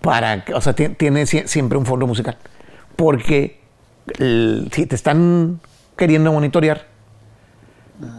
Para, 0.00 0.44
que- 0.44 0.54
o 0.54 0.60
sea, 0.60 0.72
ti- 0.72 0.88
tiene 0.90 1.22
sie- 1.26 1.46
siempre 1.46 1.78
un 1.78 1.86
fondo 1.86 2.06
musical. 2.06 2.36
Porque 2.96 3.60
el- 4.18 4.68
si 4.72 4.86
te 4.86 4.94
están 4.94 5.60
queriendo 5.96 6.32
monitorear, 6.32 6.86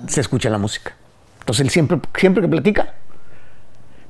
se 0.08 0.22
escucha 0.22 0.50
la 0.50 0.58
música. 0.58 0.96
Entonces 1.39 1.63
él 1.65 1.70
siempre, 1.70 2.00
siempre 2.15 2.41
que 2.41 2.48
platica, 2.50 2.93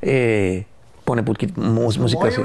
eh, 0.01 0.65
pone 1.07 1.21
música. 1.95 2.27
Así. 2.27 2.35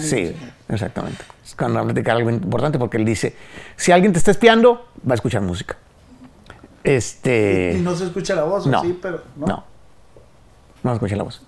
Sí, 0.00 0.22
música. 0.22 0.54
exactamente. 0.70 1.22
Es 1.44 1.54
cuando 1.54 1.74
va 1.76 1.82
a 1.82 1.84
platicar 1.84 2.16
algo 2.16 2.30
importante 2.30 2.78
porque 2.78 2.96
él 2.96 3.04
dice, 3.04 3.36
si 3.76 3.92
alguien 3.92 4.12
te 4.14 4.18
está 4.18 4.30
espiando, 4.30 4.88
va 5.06 5.12
a 5.12 5.14
escuchar 5.16 5.42
música. 5.42 5.76
Este... 6.82 7.74
Y 7.78 7.82
no 7.82 7.94
se 7.94 8.04
escucha 8.04 8.34
la 8.34 8.44
voz, 8.44 8.66
¿o 8.66 8.70
no, 8.70 8.80
sí, 8.80 8.98
pero 9.00 9.22
no. 9.36 9.46
no. 9.46 9.64
No 10.82 10.90
se 10.90 10.94
escucha 10.94 11.16
la 11.16 11.24
voz. 11.24 11.42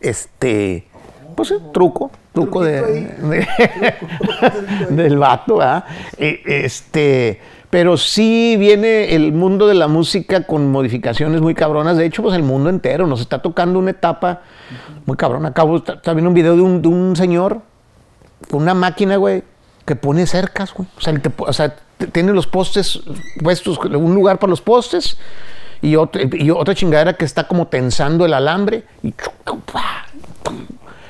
Este... 0.00 0.86
Pues 1.34 1.48
sí, 1.48 1.54
truco, 1.72 2.10
truco 2.34 2.62
de, 2.62 2.82
de- 2.82 3.46
del 4.90 5.16
vato, 5.16 5.56
¿verdad? 5.56 5.84
Eh, 6.18 6.42
Este, 6.44 7.40
pero 7.72 7.96
sí 7.96 8.56
viene 8.58 9.14
el 9.14 9.32
mundo 9.32 9.66
de 9.66 9.72
la 9.72 9.88
música 9.88 10.46
con 10.46 10.70
modificaciones 10.70 11.40
muy 11.40 11.54
cabronas. 11.54 11.96
De 11.96 12.04
hecho, 12.04 12.22
pues 12.22 12.34
el 12.36 12.42
mundo 12.42 12.68
entero 12.68 13.06
nos 13.06 13.22
está 13.22 13.40
tocando 13.40 13.78
una 13.78 13.92
etapa 13.92 14.42
muy 15.06 15.16
cabrona. 15.16 15.48
Acabo 15.48 15.82
viendo 16.04 16.28
un 16.28 16.34
video 16.34 16.54
de 16.54 16.60
un, 16.60 16.82
de 16.82 16.88
un 16.88 17.16
señor 17.16 17.62
con 18.50 18.60
una 18.60 18.74
máquina, 18.74 19.16
güey, 19.16 19.42
que 19.86 19.96
pone 19.96 20.26
cercas, 20.26 20.74
güey. 20.74 20.86
O 21.38 21.52
sea, 21.54 21.74
tiene 22.12 22.32
los 22.34 22.46
postes 22.46 23.00
puestos, 23.42 23.78
un 23.78 24.14
lugar 24.14 24.38
para 24.38 24.50
los 24.50 24.60
postes 24.60 25.16
y, 25.80 25.96
otro- 25.96 26.20
y 26.30 26.50
otra 26.50 26.74
chingadera 26.74 27.14
que 27.14 27.24
está 27.24 27.48
como 27.48 27.68
tensando 27.68 28.26
el 28.26 28.34
alambre 28.34 28.84
y 29.02 29.14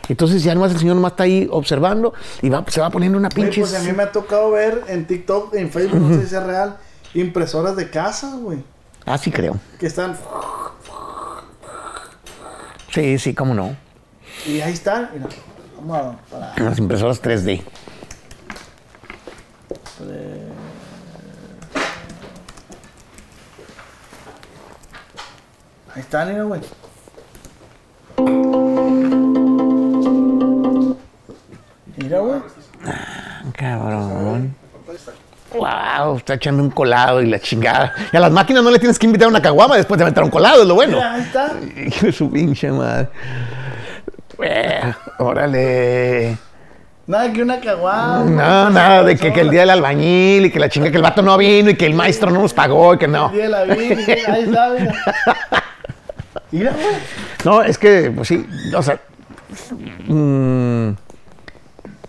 entonces 0.09 0.43
ya 0.43 0.55
nomás 0.55 0.73
el 0.73 0.79
señor 0.79 0.97
nomás 0.97 1.13
está 1.13 1.25
ahí 1.25 1.49
observando 1.51 2.13
y 2.41 2.49
va, 2.49 2.65
se 2.69 2.81
va 2.81 2.91
poniendo 2.91 3.19
una 3.19 3.29
Güey, 3.29 3.45
pinche... 3.47 3.61
pues 3.61 3.75
a 3.75 3.81
mí 3.81 3.93
me 3.93 4.03
ha 4.03 4.13
tocado 4.13 4.51
ver 4.51 4.83
en 4.89 5.07
TikTok, 5.07 5.55
en 5.55 5.71
Facebook, 5.71 6.01
no 6.01 6.21
sé 6.21 6.27
si 6.27 6.35
es 6.35 6.43
real, 6.43 6.77
impresoras 7.15 7.77
de 7.77 7.91
casa, 7.91 8.35
güey. 8.37 8.63
Ah, 9.05 9.19
sí 9.19 9.31
creo. 9.31 9.59
Que 9.79 9.87
están. 9.87 10.17
Sí, 12.91 13.19
sí, 13.19 13.35
cómo 13.35 13.55
no. 13.55 13.75
Y 14.47 14.61
ahí 14.61 14.73
están. 14.73 15.11
Mira, 15.13 15.27
vamos 15.77 16.17
a. 16.33 16.61
Las 16.61 16.79
impresoras 16.79 17.23
3D. 17.23 17.63
ahí 25.95 26.01
están, 26.01 26.29
mira, 26.29 26.45
güey. 26.45 26.61
Mira, 32.03 32.19
güey. 32.19 32.41
Cabrón. 33.57 34.55
Wow, 35.55 36.17
está 36.17 36.35
echando 36.35 36.63
un 36.63 36.71
colado 36.71 37.21
y 37.21 37.27
la 37.27 37.39
chingada. 37.39 37.93
Y 38.13 38.17
a 38.17 38.21
las 38.21 38.33
máquinas 38.33 38.65
no 38.65 38.71
le 38.71 38.79
tienes 38.79 38.99
que 38.99 39.07
invitar 39.07 39.27
a 39.27 39.29
una 39.29 39.43
caguama 39.43 39.77
después 39.77 39.99
de 39.99 40.05
meter 40.05 40.23
un 40.23 40.31
colado, 40.31 40.63
es 40.63 40.69
lo 40.69 40.75
bueno. 40.75 40.97
Mira, 40.97 41.15
ahí 41.15 41.23
está. 41.23 41.53
Hijo 41.87 42.07
de 42.07 42.13
su 42.13 42.31
pinche 42.31 42.71
madre. 42.71 43.09
Órale. 45.19 46.39
Nada 47.07 47.33
que 47.33 47.43
una 47.43 47.61
caguada. 47.61 48.25
No, 48.25 48.71
nada 48.71 49.03
de 49.03 49.17
que, 49.17 49.33
que 49.33 49.41
el 49.41 49.51
día 49.51 49.61
del 49.61 49.71
albañil 49.71 50.47
y 50.47 50.51
que 50.51 50.59
la 50.59 50.69
chinga 50.69 50.91
que 50.91 50.97
el 50.97 51.03
vato 51.03 51.21
no 51.21 51.37
vino 51.37 51.71
y 51.71 51.77
que 51.77 51.87
el 51.87 51.95
maestro 51.95 52.31
no 52.31 52.41
nos 52.41 52.55
pagó 52.55 52.95
y 52.95 52.99
que 52.99 53.09
no. 53.09 53.27
El 53.27 53.33
día 53.35 53.43
de 53.45 53.49
la 53.49 53.65
Virgen, 53.65 54.19
ahí 54.33 54.43
está, 54.45 54.71
mira. 54.71 54.95
Mira, 56.53 56.73
güey. 56.73 56.87
No, 57.45 57.63
es 57.63 57.79
que, 57.79 58.13
pues 58.15 58.29
sí, 58.29 58.47
o 58.77 58.83
sea, 58.83 59.01
mm, 60.07 60.62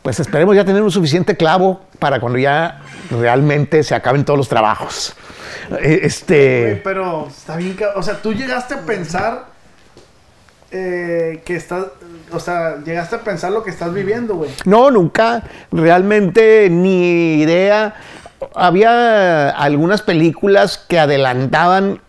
pues 0.03 0.19
esperemos 0.19 0.55
ya 0.55 0.65
tener 0.65 0.81
un 0.81 0.91
suficiente 0.91 1.35
clavo 1.35 1.81
para 1.97 2.19
cuando 2.19 2.37
ya 2.37 2.81
realmente 3.09 3.83
se 3.83 3.95
acaben 3.95 4.25
todos 4.25 4.37
los 4.37 4.49
trabajos. 4.49 5.15
Güey, 5.69 5.99
Este, 6.03 6.81
pero 6.83 7.27
está 7.27 7.55
bien, 7.55 7.77
o 7.95 8.03
sea, 8.03 8.21
tú 8.21 8.33
llegaste 8.33 8.75
a 8.75 8.81
pensar 8.81 9.45
eh, 10.71 11.41
que 11.45 11.55
estás, 11.55 11.85
o 12.31 12.39
sea, 12.39 12.77
llegaste 12.83 13.15
a 13.15 13.21
pensar 13.21 13.51
lo 13.51 13.63
que 13.63 13.69
estás 13.69 13.93
viviendo, 13.93 14.35
güey. 14.35 14.51
no, 14.65 14.91
nunca, 14.91 15.43
realmente 15.71 16.69
ni 16.69 17.41
idea. 17.41 17.95
Había 18.55 19.51
algunas 19.51 20.01
películas 20.01 20.77
que 20.77 20.99
adelantaban 20.99 22.01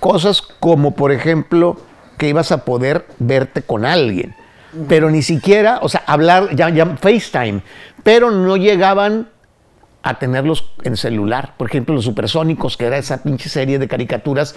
cosas 0.00 0.42
como, 0.42 0.96
por 0.96 1.12
ejemplo, 1.12 1.76
que 2.18 2.28
ibas 2.28 2.50
a 2.50 2.64
poder 2.64 3.06
verte 3.18 3.62
con 3.62 3.84
alguien. 3.84 4.34
Pero 4.88 5.10
ni 5.10 5.22
siquiera, 5.22 5.78
o 5.82 5.88
sea, 5.88 6.02
hablar, 6.06 6.54
ya, 6.54 6.68
ya 6.70 6.86
FaceTime, 6.96 7.62
pero 8.02 8.30
no 8.30 8.56
llegaban 8.56 9.28
a 10.02 10.18
tenerlos 10.18 10.72
en 10.84 10.96
celular. 10.96 11.54
Por 11.56 11.68
ejemplo, 11.68 11.94
los 11.94 12.04
supersónicos, 12.04 12.76
que 12.76 12.86
era 12.86 12.96
esa 12.98 13.22
pinche 13.22 13.48
serie 13.48 13.78
de 13.78 13.88
caricaturas 13.88 14.54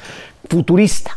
futurista. 0.49 1.11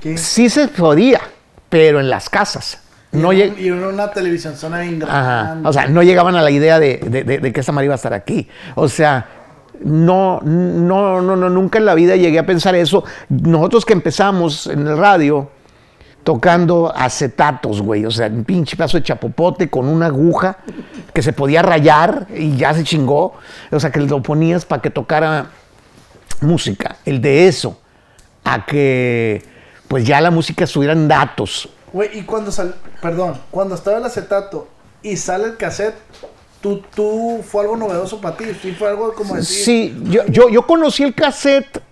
¿Qué? 0.00 0.16
Sí 0.18 0.48
se 0.50 0.68
podía, 0.68 1.20
pero 1.68 2.00
en 2.00 2.10
las 2.10 2.28
casas. 2.30 2.82
No 3.12 3.32
y, 3.32 3.42
y 3.58 3.70
una, 3.72 3.88
una 3.88 4.10
televisión 4.12 4.54
zona 4.56 4.78
grande. 4.84 5.68
O 5.68 5.72
sea, 5.72 5.88
no 5.88 6.02
llegaban 6.02 6.36
a 6.36 6.42
la 6.42 6.50
idea 6.52 6.78
de, 6.78 6.98
de- 6.98 7.24
de- 7.24 7.38
de 7.38 7.52
que 7.52 7.58
esta 7.60 7.72
madre 7.72 7.86
iba 7.86 7.94
a 7.94 7.96
estar 7.96 8.14
aquí. 8.14 8.48
O 8.76 8.88
sea, 8.88 9.26
no, 9.82 10.40
no, 10.44 11.20
no, 11.20 11.34
no, 11.34 11.50
nunca 11.50 11.78
en 11.78 11.86
la 11.86 11.94
vida 11.94 12.14
llegué 12.14 12.38
a 12.38 12.46
pensar 12.46 12.76
eso. 12.76 13.02
Nosotros 13.30 13.84
que 13.84 13.94
empezamos 13.94 14.68
en 14.68 14.86
el 14.86 14.96
radio 14.96 15.50
tocando 16.24 16.92
acetatos, 16.94 17.80
güey. 17.82 18.04
O 18.04 18.10
sea, 18.10 18.26
un 18.26 18.44
pinche 18.44 18.76
pedazo 18.76 18.98
de 18.98 19.02
chapopote 19.02 19.68
con 19.70 19.88
una 19.88 20.06
aguja 20.06 20.58
que 21.12 21.22
se 21.22 21.32
podía 21.32 21.62
rayar 21.62 22.26
y 22.34 22.56
ya 22.56 22.74
se 22.74 22.84
chingó. 22.84 23.34
O 23.70 23.80
sea, 23.80 23.90
que 23.90 24.00
lo 24.00 24.22
ponías 24.22 24.64
para 24.64 24.82
que 24.82 24.90
tocara 24.90 25.50
música. 26.40 26.96
El 27.04 27.20
de 27.20 27.48
eso 27.48 27.78
a 28.44 28.64
que 28.64 29.42
pues 29.88 30.06
ya 30.06 30.20
la 30.20 30.30
música 30.30 30.64
estuviera 30.64 30.92
en 30.92 31.08
datos. 31.08 31.68
Güey, 31.92 32.20
y 32.20 32.22
cuando 32.22 32.52
sal, 32.52 32.76
perdón, 33.02 33.40
cuando 33.50 33.74
estaba 33.74 33.98
el 33.98 34.04
acetato 34.04 34.68
y 35.02 35.16
sale 35.16 35.46
el 35.46 35.56
cassette, 35.56 35.96
tú, 36.60 36.82
tú, 36.94 37.40
fue 37.42 37.62
algo 37.62 37.76
novedoso 37.76 38.20
para 38.20 38.36
ti, 38.36 38.44
sí 38.62 38.72
fue 38.72 38.88
algo 38.88 39.12
como 39.14 39.34
decir, 39.34 39.64
Sí, 39.64 40.02
yo, 40.04 40.24
yo, 40.26 40.48
yo 40.48 40.66
conocí 40.66 41.02
el 41.02 41.14
cassette 41.14 41.82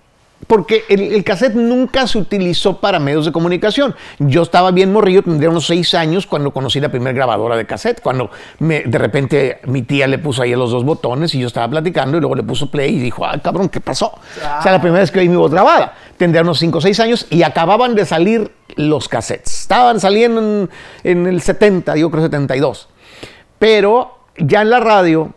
porque 0.46 0.84
el, 0.88 1.00
el 1.12 1.24
cassette 1.24 1.54
nunca 1.54 2.06
se 2.06 2.16
utilizó 2.16 2.80
para 2.80 2.98
medios 2.98 3.26
de 3.26 3.32
comunicación. 3.32 3.94
Yo 4.18 4.42
estaba 4.42 4.70
bien 4.70 4.92
morrillo, 4.92 5.22
tendría 5.22 5.50
unos 5.50 5.66
seis 5.66 5.92
años 5.94 6.26
cuando 6.26 6.52
conocí 6.52 6.80
la 6.80 6.88
primera 6.90 7.12
grabadora 7.12 7.56
de 7.56 7.66
cassette, 7.66 8.00
cuando 8.00 8.30
me- 8.60 8.82
de 8.82 8.98
repente 8.98 9.60
mi 9.66 9.82
tía 9.82 10.06
le 10.06 10.18
puso 10.18 10.40
ahí 10.42 10.52
los 10.54 10.70
dos 10.70 10.84
botones 10.84 11.34
y 11.34 11.40
yo 11.40 11.48
estaba 11.48 11.68
platicando 11.68 12.16
y 12.16 12.20
luego 12.20 12.34
le 12.34 12.42
puso 12.44 12.70
play 12.70 12.94
y 12.94 12.98
dijo, 12.98 13.26
ah, 13.26 13.36
cabrón, 13.42 13.68
¿qué 13.68 13.80
pasó? 13.80 14.06
O 14.08 14.62
sea, 14.62 14.72
la 14.72 14.80
primera 14.80 15.00
vez 15.00 15.10
que 15.10 15.18
oí 15.18 15.28
mi 15.28 15.36
voz 15.36 15.50
grabada. 15.50 15.94
Tendría 16.16 16.42
unos 16.42 16.58
cinco 16.58 16.78
o 16.78 16.80
seis 16.80 16.98
años 17.00 17.26
y 17.30 17.42
acababan 17.42 17.94
de 17.94 18.06
salir 18.06 18.50
los 18.76 19.08
cassettes. 19.08 19.60
Estaban 19.62 20.00
saliendo 20.00 20.40
en, 20.40 20.70
en 21.04 21.26
el 21.26 21.42
70, 21.42 21.96
yo 21.96 22.10
creo 22.10 22.22
72. 22.24 22.88
Pero 23.58 24.18
ya 24.36 24.62
en 24.62 24.70
la 24.70 24.80
radio, 24.80 25.32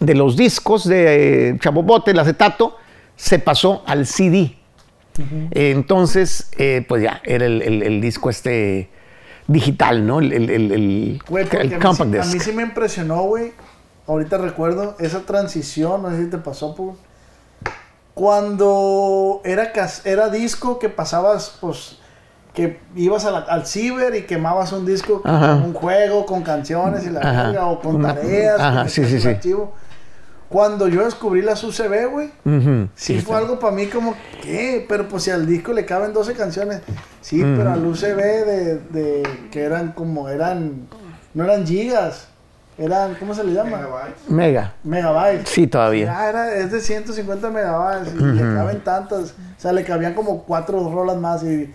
de 0.00 0.14
los 0.14 0.36
discos 0.36 0.86
de 0.86 1.48
eh, 1.50 1.58
Chapopote, 1.60 2.12
el 2.12 2.18
acetato, 2.18 2.76
se 3.18 3.38
pasó 3.38 3.82
al 3.86 4.06
CD. 4.06 4.54
Eh, 5.50 5.72
entonces, 5.72 6.48
eh, 6.56 6.84
pues 6.88 7.02
ya, 7.02 7.20
era 7.24 7.44
el, 7.46 7.60
el- 7.60 7.82
el 7.82 8.00
disco 8.00 8.30
este 8.30 8.88
digital, 9.48 10.06
¿no? 10.06 10.20
El, 10.20 10.32
el, 10.32 11.20
a 11.50 11.64
mí, 11.64 11.70
compact 11.80 12.12
sí, 12.12 12.18
a 12.18 12.22
disc. 12.22 12.34
mí 12.34 12.40
sí 12.40 12.52
me 12.52 12.62
impresionó, 12.62 13.22
güey. 13.24 13.52
Ahorita 14.06 14.38
recuerdo 14.38 14.94
esa 15.00 15.20
transición, 15.26 16.02
no 16.02 16.10
sé 16.10 16.24
si 16.24 16.30
te 16.30 16.38
pasó, 16.38 16.74
pues. 16.76 16.96
Cuando 18.14 19.40
era, 19.44 19.72
era 20.04 20.28
disco 20.28 20.78
que 20.78 20.88
pasabas, 20.88 21.56
pues, 21.60 21.98
que 22.54 22.80
ibas 22.96 23.24
a 23.24 23.30
la- 23.30 23.38
al 23.40 23.66
ciber 23.66 24.14
y 24.16 24.22
quemabas 24.22 24.72
un 24.72 24.84
disco 24.86 25.22
con 25.22 25.32
un 25.62 25.72
juego, 25.74 26.26
con 26.26 26.42
canciones 26.42 27.04
y 27.06 27.10
la 27.10 27.20
verga, 27.20 27.66
o 27.66 27.80
con 27.80 28.02
tareas. 28.02 28.60
ajá, 28.60 28.88
sí, 28.88 29.04
sí, 29.04 29.20
sí. 29.20 29.28
archivo. 29.28 29.74
Cuando 30.48 30.88
yo 30.88 31.04
descubrí 31.04 31.42
las 31.42 31.62
UCB, 31.62 32.10
güey, 32.10 32.30
Sí, 32.94 33.20
fue 33.20 33.36
algo 33.36 33.58
para 33.58 33.74
mí 33.74 33.86
como, 33.86 34.14
¿qué? 34.42 34.84
Pero 34.88 35.06
pues 35.06 35.24
si 35.24 35.30
al 35.30 35.46
disco 35.46 35.72
le 35.72 35.84
caben 35.84 36.12
12 36.14 36.32
canciones. 36.34 36.80
Sí, 37.20 37.42
pero 37.56 37.72
al 37.72 37.84
UCB 37.84 38.16
de, 38.16 38.78
de 38.90 39.22
que 39.50 39.60
eran 39.62 39.92
como, 39.92 40.28
eran, 40.30 40.86
no 41.34 41.44
eran 41.44 41.66
gigas, 41.66 42.28
eran, 42.78 43.14
¿cómo 43.16 43.34
se 43.34 43.44
le 43.44 43.52
llama? 43.52 43.80
Mega. 44.28 44.72
Megabytes. 44.84 45.48
Sí, 45.50 45.66
todavía. 45.66 46.16
Ah, 46.18 46.28
era, 46.30 46.54
es 46.54 46.72
de 46.72 46.80
150 46.80 47.50
megabytes 47.50 48.14
y 48.14 48.22
le 48.24 48.40
caben 48.54 48.80
tantas. 48.80 49.32
O 49.32 49.60
sea, 49.60 49.72
le 49.72 49.84
cabían 49.84 50.14
como 50.14 50.44
cuatro 50.44 50.90
rolas 50.90 51.16
más 51.18 51.42
y... 51.42 51.68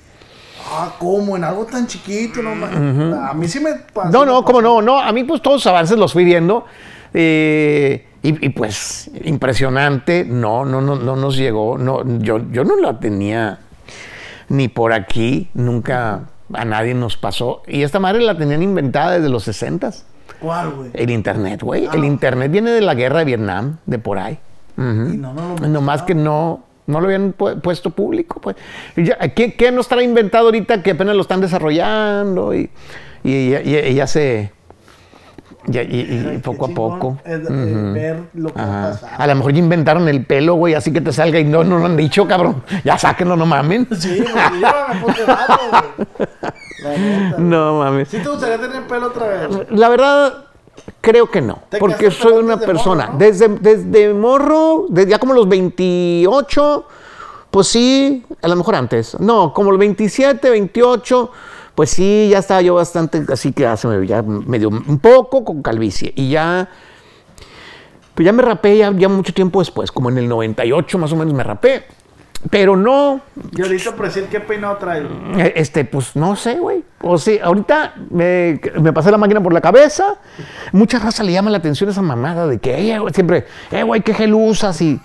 Ah, 0.71 0.95
¿cómo? 0.97 1.35
En 1.35 1.43
algo 1.43 1.65
tan 1.65 1.85
chiquito, 1.85 2.41
no 2.41 2.55
mames. 2.55 3.17
A 3.19 3.33
mí 3.33 3.47
sí 3.47 3.59
me 3.59 3.73
pasó. 3.93 4.09
No, 4.09 4.25
no, 4.25 4.43
cómo 4.45 4.61
no, 4.61 4.81
no. 4.81 4.97
A 4.97 5.11
mí, 5.11 5.25
pues 5.25 5.41
todos 5.41 5.57
los 5.57 5.67
avances 5.67 5.97
los 5.97 6.13
fui 6.13 6.23
viendo. 6.23 6.65
eh, 7.13 8.07
y, 8.23 8.45
y, 8.45 8.49
pues, 8.49 9.11
impresionante. 9.23 10.25
No, 10.25 10.65
no, 10.65 10.81
no, 10.81 10.95
no 10.95 11.15
nos 11.15 11.35
llegó. 11.37 11.77
No, 11.77 12.03
yo, 12.19 12.39
yo 12.51 12.63
no 12.63 12.77
la 12.77 12.99
tenía 12.99 13.59
ni 14.49 14.67
por 14.69 14.93
aquí. 14.93 15.49
Nunca 15.53 16.21
a 16.53 16.65
nadie 16.65 16.93
nos 16.93 17.17
pasó. 17.17 17.61
Y 17.67 17.83
esta 17.83 17.99
madre 17.99 18.21
la 18.21 18.37
tenían 18.37 18.63
inventada 18.63 19.11
desde 19.11 19.29
los 19.29 19.43
60 19.43 19.91
¿Cuál, 20.39 20.71
güey? 20.71 20.91
El 20.93 21.09
internet, 21.09 21.61
güey. 21.61 21.85
El 21.85 22.03
Ah. 22.03 22.05
internet 22.05 22.51
viene 22.51 22.71
de 22.71 22.81
la 22.81 22.95
guerra 22.95 23.19
de 23.19 23.25
Vietnam, 23.25 23.77
de 23.85 23.99
por 23.99 24.17
ahí. 24.17 24.39
Ujú. 24.77 25.13
Y 25.13 25.17
no, 25.17 25.33
no 25.33 25.55
lo 25.57 25.67
No 25.67 25.81
más 25.81 26.01
que 26.01 26.15
no, 26.15 26.63
no 26.87 26.99
lo 26.99 27.05
habían 27.05 27.33
pu- 27.35 27.61
puesto 27.61 27.91
público, 27.91 28.41
pues. 28.41 28.55
Ya, 28.97 29.17
¿qué, 29.33 29.53
qué 29.53 29.71
nos 29.71 29.87
trae 29.87 30.03
inventado 30.03 30.45
ahorita 30.47 30.81
que 30.83 30.91
apenas 30.91 31.15
lo 31.15 31.21
están 31.21 31.39
desarrollando? 31.41 32.53
Y, 32.53 32.69
y, 33.23 33.53
y- 33.55 33.77
y 33.89 33.93
ya 33.93 34.07
se... 34.07 34.51
y, 35.67 36.37
poco 36.39 36.65
a 36.65 36.69
poco. 36.69 37.17
es, 37.23 37.39
Ujú. 37.41 37.93
ver 37.93 38.23
lo 38.33 38.53
que 38.53 38.59
va 38.59 38.99
a 39.17 39.27
lo 39.27 39.35
mejor 39.35 39.53
ya 39.53 39.59
inventaron 39.59 40.07
el 40.09 40.25
pelo, 40.25 40.55
güey, 40.55 40.73
así 40.73 40.91
que 40.91 41.01
te 41.01 41.13
salga 41.13 41.39
y 41.39 41.45
no, 41.45 41.63
no 41.63 41.79
lo 41.79 41.85
han 41.85 41.97
dicho, 41.97 42.27
cabrón. 42.27 42.63
Ya 42.83 42.97
sáquenlo, 42.97 43.35
no 43.35 43.45
mamen. 43.45 43.87
Sí, 43.97 44.19
güey, 44.19 44.61
me 44.61 45.01
puse 45.01 45.23
güey. 45.25 46.23
Neta. 46.99 47.37
No 47.37 47.79
mames. 47.79 48.09
¿Sí 48.09 48.19
te 48.19 48.27
gustaría 48.29 48.57
tener 48.57 48.85
pelo 48.87 49.07
otra 49.07 49.27
vez? 49.27 49.71
La 49.71 49.87
verdad, 49.89 50.45
creo 50.99 51.29
que 51.31 51.41
no. 51.41 51.59
Porque 51.79 52.11
soy 52.11 52.33
una 52.33 52.55
desde 52.55 52.67
persona. 52.67 53.05
morro, 53.05 53.13
¿no? 53.13 53.19
desde, 53.19 53.47
desde 53.47 54.13
morro, 54.13 54.85
desde 54.89 55.11
ya 55.11 55.19
como 55.19 55.33
los 55.33 55.47
28, 55.47 56.85
pues 57.51 57.67
sí, 57.67 58.25
a 58.41 58.47
lo 58.47 58.55
mejor 58.55 58.75
antes. 58.75 59.19
No, 59.19 59.53
como 59.53 59.71
los 59.71 59.79
27, 59.79 60.49
28, 60.49 61.31
pues 61.75 61.89
sí, 61.89 62.27
ya 62.29 62.39
estaba 62.39 62.61
yo 62.61 62.75
bastante, 62.75 63.23
así 63.31 63.51
que 63.51 63.63
ya 63.63 63.75
se 63.77 63.87
me 63.87 64.65
un 64.67 64.99
poco 64.99 65.43
con 65.43 65.61
calvicie. 65.61 66.13
Y 66.15 66.29
ya. 66.29 66.69
Pues 68.15 68.25
ya 68.25 68.31
me 68.31 68.43
rapé 68.43 68.77
ya, 68.77 68.91
ya 68.95 69.09
mucho 69.09 69.33
tiempo 69.33 69.59
después, 69.59 69.91
como 69.91 70.09
en 70.09 70.19
el 70.19 70.27
98 70.29 70.97
más 70.99 71.11
o 71.11 71.15
menos 71.15 71.33
me 71.33 71.43
rapé. 71.43 71.83
Pero 72.49 72.75
no, 72.75 73.21
Y 73.55 73.61
ahorita 73.61 73.95
por 73.95 74.05
decir 74.05 74.25
qué 74.29 74.41
peinado 74.41 74.75
trae. 74.75 75.01
eh, 75.37 75.53
Este, 75.55 75.85
pues 75.85 76.13
no 76.15 76.35
sé, 76.35 76.59
güey. 76.59 76.83
O 77.01 77.17
sea, 77.17 77.45
ahorita 77.45 77.93
me, 78.11 78.59
me 78.81 78.91
pasé 78.91 79.09
la 79.11 79.17
máquina 79.17 79.41
por 79.41 79.53
la 79.53 79.61
cabeza. 79.61 80.17
Mucha 80.73 80.99
raza 80.99 81.23
le 81.23 81.31
llama 81.31 81.49
la 81.49 81.57
atención 81.59 81.89
esa 81.89 82.01
mamada 82.01 82.45
de 82.45 82.59
que 82.59 82.91
"Eh, 82.93 82.99
güey", 82.99 83.13
siempre, 83.13 83.45
eh, 83.71 83.83
güey, 83.83 84.01
qué 84.01 84.13
gel 84.13 84.33
usas. 84.33 84.79
Y, 84.81 84.99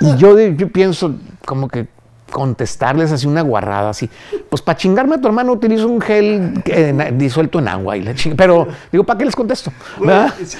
y 0.00 0.16
yo, 0.16 0.38
yo 0.38 0.68
pienso 0.68 1.16
como 1.44 1.66
que 1.68 1.88
contestarles 2.36 3.10
así 3.12 3.26
una 3.26 3.40
guarrada 3.40 3.88
así. 3.90 4.10
Pues 4.50 4.60
para 4.60 4.76
chingarme 4.76 5.14
a 5.14 5.20
tu 5.20 5.26
hermano 5.26 5.52
utilizo 5.52 5.88
un 5.88 6.02
gel 6.02 6.62
eh, 6.66 7.12
disuelto 7.14 7.58
en 7.60 7.68
agua. 7.68 7.96
Y 7.96 8.02
la 8.02 8.12
ching- 8.12 8.34
Pero 8.36 8.68
digo, 8.92 9.04
¿para 9.04 9.18
qué 9.18 9.24
les 9.24 9.34
contesto? 9.34 9.72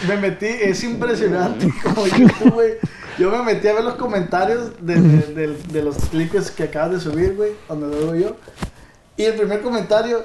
Me 0.09 0.17
metí, 0.17 0.47
es 0.47 0.83
impresionante 0.85 1.69
como 1.83 2.07
YouTube, 2.07 2.53
güey. 2.55 2.73
Yo 3.19 3.31
me 3.31 3.43
metí 3.43 3.69
a 3.69 3.75
ver 3.75 3.85
los 3.85 3.95
comentarios 3.97 4.73
de, 4.81 4.95
de- 4.95 5.35
de- 5.47 5.57
de 5.71 5.83
los 5.83 5.97
clips 6.11 6.51
que 6.51 6.63
acabas 6.65 6.93
de 6.93 7.01
subir, 7.01 7.35
güey, 7.37 7.53
donde 7.69 7.89
lo 7.89 8.13
veo 8.13 8.15
yo. 8.31 8.37
Y 9.19 9.25
el 9.25 9.35
primer 9.35 9.61
comentario, 9.61 10.25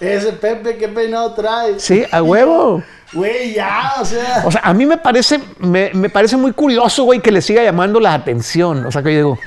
ese 0.00 0.32
Pepe, 0.32 0.76
¿qué 0.76 0.88
peinado 0.88 1.32
trae? 1.32 1.78
Sí, 1.80 2.04
a 2.12 2.22
huevo. 2.22 2.82
Güey, 3.14 3.52
ya, 3.52 3.92
o 4.00 4.06
sea. 4.06 4.42
O 4.46 4.50
sea, 4.50 4.62
a 4.64 4.72
mí 4.72 4.86
me 4.86 4.96
parece, 4.96 5.38
me, 5.58 5.90
me 5.92 6.08
parece 6.08 6.34
muy 6.38 6.52
curioso, 6.52 7.04
güey, 7.04 7.20
que 7.20 7.30
le 7.30 7.42
siga 7.42 7.62
llamando 7.62 8.00
la 8.00 8.14
atención. 8.14 8.86
O 8.86 8.90
sea, 8.90 9.02
que 9.02 9.10
yo 9.12 9.16
digo, 9.18 9.38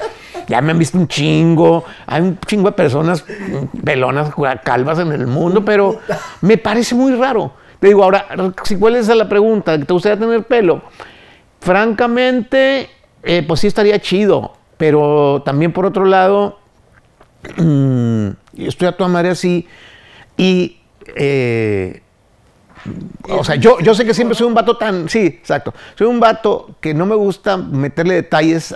ya 0.47 0.61
me 0.61 0.71
han 0.71 0.79
visto 0.79 0.97
un 0.97 1.07
chingo, 1.07 1.83
hay 2.05 2.21
un 2.21 2.39
chingo 2.39 2.69
de 2.69 2.75
personas 2.75 3.25
pelonas, 3.83 4.33
calvas 4.63 4.99
en 4.99 5.11
el 5.11 5.27
mundo, 5.27 5.63
pero 5.63 5.99
me 6.41 6.57
parece 6.57 6.95
muy 6.95 7.15
raro 7.15 7.53
Te 7.79 7.87
digo, 7.87 8.03
ahora, 8.03 8.27
si 8.63 8.77
cuál 8.77 8.95
es 8.95 9.07
la 9.07 9.27
pregunta, 9.27 9.77
¿te 9.77 9.93
gustaría 9.93 10.19
tener 10.19 10.43
pelo? 10.43 10.81
Francamente, 11.59 12.89
eh, 13.23 13.43
pues 13.47 13.59
sí 13.59 13.67
estaría 13.67 13.99
chido, 13.99 14.53
pero 14.77 15.41
también 15.45 15.71
por 15.71 15.85
otro 15.85 16.05
lado, 16.05 16.59
mm, 17.57 18.27
estoy 18.57 18.87
a 18.87 18.97
tu 18.97 19.07
madre 19.07 19.29
así 19.29 19.67
y... 20.37 20.77
eh, 21.15 22.01
o 23.29 23.43
sea, 23.43 23.55
yo, 23.55 23.79
yo 23.79 23.95
sé 23.95 24.05
que 24.05 24.13
siempre 24.13 24.35
soy 24.35 24.47
un 24.47 24.53
vato 24.53 24.77
tan. 24.77 25.09
Sí, 25.09 25.25
exacto. 25.25 25.73
Soy 25.97 26.07
un 26.07 26.19
vato 26.19 26.75
que 26.79 26.93
no 26.93 27.05
me 27.05 27.15
gusta 27.15 27.57
meterle 27.57 28.13
detalles 28.13 28.75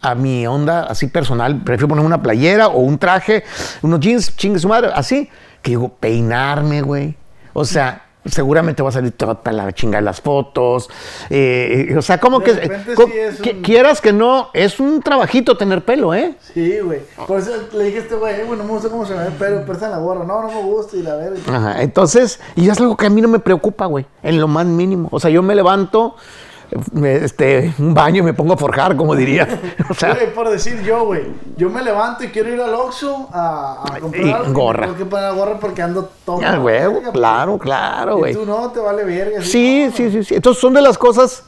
a 0.00 0.14
mi 0.14 0.46
onda 0.46 0.84
así 0.84 1.06
personal. 1.08 1.62
Prefiero 1.64 1.88
poner 1.88 2.04
una 2.04 2.22
playera 2.22 2.68
o 2.68 2.78
un 2.80 2.98
traje, 2.98 3.44
unos 3.82 4.00
jeans, 4.00 4.36
chingue 4.36 4.58
su 4.58 4.68
madre, 4.68 4.90
así. 4.94 5.28
Que 5.62 5.70
digo, 5.72 5.88
peinarme, 6.00 6.82
güey. 6.82 7.16
O 7.52 7.64
sea, 7.64 8.04
seguramente 8.24 8.82
va 8.82 8.90
a 8.90 8.92
salir 8.92 9.12
toda 9.12 9.40
la 9.50 9.72
chingada 9.72 10.00
de 10.00 10.04
las 10.04 10.20
fotos. 10.20 10.88
eh, 11.30 11.94
o 11.96 12.02
sea, 12.02 12.18
como 12.18 12.40
De 12.40 12.44
que. 12.58 12.94
co- 12.94 13.06
sí 13.06 13.12
es 13.18 13.40
que- 13.40 13.50
un- 13.52 13.62
Quieras 13.62 14.00
que 14.00 14.12
no, 14.12 14.50
es 14.52 14.78
un 14.80 15.02
trabajito 15.02 15.56
tener 15.56 15.84
pelo, 15.84 16.14
¿eh? 16.14 16.34
Sí, 16.54 16.78
güey. 16.80 17.00
Por 17.26 17.40
eso 17.40 17.50
le 17.72 17.84
dije 17.84 17.98
a 17.98 18.00
este 18.02 18.14
güey, 18.16 18.34
"Eh, 18.40 18.44
güey, 18.44 18.58
no 18.58 18.64
me 18.64 18.70
gusta 18.70 18.88
cómo 18.90 19.04
se 19.06 19.14
me 19.14 19.20
ve 19.22 19.26
el 19.28 19.32
pelo, 19.32 19.60
pero 19.62 19.72
está 19.72 19.88
la 19.88 19.98
gorra. 19.98 20.24
No, 20.24 20.42
no 20.42 20.48
me 20.48 20.62
gusta 20.62 20.96
y 20.96 21.02
la 21.02 21.16
verga. 21.16 21.38
Ajá, 21.48 21.82
entonces, 21.82 22.38
y 22.54 22.68
es 22.68 22.78
algo 22.78 22.96
que 22.96 23.06
a 23.06 23.10
mí 23.10 23.20
no 23.20 23.28
me 23.28 23.38
preocupa, 23.40 23.86
güey, 23.86 24.06
en 24.22 24.38
lo 24.40 24.46
más 24.46 24.66
mínimo. 24.66 25.08
O 25.10 25.18
sea, 25.20 25.30
yo 25.30 25.42
me 25.42 25.54
levanto, 25.54 26.14
este, 27.04 27.72
un 27.78 27.94
baño 27.94 28.18
y 28.20 28.22
me 28.22 28.34
pongo 28.34 28.54
a 28.54 28.56
forjar, 28.56 28.96
como 28.96 29.14
diría. 29.14 29.48
O 29.90 29.94
sea, 29.94 30.16
por 30.34 30.48
decir 30.50 30.82
yo, 30.82 31.04
güey, 31.06 31.22
yo 31.56 31.70
me 31.70 31.82
levanto 31.82 32.24
y 32.24 32.28
quiero 32.28 32.52
ir 32.52 32.60
al 32.60 32.74
Oxxo 32.74 33.28
a, 33.32 33.84
a 33.94 34.00
comprar 34.00 34.26
Y 34.26 34.30
algo. 34.30 34.52
gorra. 34.52 34.82
Tengo 34.86 34.98
que 34.98 35.04
poner 35.06 35.24
la 35.24 35.32
gorra 35.32 35.58
porque 35.58 35.80
ando 35.82 36.10
todo. 36.24 36.40
ya, 36.40 36.60
claro, 37.12 37.58
claro, 37.58 38.16
Y 38.16 38.20
güey. 38.20 38.34
tú 38.34 38.44
no, 38.44 38.70
te 38.70 38.80
vale 38.80 39.04
verga. 39.04 39.40
Sí, 39.42 39.86
no, 39.86 39.96
sí, 39.96 40.10
sí, 40.10 40.24
sí. 40.24 40.34
Entonces 40.34 40.60
son 40.60 40.74
de 40.74 40.82
las 40.82 40.98
cosas 40.98 41.44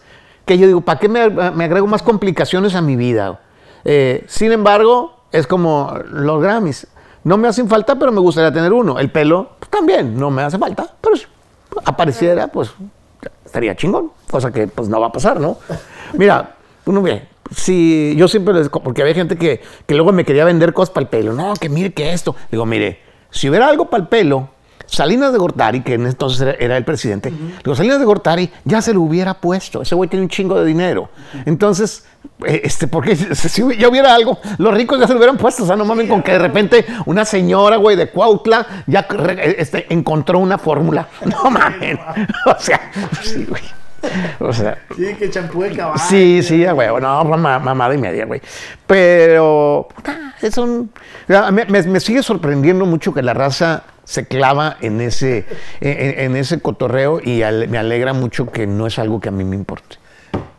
que 0.47 0.57
yo 0.57 0.67
digo, 0.67 0.81
¿para 0.81 0.99
qué 0.99 1.09
me, 1.09 1.29
me 1.29 1.65
agrego 1.65 1.87
más 1.87 2.03
complicaciones 2.03 2.75
a 2.75 2.81
mi 2.81 2.97
vida? 2.97 3.41
Eh, 3.85 4.25
sin 4.27 4.53
embargo, 4.53 5.15
es 5.33 5.47
como 5.47 5.95
los 6.11 6.43
Grammys. 6.43 6.87
No 7.23 7.37
me 7.37 7.49
hacen 7.49 7.69
falta, 7.69 7.97
pero 7.97 8.11
me 8.13 8.21
gustaría 8.21 8.51
tener 8.53 8.73
uno. 8.73 8.99
El 8.99 9.11
pelo 9.13 9.51
pues, 9.59 9.71
también 9.71 10.19
no 10.19 10.31
me 10.31 10.43
hace 10.43 10.59
falta, 10.59 10.87
pero 11.01 11.17
si 11.17 11.27
apareciera, 11.85 12.49
pues 12.49 12.71
estaría 13.51 13.75
chingón. 13.75 14.13
Cosa 14.31 14.53
que 14.53 14.69
pues 14.69 14.89
no 14.89 15.01
va 15.01 15.09
a 15.09 15.13
pasar, 15.13 15.41
¿no? 15.41 15.59
Mira, 16.15 16.55
uno 16.87 17.03
ve, 17.03 17.27
si 17.55 18.15
yo 18.17 18.29
siempre 18.29 18.55
les, 18.55 18.69
porque 18.69 19.03
había 19.03 19.15
gente 19.15 19.37
que, 19.37 19.61
que 19.87 19.95
luego 19.95 20.13
me 20.13 20.25
quería 20.25 20.45
vender 20.45 20.73
cosas 20.73 20.93
para 20.95 21.03
el 21.03 21.09
pelo. 21.09 21.33
No, 21.33 21.55
que 21.55 21.69
mire 21.69 21.93
que 21.93 22.13
esto. 22.13 22.37
Digo, 22.51 22.65
mire, 22.65 23.01
si 23.31 23.49
hubiera 23.49 23.69
algo 23.69 23.91
para 23.91 24.05
el 24.05 24.09
pelo, 24.09 24.49
Salinas 24.91 25.33
de 25.33 25.39
Gortari, 25.39 25.83
que 25.83 25.95
en 25.95 26.07
entonces 26.07 26.41
era, 26.41 26.53
era 26.59 26.77
el 26.77 26.85
presidente, 26.85 27.33
digo, 27.65 27.75
Salinas 27.77 27.99
de 28.01 28.05
Gortari 28.05 28.51
ya 28.65 28.83
se 28.83 28.93
lo 28.93 29.03
hubiera 29.03 29.35
puesto. 29.35 29.83
Ese 29.83 29.95
güey 29.95 30.11
tiene 30.11 30.25
un 30.25 30.29
chingo 30.29 30.59
de 30.59 30.67
dinero. 30.67 31.09
Entonces, 31.47 32.05
eh, 32.45 32.63
este, 32.65 32.89
porque 32.89 33.15
si 33.35 33.63
ya 33.79 33.89
hubiera 33.89 34.15
algo, 34.15 34.39
los 34.59 34.75
ricos 34.75 34.99
ya 34.99 35.07
se 35.07 35.13
lo 35.13 35.19
hubieran 35.19 35.37
puesto. 35.37 35.63
O 35.63 35.67
sea, 35.67 35.77
no 35.77 35.85
mamen 35.85 36.09
con 36.09 36.23
que 36.23 36.33
de 36.33 36.39
repente 36.41 36.85
una 37.07 37.25
señora, 37.25 37.77
güey, 37.77 37.97
de 37.97 38.09
Cuautla 38.11 38.67
ya 38.87 39.07
este, 39.57 39.87
encontró 39.93 40.39
una 40.41 40.59
fórmula. 40.59 41.07
No 41.25 41.51
mamen. 41.51 41.99
O 42.47 42.55
sea, 42.59 42.81
sí, 43.23 43.47
güey. 43.49 43.63
O 44.41 44.51
sea, 44.53 44.79
Sí, 44.97 45.15
que 45.19 45.29
champú 45.31 45.63
de 45.63 45.77
caballo. 45.77 46.03
Sí, 46.09 46.43
sí, 46.43 46.65
huevo. 46.67 46.99
No, 47.01 47.23
mamada 47.25 47.95
y 47.95 47.99
media, 47.99 48.25
güey. 48.25 48.41
Pero 48.87 49.87
puta, 49.95 50.35
es 50.43 50.57
un... 50.59 50.91
me- 51.53 51.65
me 51.67 52.01
sigue 52.01 52.23
sorprendiendo 52.23 52.87
mucho 52.87 53.13
que 53.15 53.23
la 53.23 53.35
raza 53.35 53.83
se 54.11 54.27
clava 54.27 54.77
en 54.81 55.01
ese, 55.01 55.45
en, 55.81 56.19
en 56.21 56.37
ese 56.37 56.61
cotorreo 56.61 57.21
y 57.23 57.43
ale- 57.43 57.69
me 57.69 57.79
alegra 57.79 58.13
mucho 58.13 58.51
que 58.51 58.67
no 58.67 58.89
es 58.89 58.99
algo 58.99 59.21
que 59.21 59.29
a 59.29 59.33
mí 59.33 59.45
me 59.45 59.55
importe. 59.55 59.97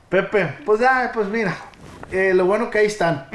Pepe, 0.07 0.55
pues 0.65 0.79
ya, 0.79 1.11
pues 1.13 1.27
mira. 1.27 1.55
eh, 2.13 2.33
lo 2.33 2.45
bueno 2.45 2.69
que 2.69 2.79
ahí 2.79 2.85
están. 2.85 3.25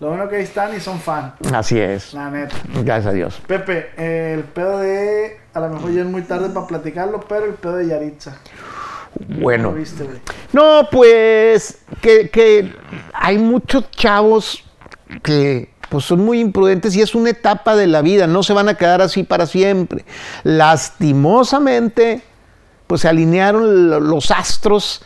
Lo 0.00 0.08
bueno 0.08 0.28
que 0.28 0.36
ahí 0.36 0.42
están 0.44 0.74
y 0.74 0.80
son 0.80 0.98
fan. 1.00 1.34
Así 1.52 1.78
es. 1.78 2.14
La 2.14 2.30
neta. 2.30 2.54
Gracias 2.82 3.06
a 3.06 3.12
Dios. 3.12 3.42
Pepe, 3.46 3.90
eh, 3.98 4.34
el 4.38 4.44
pedo 4.44 4.78
de. 4.78 5.38
A 5.52 5.60
lo 5.60 5.68
mejor 5.68 5.92
ya 5.92 6.00
es 6.00 6.06
muy 6.06 6.22
tarde 6.22 6.48
para 6.48 6.66
platicarlo, 6.66 7.20
pero 7.28 7.44
el 7.44 7.52
pedo 7.54 7.76
de 7.76 7.88
Yaritza. 7.88 8.38
Bueno. 9.40 9.70
¿Lo 9.70 9.74
viste, 9.76 10.04
güey? 10.04 10.18
No, 10.54 10.88
pues 10.90 11.78
que, 12.00 12.30
que 12.30 12.72
hay 13.12 13.36
muchos 13.36 13.90
chavos 13.90 14.64
que 15.22 15.68
pues 15.92 16.06
son 16.06 16.24
muy 16.24 16.40
imprudentes 16.40 16.96
y 16.96 17.02
es 17.02 17.14
una 17.14 17.28
etapa 17.28 17.76
de 17.76 17.86
la 17.86 18.00
vida, 18.00 18.26
no 18.26 18.42
se 18.42 18.54
van 18.54 18.70
a 18.70 18.74
quedar 18.78 19.02
así 19.02 19.24
para 19.24 19.44
siempre. 19.46 20.06
Lastimosamente, 20.42 22.22
pues 22.86 23.02
se 23.02 23.08
alinearon 23.08 23.90
lo- 23.90 24.00
los 24.00 24.30
astros 24.30 25.02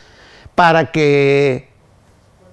para 0.55 0.93
que 0.93 1.68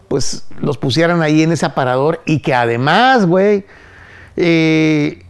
pues 0.07 0.47
los 0.59 0.79
pusieran 0.79 1.21
ahí 1.21 1.43
en 1.43 1.51
ese 1.51 1.67
aparador 1.67 2.21
y 2.25 2.39
que 2.39 2.55
además, 2.55 3.25
güey, 3.27 3.65
eh, 4.35 5.23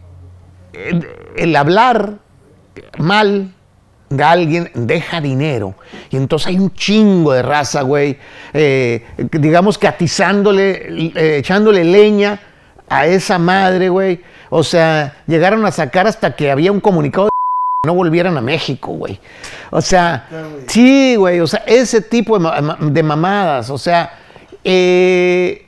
el, 0.72 1.06
el 1.36 1.56
hablar 1.56 2.14
mal 2.98 3.52
de 4.08 4.24
alguien 4.24 4.70
deja 4.74 5.20
dinero. 5.20 5.74
Y 6.10 6.16
entonces 6.16 6.48
hay 6.48 6.58
un 6.58 6.72
chingo 6.72 7.32
de 7.34 7.42
raza, 7.42 7.82
güey, 7.82 8.18
eh, 8.54 9.04
digamos 9.30 9.76
que 9.76 9.88
atizándole, 9.88 11.10
eh, 11.14 11.36
echándole 11.38 11.84
leña 11.84 12.40
a 12.88 13.06
esa 13.06 13.38
madre, 13.38 13.88
güey. 13.88 14.20
O 14.50 14.62
sea, 14.62 15.16
llegaron 15.26 15.64
a 15.66 15.72
sacar 15.72 16.06
hasta 16.06 16.34
que 16.36 16.50
había 16.50 16.72
un 16.72 16.80
comunicado 16.80 17.24
de 17.24 17.30
no 17.86 17.94
volvieran 17.94 18.36
a 18.36 18.40
México, 18.40 18.92
güey. 18.92 19.20
O 19.70 19.80
sea, 19.80 20.26
sí, 20.66 21.16
güey, 21.16 21.40
o 21.40 21.46
sea, 21.46 21.62
ese 21.66 22.00
tipo 22.00 22.38
de 22.38 23.02
mamadas, 23.02 23.70
o 23.70 23.78
sea, 23.78 24.12
eh, 24.62 25.66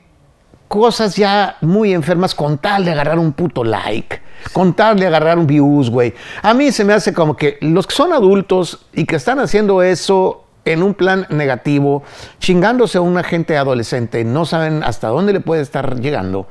cosas 0.68 1.16
ya 1.16 1.56
muy 1.60 1.92
enfermas 1.92 2.34
con 2.34 2.58
tal 2.58 2.84
de 2.84 2.92
agarrar 2.92 3.18
un 3.18 3.32
puto 3.32 3.64
like, 3.64 4.20
con 4.52 4.74
tal 4.74 4.98
de 4.98 5.06
agarrar 5.06 5.38
un 5.38 5.46
views, 5.46 5.90
güey. 5.90 6.14
A 6.42 6.54
mí 6.54 6.72
se 6.72 6.84
me 6.84 6.92
hace 6.92 7.12
como 7.12 7.36
que 7.36 7.58
los 7.60 7.86
que 7.86 7.94
son 7.94 8.12
adultos 8.12 8.86
y 8.92 9.04
que 9.04 9.16
están 9.16 9.38
haciendo 9.38 9.82
eso 9.82 10.44
en 10.64 10.82
un 10.82 10.94
plan 10.94 11.26
negativo, 11.30 12.02
chingándose 12.40 12.98
a 12.98 13.00
una 13.00 13.22
gente 13.22 13.56
adolescente, 13.56 14.24
no 14.24 14.44
saben 14.44 14.82
hasta 14.82 15.08
dónde 15.08 15.32
le 15.32 15.40
puede 15.40 15.62
estar 15.62 16.00
llegando, 16.00 16.48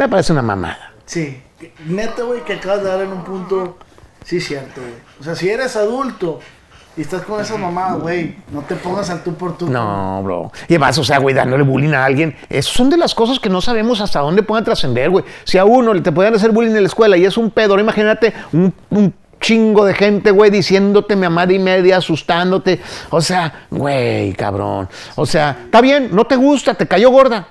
me 0.00 0.08
parece 0.08 0.32
una 0.32 0.42
mamada. 0.42 0.92
Sí. 1.04 1.42
Neta, 1.86 2.22
güey, 2.22 2.42
que 2.42 2.54
acabas 2.54 2.82
de 2.82 2.88
dar 2.88 3.00
en 3.02 3.12
un 3.12 3.22
punto. 3.22 3.78
Sí, 4.24 4.40
cierto, 4.40 4.80
güey. 4.80 4.94
O 5.20 5.24
sea, 5.24 5.34
si 5.34 5.50
eres 5.50 5.76
adulto 5.76 6.40
y 6.96 7.02
estás 7.02 7.22
con 7.22 7.40
esa 7.40 7.56
mamá, 7.58 7.94
güey, 7.96 8.36
no 8.50 8.62
te 8.62 8.76
pongas 8.76 9.10
al 9.10 9.22
tú 9.22 9.34
por 9.34 9.58
tú. 9.58 9.68
No, 9.68 10.22
bro. 10.22 10.52
Y 10.68 10.74
además, 10.74 10.96
o 10.98 11.04
sea, 11.04 11.18
güey, 11.18 11.34
dándole 11.34 11.64
bullying 11.64 11.92
a 11.92 12.04
alguien. 12.04 12.34
Esas 12.48 12.72
son 12.72 12.88
de 12.88 12.96
las 12.96 13.14
cosas 13.14 13.38
que 13.38 13.50
no 13.50 13.60
sabemos 13.60 14.00
hasta 14.00 14.20
dónde 14.20 14.42
puedan 14.42 14.64
trascender, 14.64 15.10
güey. 15.10 15.24
Si 15.44 15.58
a 15.58 15.66
uno 15.66 15.92
le 15.92 16.00
te 16.00 16.12
pueden 16.12 16.34
hacer 16.34 16.50
bullying 16.50 16.74
en 16.74 16.82
la 16.82 16.88
escuela 16.88 17.16
y 17.18 17.26
es 17.26 17.36
un 17.36 17.50
pedo, 17.50 17.72
ahora 17.72 17.82
imagínate 17.82 18.32
un, 18.52 18.72
un 18.88 19.14
chingo 19.38 19.84
de 19.84 19.92
gente, 19.92 20.30
güey, 20.30 20.50
diciéndote 20.50 21.14
mi 21.16 21.28
madre 21.28 21.56
y 21.56 21.58
media, 21.58 21.98
asustándote. 21.98 22.80
O 23.10 23.20
sea, 23.20 23.66
güey, 23.70 24.32
cabrón. 24.32 24.88
O 25.16 25.26
sea, 25.26 25.58
está 25.64 25.82
bien, 25.82 26.08
no 26.12 26.26
te 26.26 26.36
gusta, 26.36 26.72
te 26.74 26.86
cayó 26.86 27.10
gorda. 27.10 27.48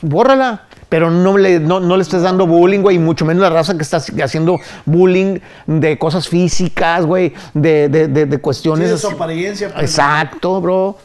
Bórrala. 0.00 0.64
Pero 0.88 1.10
no 1.10 1.36
le, 1.36 1.60
no, 1.60 1.80
no 1.80 1.96
le 1.96 2.02
estés 2.02 2.22
dando 2.22 2.46
bullying, 2.46 2.80
güey, 2.80 2.96
y 2.96 2.98
mucho 2.98 3.26
menos 3.26 3.42
la 3.42 3.50
raza 3.50 3.76
que 3.76 3.82
está 3.82 3.98
haciendo 4.22 4.58
bullying 4.86 5.38
de 5.66 5.98
cosas 5.98 6.28
físicas, 6.28 7.04
güey, 7.04 7.34
de, 7.52 7.90
de, 7.90 8.08
de, 8.08 8.24
de 8.24 8.36
Sí, 8.36 8.40
cuestiones. 8.42 8.90
de 8.90 8.96
su 8.96 9.08
apariencia. 9.10 9.68
pues. 9.70 9.82
Exacto, 9.82 10.60
bro. 10.62 10.96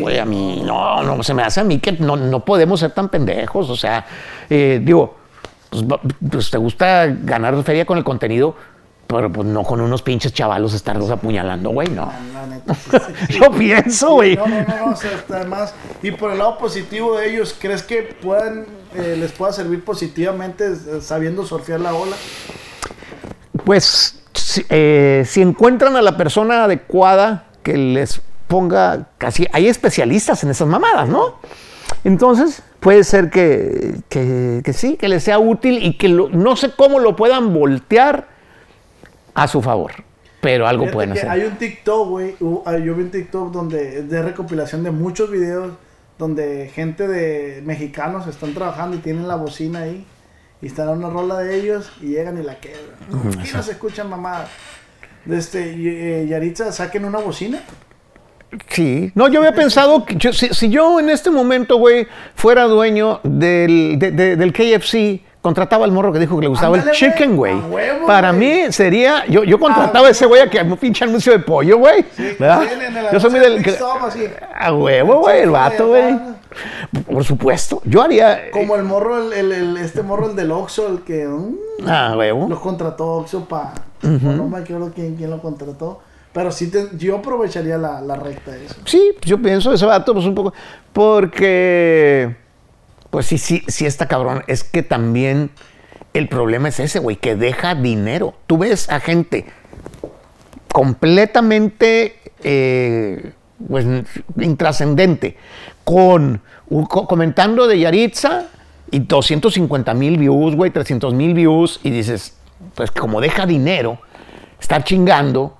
Güey, 0.00 0.18
a 0.18 0.26
mí, 0.26 0.62
no, 0.64 1.02
no, 1.02 1.22
se 1.22 1.32
me 1.32 1.42
hace 1.42 1.60
a 1.60 1.64
mí 1.64 1.78
que 1.78 1.92
no, 1.92 2.16
no 2.16 2.44
podemos 2.44 2.78
ser 2.80 2.90
tan 2.90 3.08
pendejos. 3.08 3.70
O 3.70 3.76
sea, 3.76 4.04
eh, 4.50 4.80
digo, 4.84 5.14
pues, 5.70 5.82
pues, 6.30 6.50
te 6.50 6.58
gusta 6.58 7.06
ganar 7.06 7.60
feria 7.62 7.86
con 7.86 7.96
el 7.96 8.04
contenido, 8.04 8.54
pero 9.12 9.30
pues 9.30 9.46
no 9.46 9.62
con 9.62 9.80
unos 9.80 10.02
pinches 10.02 10.32
chavalos 10.32 10.74
estarlos 10.74 11.10
apuñalando, 11.10 11.70
güey, 11.70 11.88
no. 11.88 12.12
La 12.32 12.46
neta, 12.46 12.74
sí, 12.74 12.90
sí, 12.92 13.26
sí. 13.28 13.38
Yo 13.40 13.50
pienso, 13.50 14.14
güey. 14.14 14.36
No, 14.36 14.46
no, 14.46 14.62
no, 14.62 14.76
no, 14.86 14.92
o 14.92 14.96
sea, 14.96 15.10
además. 15.30 15.74
Y 16.02 16.10
por 16.12 16.32
el 16.32 16.38
lado 16.38 16.58
positivo 16.58 17.16
de 17.18 17.30
ellos, 17.30 17.54
¿crees 17.58 17.82
que 17.82 18.02
puedan, 18.20 18.66
eh, 18.94 19.16
les 19.18 19.32
pueda 19.32 19.52
servir 19.52 19.84
positivamente 19.84 20.66
eh, 20.66 21.00
sabiendo 21.00 21.44
surfear 21.46 21.80
la 21.80 21.94
ola? 21.94 22.16
Pues 23.64 24.20
si, 24.34 24.64
eh, 24.70 25.24
si 25.26 25.42
encuentran 25.42 25.96
a 25.96 26.02
la 26.02 26.16
persona 26.16 26.64
adecuada 26.64 27.44
que 27.62 27.76
les 27.76 28.20
ponga 28.48 29.06
casi. 29.18 29.46
Hay 29.52 29.68
especialistas 29.68 30.42
en 30.44 30.50
esas 30.50 30.68
mamadas, 30.68 31.08
¿no? 31.08 31.36
Entonces, 32.04 32.62
puede 32.80 33.04
ser 33.04 33.30
que, 33.30 33.94
que- 34.08 34.60
que 34.64 34.72
sí, 34.72 34.96
que 34.96 35.08
les 35.08 35.22
sea 35.22 35.38
útil 35.38 35.82
y 35.82 35.96
que 35.96 36.08
lo- 36.08 36.28
no 36.28 36.56
sé 36.56 36.72
cómo 36.76 36.98
lo 36.98 37.14
puedan 37.16 37.54
voltear 37.54 38.28
a 39.34 39.48
su 39.48 39.62
favor. 39.62 39.92
Pero 40.40 40.66
algo 40.66 40.82
Fíjate 40.84 40.94
pueden 40.94 41.12
hacer. 41.12 41.28
Hay 41.28 41.42
un 41.44 41.56
TikTok, 41.56 42.08
güey. 42.08 42.34
ah, 42.66 42.76
Yo 42.78 42.94
vi 42.94 43.02
un 43.04 43.10
TikTok 43.10 43.52
donde 43.52 44.00
es 44.00 44.10
de 44.10 44.22
recopilación 44.22 44.82
de 44.82 44.90
muchos 44.90 45.30
videos 45.30 45.72
donde 46.18 46.70
gente 46.74 47.06
de 47.08 47.62
mexicanos 47.64 48.26
están 48.26 48.52
trabajando 48.54 48.96
y 48.96 49.00
tienen 49.00 49.28
la 49.28 49.36
bocina 49.36 49.80
ahí. 49.80 50.04
Y 50.60 50.66
están 50.66 50.88
en 50.88 50.98
una 50.98 51.10
rola 51.10 51.38
de 51.38 51.56
ellos 51.58 51.90
y 52.00 52.06
llegan 52.08 52.38
y 52.40 52.42
la 52.44 52.56
quebran. 52.60 52.96
Aquí 53.40 53.50
no 53.54 53.62
se 53.62 53.72
escuchan 53.72 54.08
mamadas. 54.08 54.48
De 55.24 55.38
este, 55.38 55.72
y, 55.76 55.88
eh, 55.88 56.26
Yaritza, 56.28 56.70
saquen 56.72 57.04
una 57.04 57.18
bocina. 57.18 57.60
Sí, 58.68 59.10
no, 59.14 59.28
yo 59.28 59.38
había 59.40 59.54
pensado 59.54 60.04
que 60.04 60.14
yo- 60.16 60.32
si, 60.32 60.48
si 60.48 60.68
yo 60.68 61.00
en 61.00 61.08
este 61.08 61.30
momento, 61.30 61.76
güey, 61.76 62.06
fuera 62.34 62.64
dueño 62.64 63.20
del, 63.24 63.96
de- 63.98 64.10
de- 64.10 64.36
del 64.36 64.52
KFC, 64.52 65.22
contrataba 65.42 65.84
al 65.84 65.92
morro 65.92 66.12
que 66.12 66.18
dijo 66.20 66.36
que 66.36 66.42
le 66.42 66.48
gustaba 66.48 66.76
Ándale, 66.78 66.92
el 66.92 66.96
chicken, 66.96 67.36
güey, 67.36 67.52
güey. 67.60 67.88
a 67.88 67.92
huevo, 67.94 68.06
Para 68.06 68.32
mí 68.32 68.70
sería, 68.70 69.26
yo, 69.26 69.44
yo 69.44 69.58
contrataba 69.58 70.06
Ah, 70.06 70.08
a 70.08 70.10
ese 70.12 70.24
güey 70.24 70.40
a 70.40 70.48
que 70.48 70.60
un 70.62 70.76
pinche 70.78 71.04
anuncio 71.04 71.32
de 71.32 71.40
pollo, 71.40 71.76
güey. 71.78 72.04
Sí, 72.16 72.36
Yo 73.12 73.20
soy 73.20 73.30
muy 73.30 73.40
del... 73.40 73.62
a 74.54 74.72
huevo, 74.72 75.18
güey, 75.20 75.42
el 75.42 75.50
vato, 75.50 75.88
güey. 75.88 76.16
Por 77.10 77.24
supuesto, 77.24 77.80
yo 77.84 78.02
haría... 78.02 78.50
Como 78.52 78.76
el 78.76 78.82
morro, 78.84 79.32
el, 79.32 79.52
el- 79.52 79.76
este 79.78 80.02
morro, 80.02 80.30
el 80.30 80.36
del 80.36 80.52
Oxxo, 80.52 80.86
el 80.88 81.00
que 81.00 81.26
mm, 81.26 81.56
Ah, 81.88 82.14
huevo. 82.16 82.46
lo 82.48 82.60
contrató 82.60 83.06
Oxxo 83.14 83.44
para... 83.46 83.72
No 84.02 84.48
me 84.48 84.58
acuerdo 84.58 84.92
quién, 84.94 85.16
quién 85.16 85.30
lo 85.30 85.40
contrató. 85.40 86.00
Pero 86.32 86.50
sí, 86.50 86.70
te- 86.70 86.88
yo 86.96 87.16
aprovecharía 87.16 87.76
la, 87.78 88.00
la 88.00 88.16
recta 88.16 88.52
de 88.52 88.64
eso. 88.66 88.74
Sí, 88.84 89.12
yo 89.22 89.38
pienso 89.40 89.72
ese 89.72 89.84
vato, 89.86 90.12
pues 90.14 90.24
un 90.26 90.34
poco. 90.34 90.52
Porque, 90.92 92.34
pues 93.12 93.26
sí, 93.26 93.36
sí, 93.36 93.62
sí 93.68 93.84
está 93.84 94.08
cabrón. 94.08 94.42
Es 94.46 94.64
que 94.64 94.82
también 94.82 95.50
el 96.14 96.28
problema 96.28 96.70
es 96.70 96.80
ese, 96.80 96.98
güey, 96.98 97.16
que 97.16 97.36
deja 97.36 97.74
dinero. 97.74 98.32
Tú 98.46 98.56
ves 98.56 98.88
a 98.88 99.00
gente 99.00 99.44
completamente, 100.72 102.16
eh, 102.42 103.32
pues, 103.68 103.84
intrascendente, 104.40 105.36
con, 105.84 106.40
comentando 107.06 107.66
de 107.66 107.80
Yaritza 107.80 108.46
y 108.90 109.00
250 109.00 109.92
mil 109.92 110.16
views, 110.16 110.56
güey, 110.56 110.70
300 110.70 111.12
mil 111.12 111.34
views, 111.34 111.80
y 111.82 111.90
dices, 111.90 112.38
pues 112.74 112.90
como 112.90 113.20
deja 113.20 113.44
dinero, 113.44 114.00
estar 114.58 114.84
chingando, 114.84 115.58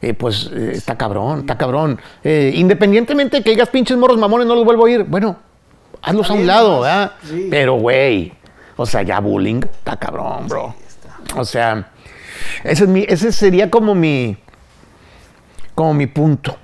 eh, 0.00 0.14
pues 0.14 0.50
eh, 0.54 0.72
está 0.72 0.96
cabrón, 0.96 1.40
está 1.40 1.58
cabrón. 1.58 2.00
Independientemente 2.24 3.36
de 3.36 3.42
que 3.42 3.50
digas 3.50 3.68
pinches 3.68 3.98
morros 3.98 4.16
mamones, 4.16 4.46
no 4.46 4.54
los 4.54 4.64
vuelvo 4.64 4.86
a 4.86 4.90
ir. 4.90 5.04
Bueno, 5.04 5.47
hazlos 6.02 6.30
a 6.30 6.32
un 6.34 6.46
lado. 6.46 6.80
¿verdad? 6.80 7.12
Sí. 7.24 7.48
Pero, 7.50 7.74
güey, 7.74 8.32
o 8.76 8.86
sea, 8.86 9.02
ya 9.02 9.20
bullying, 9.20 9.60
está 9.64 9.96
cabrón, 9.96 10.48
bro. 10.48 10.74
O 11.36 11.44
sea, 11.44 11.90
ese, 12.64 12.84
es 12.84 12.90
mi, 12.90 13.04
ese 13.08 13.32
sería 13.32 13.70
como 13.70 13.94
mi, 13.94 14.36
como 15.74 15.94
mi 15.94 16.06
punto. 16.06 16.56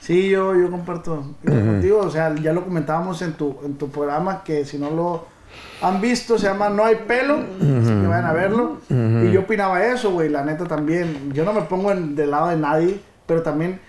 Sí, 0.00 0.30
yo, 0.30 0.54
yo 0.54 0.70
comparto 0.70 1.34
igual 1.42 1.66
contigo. 1.66 1.98
O 2.00 2.10
sea, 2.10 2.34
ya 2.36 2.52
lo 2.52 2.64
comentábamos 2.64 3.20
en 3.22 3.34
tu, 3.34 3.58
en 3.64 3.74
tu 3.74 3.90
programa 3.90 4.42
que 4.42 4.64
si 4.64 4.78
no 4.78 4.90
lo 4.90 5.26
han 5.82 6.00
visto, 6.00 6.38
se 6.38 6.46
llama 6.46 6.70
No 6.70 6.84
hay 6.84 6.96
pelo. 7.06 7.34
Así 7.36 7.88
que 7.88 8.06
vayan 8.06 8.24
a 8.24 8.32
verlo. 8.32 8.78
Y 8.88 9.30
yo 9.32 9.40
opinaba 9.40 9.84
eso, 9.84 10.10
güey. 10.12 10.30
La 10.30 10.44
neta 10.44 10.64
también. 10.64 11.32
Yo 11.34 11.44
no 11.44 11.52
me 11.52 11.62
pongo 11.62 11.92
en, 11.92 12.16
del 12.16 12.30
lado 12.30 12.48
de 12.48 12.56
nadie, 12.56 13.00
pero 13.26 13.42
también 13.42 13.80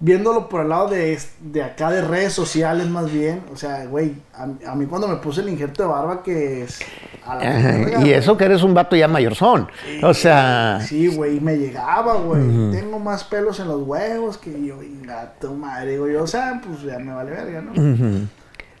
viéndolo 0.00 0.48
por 0.48 0.62
el 0.62 0.70
lado 0.70 0.88
de, 0.88 1.18
de 1.40 1.62
acá 1.62 1.90
de 1.90 2.00
redes 2.02 2.32
sociales 2.32 2.88
más 2.88 3.10
bien. 3.12 3.42
O 3.52 3.56
sea, 3.56 3.84
güey, 3.86 4.14
a, 4.34 4.44
a 4.70 4.74
mí 4.74 4.86
cuando 4.86 5.06
me 5.06 5.16
puse 5.16 5.42
el 5.42 5.48
injerto 5.48 5.82
de 5.82 5.88
barba 5.88 6.22
que 6.22 6.62
es... 6.64 6.80
a 7.24 7.36
la 7.36 7.44
verga, 7.44 8.00
y 8.02 8.10
eso 8.10 8.36
que 8.36 8.44
eres 8.44 8.62
un 8.62 8.72
vato 8.74 8.96
ya 8.96 9.08
mayorzón. 9.08 9.68
O 10.02 10.14
sea, 10.14 10.80
Sí, 10.86 11.08
güey, 11.08 11.36
y 11.36 11.40
me 11.40 11.56
llegaba, 11.56 12.14
güey. 12.14 12.42
Tengo 12.72 12.98
más 12.98 13.24
pelos 13.24 13.60
en 13.60 13.68
los 13.68 13.82
huevos 13.82 14.38
que 14.38 14.50
yo, 14.64 14.78
venga, 14.78 15.34
tu 15.40 15.52
madre, 15.54 15.98
güey. 15.98 16.16
O 16.16 16.26
sea, 16.26 16.60
pues 16.64 16.82
ya 16.82 16.98
me 16.98 17.12
vale 17.12 17.30
verga, 17.30 17.60
¿no? 17.60 17.72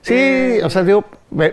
sí, 0.02 0.14
Eh, 0.14 0.60
o 0.64 0.70
sea, 0.70 0.82
digo, 0.82 1.04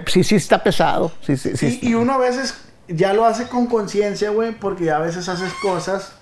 sí, 0.06 0.24
sí 0.24 0.36
está 0.36 0.64
pesado. 0.64 1.12
Sí, 1.22 1.36
sí, 1.38 1.58
sí. 1.58 1.80
Y, 1.82 1.90
y 1.90 1.94
uno 1.96 2.14
a 2.14 2.18
veces 2.18 2.58
ya 2.88 3.14
lo 3.14 3.26
hace 3.26 3.48
con 3.50 3.68
conciencia, 3.68 4.30
güey, 4.30 4.54
porque 4.54 4.92
a 4.92 5.00
veces 5.00 5.28
haces 5.28 5.52
cosas 5.62 6.14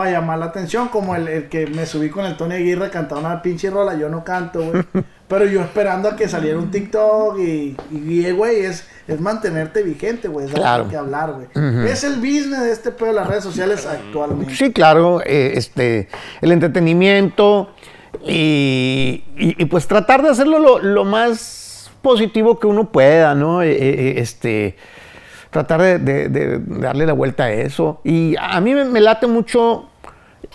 para 0.00 0.12
llamar 0.12 0.38
la 0.38 0.46
atención, 0.46 0.88
como 0.88 1.14
el, 1.14 1.28
el 1.28 1.48
que 1.50 1.66
me 1.66 1.84
subí 1.84 2.08
con 2.08 2.24
el 2.24 2.36
Tony 2.38 2.54
Aguirre 2.54 2.86
a 2.86 2.90
cantar 2.90 3.18
una 3.18 3.42
pinche 3.42 3.68
rola, 3.68 3.94
yo 3.98 4.08
no 4.08 4.24
canto, 4.24 4.62
güey. 4.62 4.82
pero 5.28 5.44
yo 5.44 5.60
esperando 5.60 6.08
a 6.08 6.16
que 6.16 6.26
saliera 6.26 6.58
un 6.58 6.70
TikTok 6.70 7.38
y, 7.38 7.76
y, 7.90 8.26
y, 8.26 8.30
güey, 8.32 8.64
es, 8.64 8.88
es 9.06 9.20
mantenerte 9.20 9.82
vigente, 9.82 10.28
güey, 10.28 10.46
es 10.46 10.52
Claro. 10.54 10.74
algo 10.84 10.88
que 10.90 10.96
hablar, 10.96 11.32
güey. 11.34 11.46
Es 11.86 12.02
el 12.04 12.14
business 12.16 12.60
de 12.62 12.72
este 12.72 12.90
pedo 12.92 13.08
de 13.08 13.14
las 13.14 13.26
redes 13.28 13.44
sociales 13.44 13.86
actualmente. 13.86 14.54
Sí, 14.54 14.72
claro, 14.72 15.20
eh, 15.24 15.52
este, 15.56 16.08
el 16.40 16.50
entretenimiento 16.52 17.68
y, 18.26 19.22
y- 19.36 19.54
y, 19.62 19.64
pues 19.66 19.86
tratar 19.86 20.22
de 20.22 20.30
hacerlo 20.30 20.58
lo, 20.58 20.78
lo 20.78 21.04
más 21.04 21.90
positivo 22.02 22.58
que 22.58 22.66
uno 22.66 22.90
pueda, 22.90 23.34
¿no? 23.34 23.62
Eh, 23.62 23.70
eh, 23.72 24.14
este, 24.16 24.76
tratar 25.50 25.82
de, 25.82 25.98
de- 25.98 26.28
de 26.28 26.58
darle 26.80 27.06
la 27.06 27.12
vuelta 27.12 27.44
a 27.44 27.52
eso. 27.52 28.00
Y 28.04 28.34
a 28.38 28.60
mí 28.60 28.74
me, 28.74 28.84
me 28.84 29.00
late 29.00 29.26
mucho 29.26 29.89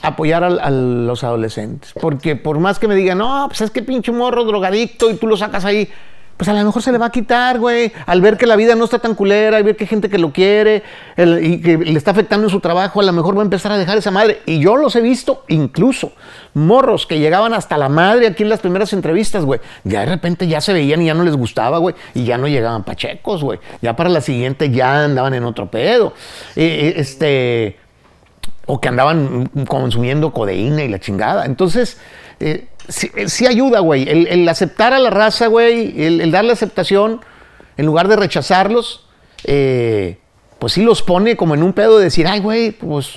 apoyar 0.01 0.43
a, 0.43 0.69
los 0.69 1.23
adolescentes, 1.23 1.93
porque 1.99 2.35
por 2.35 2.59
más 2.59 2.79
que 2.79 2.87
me 2.87 2.95
digan, 2.95 3.17
no, 3.17 3.45
pues 3.47 3.61
es 3.61 3.71
que 3.71 3.81
pinche 3.81 4.11
morro 4.11 4.43
drogadicto 4.43 5.09
y 5.09 5.15
tú 5.15 5.27
lo 5.27 5.37
sacas 5.37 5.65
ahí. 5.65 5.89
Pues 6.37 6.49
a 6.49 6.53
lo 6.53 6.61
mejor 6.65 6.81
se 6.81 6.91
le 6.91 6.97
va 6.97 7.05
a 7.05 7.11
quitar, 7.11 7.59
güey, 7.59 7.93
al 8.05 8.19
ver 8.19 8.35
que 8.35 8.45
la 8.45 8.57
vida 8.57 8.75
no 8.75 8.83
está 8.83 8.99
tan 8.99 9.15
culera, 9.15 9.55
al 9.55 9.63
ver 9.63 9.77
que 9.77 9.85
hay 9.85 9.87
gente 9.87 10.09
que 10.09 10.17
lo 10.17 10.33
quiere 10.33 10.83
el- 11.15 11.45
y 11.45 11.61
que 11.61 11.77
le 11.77 11.97
está 11.97 12.11
afectando 12.11 12.49
su 12.49 12.59
trabajo, 12.59 12.99
a 12.99 13.03
lo 13.03 13.13
mejor 13.13 13.37
va 13.37 13.41
a 13.41 13.45
empezar 13.45 13.71
a 13.71 13.77
dejar 13.77 13.97
esa 13.97 14.11
madre. 14.11 14.41
Y 14.45 14.59
yo 14.59 14.75
los 14.75 14.97
he 14.97 15.01
visto, 15.01 15.45
incluso, 15.47 16.11
morros 16.53 17.07
que 17.07 17.19
llegaban 17.19 17.53
hasta 17.53 17.77
la 17.77 17.87
madre 17.87 18.27
aquí 18.27 18.43
en 18.43 18.49
las 18.49 18.59
primeras 18.59 18.91
entrevistas, 18.91 19.45
güey. 19.45 19.61
Ya 19.85 20.01
de 20.01 20.07
repente 20.07 20.45
ya 20.45 20.59
se 20.59 20.73
veían 20.73 21.01
y 21.01 21.05
ya 21.05 21.13
no 21.13 21.23
les 21.23 21.37
gustaba, 21.37 21.77
güey, 21.77 21.95
y 22.13 22.25
ya 22.25 22.37
no 22.37 22.49
llegaban 22.49 22.83
pachecos, 22.83 23.41
güey. 23.41 23.59
Ya 23.81 23.95
para 23.95 24.09
la 24.09 24.19
siguiente 24.19 24.69
ya 24.69 25.05
andaban 25.05 25.35
en 25.35 25.45
otro 25.45 25.71
pedo. 25.71 26.11
Eh, 26.57 26.65
eh, 26.65 26.93
este 26.97 27.77
o 28.65 28.81
que 28.81 28.89
andaban 28.89 29.49
consumiendo 29.67 30.33
codeína 30.33 30.83
y 30.83 30.89
la 30.89 30.99
chingada. 30.99 31.45
Entonces, 31.45 31.97
eh, 32.39 32.67
sí, 32.87 33.11
eh, 33.15 33.29
sí 33.29 33.45
ayuda, 33.45 33.79
güey. 33.79 34.09
El, 34.09 34.27
el 34.27 34.49
aceptar 34.49 34.93
a 34.93 34.99
la 34.99 35.09
raza, 35.09 35.47
güey, 35.47 36.01
el, 36.03 36.21
el 36.21 36.31
darle 36.31 36.53
aceptación, 36.53 37.21
en 37.77 37.85
lugar 37.85 38.07
de 38.07 38.15
rechazarlos, 38.15 39.07
eh, 39.43 40.19
pues 40.59 40.73
sí 40.73 40.83
los 40.83 41.01
pone 41.01 41.35
como 41.35 41.53
en 41.53 41.63
un 41.63 41.73
pedo 41.73 41.97
de 41.97 42.05
decir, 42.05 42.27
ay, 42.27 42.39
güey, 42.39 42.71
pues, 42.71 43.15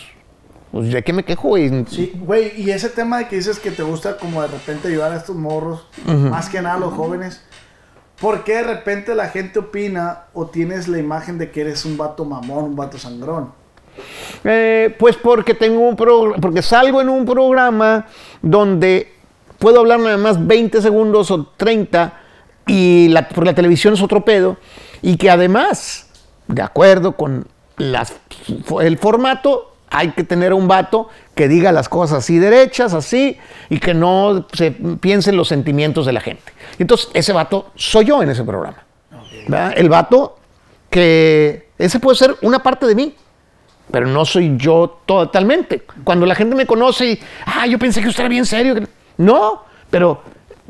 pues 0.70 0.92
¿de 0.92 1.03
qué 1.03 1.12
me 1.12 1.24
quejo, 1.24 1.49
güey? 1.49 1.84
Sí, 1.88 2.12
güey, 2.16 2.61
y 2.61 2.70
ese 2.70 2.90
tema 2.90 3.18
de 3.18 3.28
que 3.28 3.36
dices 3.36 3.59
que 3.59 3.70
te 3.70 3.82
gusta 3.82 4.18
como 4.18 4.42
de 4.42 4.49
repente 4.49 4.88
ayudar 4.88 5.12
a 5.12 5.16
estos 5.16 5.36
morros, 5.36 5.86
más 6.05 6.49
que 6.49 6.61
nada 6.61 6.74
a 6.74 6.80
los 6.80 6.92
jóvenes, 6.92 7.42
¿por 8.20 8.44
qué 8.44 8.57
de 8.57 8.64
repente 8.64 9.14
la 9.14 9.28
gente 9.28 9.61
opina 9.61 10.24
o 10.34 10.46
tienes 10.46 10.88
la 10.88 10.99
imagen 10.99 11.38
de 11.38 11.51
que 11.51 11.62
eres 11.62 11.84
un 11.84 11.96
vato 11.96 12.24
mamón, 12.24 12.64
un 12.64 12.76
vato 12.76 12.99
sangrón? 12.99 13.53
Eh, 14.44 14.94
pues 14.99 15.16
porque 15.16 15.55
tengo 15.55 15.80
un 15.80 15.96
programa, 15.96 16.36
porque 16.40 16.62
salgo 16.62 17.01
en 17.01 17.09
un 17.09 17.24
programa 17.24 18.07
donde 18.42 19.12
puedo 19.59 19.80
hablar 19.80 20.01
nada 20.01 20.16
más 20.16 20.46
20 20.46 20.80
segundos 20.80 21.30
o 21.30 21.46
30 21.57 22.12
y 22.66 23.09
la, 23.09 23.28
por 23.28 23.44
la 23.44 23.55
televisión 23.55 23.94
es 23.94 24.03
otro 24.03 24.24
pedo 24.24 24.57
y 25.03 25.16
que 25.16 25.30
además, 25.30 26.09
de 26.46 26.62
acuerdo 26.62 27.12
con 27.12 27.46
el 27.78 28.99
formato, 28.99 29.74
hay 29.90 30.11
que 30.11 30.24
tener 30.24 30.53
un 30.53 30.68
vato 30.68 31.09
que 31.34 31.49
diga 31.49 31.72
las 31.72 31.88
cosas 31.88 32.18
así 32.18 32.38
derechas, 32.38 32.94
así, 32.94 33.38
y 33.70 33.78
que 33.78 33.94
no 33.94 34.46
se 34.53 34.72
piense 34.72 35.30
en 35.30 35.36
los 35.36 35.49
sentimientos 35.49 36.07
de 36.07 36.12
la 36.12 36.20
gente. 36.20 36.53
Entonces, 36.78 37.09
ese 37.14 37.32
vato 37.32 37.70
soy 37.74 38.07
yo 38.07 38.22
en 38.22 38.30
ese 38.30 38.44
programa. 38.44 38.84
El 39.74 39.88
vato 39.88 40.38
que 40.90 41.68
ese 41.78 42.01
puede 42.01 42.16
ser 42.16 42.36
una 42.42 42.62
parte 42.62 42.86
de 42.86 42.94
mí, 42.94 43.14
pero 43.91 44.07
no 44.07 44.24
soy 44.24 44.57
yo 44.57 45.01
totalmente. 45.07 45.82
Cuando 46.05 46.26
la 46.26 46.34
gente 46.34 46.55
me 46.55 46.66
conoce 46.66 47.07
y, 47.07 47.20
ah, 47.47 47.66
yo 47.66 47.78
pensé 47.78 48.03
que 48.03 48.09
usted 48.09 48.22
era 48.22 48.28
bien 48.28 48.47
serio. 48.47 48.74
No, 49.16 49.62
pero 49.91 50.22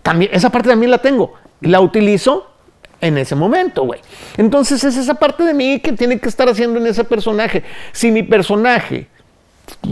también, 0.03 0.31
esa 0.33 0.51
parte 0.51 0.69
también 0.69 0.91
la 0.91 0.99
tengo. 0.99 1.35
La 1.61 1.81
utilizo 1.81 2.51
en 3.01 3.19
ese 3.19 3.35
momento, 3.35 3.85
güey. 3.85 4.01
Entonces 4.37 4.83
es 4.85 4.97
esa 4.97 5.15
parte 5.15 5.45
de 5.45 5.55
mí 5.55 5.81
que 5.81 5.93
tiene 5.93 6.19
que 6.19 6.29
estar 6.29 6.49
haciendo 6.49 6.79
en 6.79 6.87
ese 6.87 7.05
personaje. 7.05 7.65
Si 7.93 8.11
mi 8.11 8.23
personaje 8.23 9.09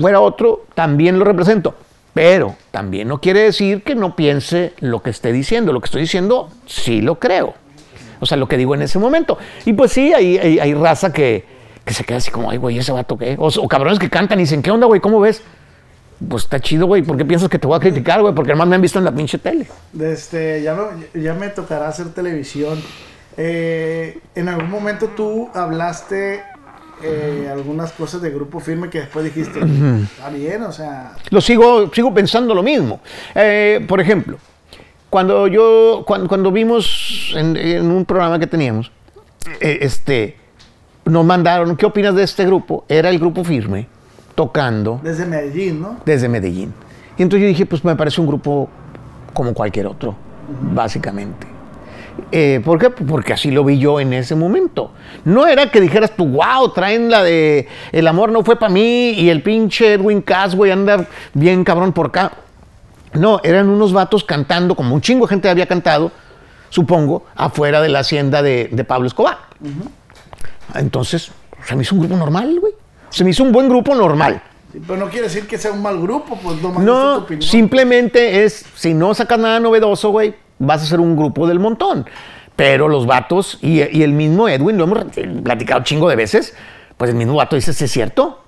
fuera 0.00 0.20
otro, 0.20 0.66
también 0.74 1.18
lo 1.18 1.24
represento. 1.24 1.74
Pero 2.14 2.56
también 2.70 3.08
no 3.08 3.20
quiere 3.20 3.40
decir 3.40 3.82
que 3.82 3.94
no 3.94 4.16
piense 4.16 4.72
lo 4.80 5.02
que 5.02 5.10
esté 5.10 5.32
diciendo. 5.32 5.72
Lo 5.72 5.80
que 5.80 5.86
estoy 5.86 6.02
diciendo, 6.02 6.50
sí 6.64 7.02
lo 7.02 7.18
creo. 7.18 7.54
O 8.20 8.26
sea, 8.26 8.38
lo 8.38 8.48
que 8.48 8.56
digo 8.56 8.74
en 8.74 8.82
ese 8.82 8.98
momento. 8.98 9.36
Y 9.66 9.74
pues 9.74 9.92
sí, 9.92 10.14
hay, 10.14 10.38
hay, 10.38 10.58
hay 10.58 10.74
raza 10.74 11.12
que, 11.12 11.55
que 11.86 11.94
se 11.94 12.04
queda 12.04 12.18
así 12.18 12.30
como, 12.30 12.50
ay, 12.50 12.58
güey, 12.58 12.78
ese 12.78 12.92
vato 12.92 13.16
qué. 13.16 13.36
O, 13.38 13.46
o 13.46 13.68
cabrones 13.68 13.98
que 13.98 14.10
cantan 14.10 14.38
y 14.40 14.42
dicen, 14.42 14.60
¿qué 14.60 14.70
onda, 14.72 14.86
güey? 14.86 15.00
¿Cómo 15.00 15.20
ves? 15.20 15.40
Pues 16.28 16.42
está 16.42 16.58
chido, 16.58 16.86
güey. 16.86 17.02
¿Por 17.02 17.16
qué 17.16 17.24
piensas 17.24 17.48
que 17.48 17.58
te 17.58 17.66
voy 17.66 17.76
a 17.76 17.80
criticar, 17.80 18.20
güey? 18.20 18.34
Porque 18.34 18.50
además 18.50 18.68
me 18.68 18.74
han 18.74 18.82
visto 18.82 18.98
en 18.98 19.04
la 19.04 19.14
pinche 19.14 19.38
tele. 19.38 19.66
Este, 19.98 20.62
ya, 20.62 20.74
me, 20.74 21.22
ya 21.22 21.34
me 21.34 21.48
tocará 21.48 21.88
hacer 21.88 22.12
televisión. 22.12 22.82
Eh, 23.36 24.18
en 24.34 24.48
algún 24.48 24.68
momento 24.68 25.10
tú 25.14 25.48
hablaste 25.54 26.42
eh, 27.02 27.48
algunas 27.52 27.92
cosas 27.92 28.20
de 28.20 28.30
grupo 28.30 28.58
firme 28.58 28.90
que 28.90 29.00
después 29.00 29.24
dijiste, 29.24 29.60
está 29.60 30.30
bien, 30.30 30.62
o 30.62 30.72
sea, 30.72 31.12
Lo 31.30 31.40
sigo, 31.40 31.92
sigo 31.92 32.12
pensando 32.12 32.54
lo 32.54 32.62
mismo. 32.62 33.00
Eh, 33.34 33.84
por 33.86 34.00
ejemplo, 34.00 34.38
cuando 35.10 35.46
yo, 35.46 36.02
cuando, 36.06 36.26
cuando 36.26 36.50
vimos 36.50 37.32
en, 37.36 37.56
en 37.56 37.90
un 37.90 38.06
programa 38.06 38.38
que 38.38 38.46
teníamos, 38.46 38.90
eh, 39.60 39.78
este, 39.82 40.36
nos 41.06 41.24
mandaron, 41.24 41.76
¿qué 41.76 41.86
opinas 41.86 42.14
de 42.14 42.24
este 42.24 42.44
grupo? 42.44 42.84
Era 42.88 43.08
el 43.08 43.18
grupo 43.18 43.44
firme. 43.44 43.88
tocando 44.34 45.00
Desde 45.02 45.24
Medellín, 45.24 45.80
¿no? 45.80 45.96
desde 46.04 46.28
Medellín. 46.28 46.74
Y 47.16 47.22
entonces 47.22 47.42
yo 47.42 47.48
dije, 47.48 47.64
pues 47.64 47.84
me 47.84 47.96
parece 47.96 48.20
un 48.20 48.26
grupo 48.26 48.68
como 49.32 49.54
cualquier 49.54 49.86
otro, 49.86 50.14
básicamente. 50.74 51.46
Eh, 52.32 52.60
¿Por 52.64 52.78
qué? 52.78 52.90
Porque 52.90 53.32
así 53.32 53.50
lo 53.50 53.64
vi 53.64 53.78
yo 53.78 54.00
en 54.00 54.12
ese 54.12 54.34
momento. 54.34 54.90
No 55.24 55.46
era 55.46 55.70
que 55.70 55.80
dijeras 55.80 56.12
tú, 56.16 56.26
wow, 56.26 56.72
traen 56.74 57.10
la 57.10 57.22
de 57.22 57.68
El 57.92 58.06
amor 58.06 58.30
no 58.32 58.42
fue 58.42 58.58
para 58.58 58.72
mí 58.72 59.10
y 59.10 59.30
el 59.30 59.42
pinche 59.42 59.94
Edwin 59.94 60.22
Cass, 60.22 60.54
güey, 60.54 60.70
anda 60.70 61.06
bien 61.34 61.64
cabrón 61.64 61.92
por 61.92 62.06
acá. 62.06 62.32
No, 63.14 63.40
eran 63.44 63.68
unos 63.68 63.92
vatos 63.92 64.24
cantando, 64.24 64.74
como 64.74 64.94
un 64.94 65.00
chingo 65.00 65.26
de 65.26 65.30
gente 65.30 65.48
había 65.48 65.66
cantado, 65.66 66.10
supongo, 66.68 67.24
afuera 67.34 67.80
de 67.80 67.88
la 67.88 68.00
hacienda 68.00 68.42
de, 68.42 68.68
de 68.70 68.84
Pablo 68.84 69.06
Escobar. 69.06 69.38
Entonces, 70.74 71.30
se 71.66 71.76
me 71.76 71.82
hizo 71.82 71.94
un 71.94 72.00
grupo 72.02 72.16
normal, 72.16 72.58
güey. 72.60 72.72
Se 73.10 73.24
me 73.24 73.30
hizo 73.30 73.42
un 73.42 73.52
buen 73.52 73.68
grupo 73.68 73.94
normal. 73.94 74.42
Sí, 74.72 74.80
pero 74.86 74.98
no 74.98 75.08
quiere 75.08 75.28
decir 75.28 75.46
que 75.46 75.58
sea 75.58 75.72
un 75.72 75.80
mal 75.82 76.00
grupo, 76.00 76.36
pues 76.42 76.56
diste 76.60 76.72
tu 76.74 76.80
No, 76.80 77.18
opinión. 77.18 77.42
simplemente 77.42 78.44
es, 78.44 78.64
si 78.74 78.94
no 78.94 79.14
sacas 79.14 79.38
nada 79.38 79.60
novedoso, 79.60 80.10
güey, 80.10 80.34
vas 80.58 80.82
a 80.82 80.86
ser 80.86 81.00
un 81.00 81.16
grupo 81.16 81.46
del 81.46 81.58
montón. 81.60 82.06
Pero 82.56 82.88
los 82.88 83.06
vatos 83.06 83.58
y, 83.62 83.82
y 83.96 84.02
el 84.02 84.12
mismo 84.12 84.48
Edwin, 84.48 84.76
lo 84.78 84.84
hemos 84.84 84.98
platicado 85.44 85.82
chingo 85.84 86.08
de 86.08 86.16
veces, 86.16 86.54
pues 86.96 87.10
el 87.10 87.16
mismo 87.16 87.34
vato 87.34 87.54
dice, 87.56 87.72
"Sí 87.72 87.84
es 87.84 87.90
cierto. 87.92 88.42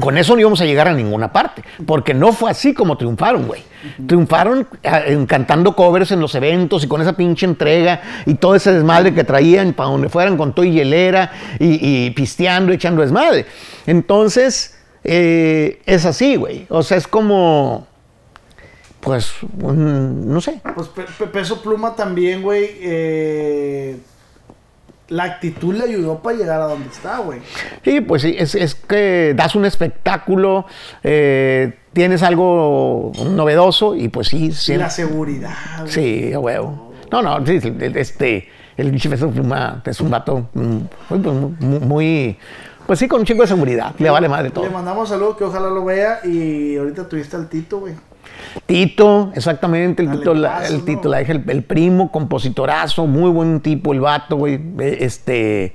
Con 0.00 0.16
eso 0.18 0.34
no 0.34 0.40
íbamos 0.40 0.60
a 0.60 0.64
llegar 0.64 0.86
a 0.88 0.92
ninguna 0.94 1.32
parte, 1.32 1.62
porque 1.86 2.14
no 2.14 2.32
fue 2.32 2.50
así 2.50 2.72
como 2.74 2.96
triunfaron, 2.96 3.46
güey. 3.46 3.62
Triunfaron 4.06 4.66
eh, 4.82 5.24
cantando 5.28 5.74
covers 5.74 6.10
en 6.12 6.20
los 6.20 6.34
eventos 6.34 6.84
y 6.84 6.88
con 6.88 7.00
esa 7.00 7.14
pinche 7.14 7.46
entrega 7.46 8.00
y 8.26 8.34
todo 8.34 8.54
ese 8.54 8.72
desmadre 8.72 9.14
que 9.14 9.24
traían 9.24 9.72
para 9.72 9.90
donde 9.90 10.08
fueran 10.08 10.36
con 10.36 10.52
todo 10.54 10.64
y 10.64 10.72
hielera 10.72 11.32
y, 11.58 12.06
y 12.06 12.10
pisteando, 12.10 12.72
echando 12.72 13.02
desmadre. 13.02 13.46
Entonces, 13.86 14.78
eh, 15.04 15.80
es 15.86 16.04
así, 16.04 16.36
güey. 16.36 16.66
O 16.68 16.82
sea, 16.82 16.96
es 16.96 17.06
como, 17.08 17.86
pues, 19.00 19.32
no 19.56 20.40
sé. 20.40 20.60
Pues 20.74 20.88
Pe- 20.88 21.06
Pe- 21.18 21.26
Peso 21.28 21.62
Pluma 21.62 21.94
también, 21.96 22.42
güey. 22.42 22.68
eh, 22.80 23.96
la 25.08 25.24
actitud 25.24 25.74
le 25.74 25.84
ayudó 25.84 26.18
para 26.20 26.36
llegar 26.36 26.60
a 26.60 26.64
donde 26.66 26.88
está, 26.88 27.18
güey. 27.18 27.40
Sí, 27.84 28.00
pues 28.00 28.22
sí, 28.22 28.34
es, 28.38 28.54
es 28.54 28.74
que 28.74 29.32
das 29.36 29.54
un 29.54 29.64
espectáculo, 29.64 30.66
eh, 31.02 31.74
tienes 31.92 32.22
algo 32.22 33.12
novedoso 33.30 33.94
y 33.94 34.08
pues 34.08 34.28
sí, 34.28 34.46
Y 34.46 34.52
sí, 34.52 34.76
la 34.76 34.90
seguridad. 34.90 35.54
güey. 35.80 35.90
sí, 35.92 36.32
a 36.32 36.38
huevo. 36.38 36.92
No, 37.10 37.22
no, 37.22 37.44
sí, 37.46 37.58
este, 37.94 38.48
el 38.76 38.90
pinche 38.90 39.08
Pluma 39.08 39.82
es 39.86 40.00
un 40.00 40.10
vato 40.10 40.48
mm, 40.52 40.60
muy, 41.08 41.18
pues, 41.20 41.34
muy, 41.34 41.78
muy- 41.80 42.38
pues 42.86 42.98
sí, 42.98 43.06
con 43.08 43.20
un 43.20 43.26
chingo 43.26 43.42
de 43.42 43.48
seguridad, 43.48 43.94
le 43.98 44.08
vale 44.08 44.28
madre 44.30 44.50
todo. 44.50 44.64
Le 44.64 44.70
mandamos 44.70 45.10
saludos 45.10 45.36
que 45.36 45.44
ojalá 45.44 45.68
lo 45.68 45.84
vea. 45.84 46.20
Y 46.24 46.74
ahorita 46.78 47.06
tuviste 47.06 47.36
al 47.36 47.46
Tito, 47.46 47.80
güey. 47.80 47.92
Tito, 48.66 49.32
exactamente, 49.34 50.02
el 50.02 50.08
Dale 50.08 50.18
Tito, 50.18 50.34
paso, 50.34 50.66
el, 50.66 51.10
la 51.10 51.20
el, 51.20 51.44
el 51.48 51.62
primo, 51.64 52.10
compositorazo, 52.10 53.06
muy 53.06 53.30
buen 53.30 53.60
tipo, 53.60 53.92
el 53.92 54.00
vato, 54.00 54.36
güey, 54.36 54.60
este, 54.78 55.74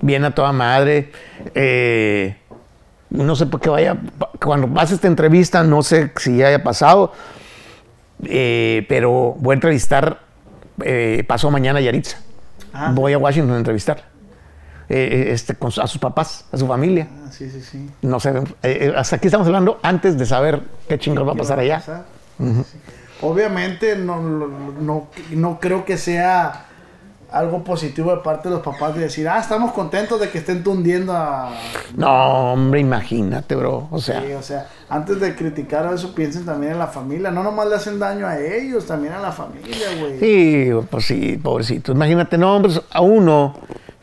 bien 0.00 0.24
a 0.24 0.34
toda 0.34 0.52
madre. 0.52 1.10
eh, 1.54 2.36
no 3.10 3.36
sé 3.36 3.46
por 3.46 3.60
qué 3.60 3.68
vaya, 3.68 3.96
cuando 4.42 4.66
pase 4.68 4.94
esta 4.94 5.06
entrevista, 5.06 5.62
no 5.62 5.82
sé 5.82 6.10
si 6.16 6.38
ya 6.38 6.48
haya 6.48 6.62
pasado, 6.64 7.12
eh, 8.24 8.84
pero 8.88 9.36
voy 9.38 9.52
a 9.52 9.54
entrevistar, 9.54 10.20
eh, 10.82 11.22
pasó 11.26 11.50
mañana 11.50 11.78
a 11.78 11.82
Yaritza. 11.82 12.18
Ah, 12.72 12.90
voy 12.92 13.12
a 13.12 13.18
Washington 13.18 13.54
a 13.54 13.58
entrevistar. 13.58 14.13
Eh, 14.88 15.26
este, 15.30 15.54
con 15.54 15.70
a 15.80 15.86
sus 15.86 15.98
papás, 15.98 16.44
a 16.52 16.56
su 16.56 16.66
familia. 16.66 17.08
Ah, 17.10 17.30
sí, 17.30 17.50
sí, 17.50 17.60
sí. 17.62 17.88
No 18.02 18.20
sé, 18.20 18.30
eh, 18.30 18.42
eh, 18.62 18.92
hasta 18.96 19.16
aquí 19.16 19.28
estamos 19.28 19.46
hablando 19.46 19.78
antes 19.82 20.18
de 20.18 20.26
saber 20.26 20.62
qué 20.88 20.98
chingados 20.98 21.28
va 21.28 21.32
a 21.32 21.34
¿Qué 21.34 21.40
pasar 21.40 21.58
allá. 21.58 21.76
pasar? 21.78 22.04
Sí. 22.38 22.78
Obviamente 23.22 23.96
no, 23.96 24.20
no, 24.20 25.08
no, 25.30 25.58
creo 25.60 25.84
que 25.84 25.96
sea 25.96 26.66
algo 27.30 27.64
positivo 27.64 28.10
de 28.14 28.18
parte 28.18 28.48
de 28.48 28.54
los 28.56 28.64
papás 28.64 28.94
de 28.94 29.02
decir, 29.02 29.28
ah, 29.28 29.40
estamos 29.40 29.72
contentos 29.72 30.20
de 30.20 30.30
que 30.30 30.38
estén 30.38 30.62
tundiendo 30.62 31.12
a... 31.12 31.50
No, 31.96 32.52
hombre, 32.52 32.80
imagínate, 32.80 33.56
bro. 33.56 33.88
O 33.90 33.98
sea, 33.98 34.20
Sí, 34.20 34.32
o 34.34 34.42
sea, 34.42 34.68
antes 34.88 35.18
de 35.18 35.34
criticar 35.34 35.86
a 35.86 35.94
eso, 35.94 36.14
piensen 36.14 36.44
también 36.44 36.72
en 36.72 36.78
la 36.78 36.86
familia. 36.86 37.30
No 37.32 37.42
nomás 37.42 37.66
le 37.68 37.76
hacen 37.76 37.98
daño 37.98 38.26
a 38.26 38.38
ellos, 38.38 38.86
también 38.86 39.14
a 39.14 39.20
la 39.20 39.32
familia, 39.32 39.88
güey. 39.98 40.20
sí, 40.20 40.70
pues 40.90 41.06
sí, 41.06 41.40
pobrecito. 41.42 41.92
Imagínate, 41.92 42.36
no, 42.38 42.60
pues 42.60 42.80
a 42.90 43.00
uno. 43.00 43.54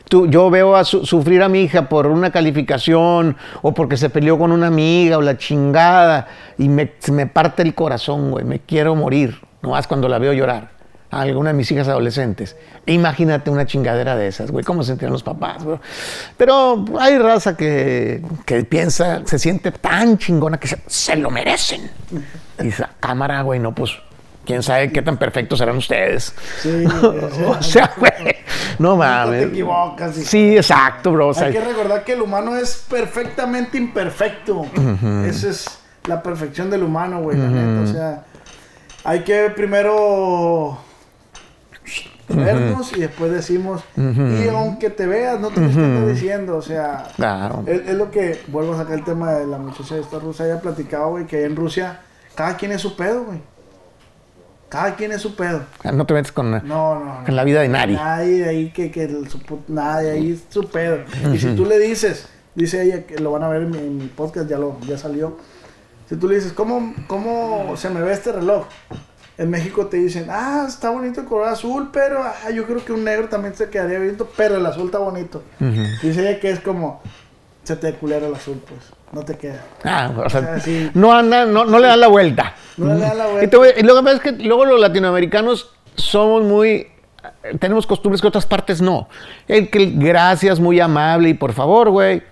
Tú, 0.08 0.26
yo 0.26 0.50
veo 0.50 0.76
a 0.76 0.84
su- 0.84 1.06
sufrir 1.06 1.42
a 1.42 1.48
mi 1.48 1.62
hija 1.62 1.88
por 1.88 2.06
una 2.06 2.30
calificación 2.30 3.36
o 3.62 3.72
porque 3.72 3.96
se 3.96 4.10
peleó 4.10 4.38
con 4.38 4.52
una 4.52 4.66
amiga 4.66 5.16
o 5.18 5.22
la 5.22 5.38
chingada 5.38 6.26
y 6.58 6.68
me, 6.68 6.92
me 7.10 7.26
parte 7.26 7.62
el 7.62 7.74
corazón, 7.74 8.30
güey. 8.30 8.44
Me 8.44 8.60
quiero 8.60 8.94
morir, 8.94 9.40
nomás 9.62 9.86
cuando 9.86 10.08
la 10.08 10.18
veo 10.18 10.32
llorar. 10.32 10.70
A 11.10 11.20
alguna 11.20 11.50
de 11.50 11.54
mis 11.54 11.70
hijas 11.70 11.88
adolescentes. 11.88 12.56
Imagínate 12.86 13.50
una 13.50 13.66
chingadera 13.66 14.16
de 14.16 14.28
esas, 14.28 14.50
güey. 14.50 14.64
¿Cómo 14.64 14.82
se 14.82 14.88
sentían 14.92 15.12
los 15.12 15.22
papás, 15.22 15.62
bro? 15.62 15.78
Pero 16.38 16.86
hay 16.98 17.18
raza 17.18 17.54
que, 17.54 18.22
que 18.46 18.64
piensa, 18.64 19.20
se 19.26 19.38
siente 19.38 19.72
tan 19.72 20.16
chingona 20.16 20.58
que 20.58 20.68
se, 20.68 20.78
se 20.86 21.16
lo 21.16 21.30
merecen. 21.30 21.90
Y 22.62 22.68
esa 22.68 22.88
cámara, 22.98 23.42
güey, 23.42 23.60
no, 23.60 23.74
pues, 23.74 23.90
quién 24.44 24.62
sabe 24.62 24.92
qué 24.92 25.02
tan 25.02 25.16
perfectos 25.16 25.58
serán 25.58 25.76
ustedes. 25.76 26.34
Sí, 26.60 26.84
o 27.46 27.62
sea, 27.62 27.92
güey, 27.96 28.36
no 28.78 28.96
mames. 28.96 29.42
te 29.42 29.48
equivocas, 29.48 30.18
hijo. 30.18 30.28
Sí, 30.28 30.56
exacto, 30.56 31.12
bro. 31.12 31.28
O 31.28 31.34
sea, 31.34 31.46
Hay 31.46 31.52
que 31.52 31.60
recordar 31.60 32.04
que 32.04 32.12
el 32.12 32.22
humano 32.22 32.56
es 32.56 32.84
perfectamente 32.88 33.78
imperfecto. 33.78 34.66
Esa 35.26 35.50
es 35.50 35.78
la 36.06 36.22
perfección 36.22 36.70
del 36.70 36.82
humano, 36.82 37.22
güey, 37.22 37.38
la 37.38 37.48
neta. 37.48 37.80
O 37.82 37.92
sea, 37.92 38.24
hay 39.04 39.20
que 39.20 39.50
primero 39.50 40.78
vernos 42.28 42.96
y 42.96 43.00
después 43.00 43.30
decimos, 43.30 43.82
y 43.96 44.48
aunque 44.48 44.90
te 44.90 45.06
veas, 45.06 45.38
no 45.38 45.50
te 45.50 45.60
lo 45.60 45.66
estás 45.66 46.08
diciendo, 46.08 46.56
o 46.56 46.62
sea, 46.62 47.08
claro. 47.16 47.62
es, 47.66 47.88
es 47.88 47.94
lo 47.94 48.10
que, 48.10 48.40
vuelvo 48.48 48.72
a 48.72 48.78
sacar 48.78 48.94
el 48.94 49.04
tema 49.04 49.32
de 49.32 49.46
la 49.46 49.58
muchacha 49.58 49.96
esta 49.96 50.18
rusa, 50.18 50.46
ella 50.46 50.60
platicaba, 50.60 51.06
güey, 51.06 51.26
que 51.26 51.44
en 51.44 51.56
Rusia 51.56 52.00
cada 52.34 52.56
quien 52.56 52.72
es 52.72 52.80
su 52.80 52.96
pedo, 52.96 53.24
güey. 53.24 53.40
Cada 54.72 54.96
quien 54.96 55.12
es 55.12 55.20
su 55.20 55.36
pedo. 55.36 55.60
No 55.92 56.06
te 56.06 56.14
metes 56.14 56.32
con, 56.32 56.50
No, 56.50 56.60
no, 56.98 57.22
con 57.26 57.36
la 57.36 57.44
vida 57.44 57.60
de 57.60 57.68
nadie. 57.68 57.94
Nadie 57.94 58.38
de 58.44 58.48
ahí 58.48 58.70
que, 58.70 58.90
que 58.90 59.04
el- 59.04 59.28
su 59.28 59.38
nadie 59.68 60.12
ahí 60.12 60.32
es 60.32 60.44
su 60.48 60.66
pedo. 60.70 61.00
Y 61.30 61.38
si 61.38 61.54
tú 61.54 61.66
le 61.66 61.78
dices, 61.78 62.26
dice 62.54 62.82
ella 62.82 63.04
que 63.04 63.18
lo 63.18 63.32
van 63.32 63.42
a 63.42 63.48
ver 63.48 63.64
en 63.64 63.70
mi, 63.70 63.76
en 63.76 63.98
mi 63.98 64.06
podcast, 64.06 64.48
ya 64.48 64.56
lo, 64.56 64.80
ya 64.88 64.96
salió. 64.96 65.36
Si 66.08 66.16
tú 66.16 66.26
le 66.26 66.36
dices, 66.36 66.54
¿cómo, 66.54 66.94
¿cómo 67.06 67.74
se 67.76 67.90
me 67.90 68.00
ve 68.00 68.14
este 68.14 68.32
reloj? 68.32 68.64
En 69.36 69.50
México 69.50 69.88
te 69.88 69.98
dicen, 69.98 70.28
ah, 70.30 70.64
está 70.66 70.88
bonito 70.88 71.20
el 71.20 71.26
color 71.26 71.48
azul, 71.48 71.90
pero 71.92 72.22
ah, 72.22 72.50
yo 72.50 72.64
creo 72.64 72.82
que 72.82 72.92
un 72.94 73.04
negro 73.04 73.28
también 73.28 73.54
se 73.54 73.68
quedaría 73.68 73.98
bonito, 73.98 74.26
pero 74.38 74.56
el 74.56 74.64
azul 74.64 74.86
está 74.86 74.98
bonito. 74.98 75.42
Dice 76.02 76.30
ella 76.30 76.40
que 76.40 76.50
es 76.50 76.60
como, 76.60 77.02
se 77.64 77.76
te 77.76 77.94
culera 77.94 78.26
el 78.26 78.34
azul, 78.34 78.60
pues, 78.66 78.80
no 79.12 79.24
te 79.24 79.36
queda. 79.36 79.64
Ah, 79.84 80.10
o 80.16 80.28
sea, 80.28 80.40
O 80.40 80.44
sea, 80.44 80.60
sí. 80.60 80.90
no, 80.94 81.12
anda, 81.12 81.44
no, 81.46 81.64
no 81.64 81.78
le 81.78 81.86
dan 81.86 82.00
la 82.00 82.08
vuelta. 82.08 82.54
No 82.76 82.94
le 82.94 83.00
dan 83.00 83.18
la 83.18 83.26
vuelta. 83.26 83.44
Y, 83.44 83.48
te 83.74 83.80
y 83.80 83.82
lo 83.82 83.96
que 83.96 84.02
pasa 84.02 84.16
es 84.16 84.20
que 84.22 84.32
luego 84.44 84.64
los 84.64 84.80
latinoamericanos 84.80 85.70
somos 85.94 86.42
muy. 86.42 86.88
Tenemos 87.60 87.86
costumbres 87.86 88.20
que 88.20 88.28
otras 88.28 88.46
partes 88.46 88.80
no. 88.82 89.08
El 89.46 89.70
que 89.70 89.92
gracias, 89.94 90.58
muy 90.58 90.80
amable 90.80 91.28
y 91.28 91.34
por 91.34 91.52
favor, 91.52 91.90
güey. 91.90 92.22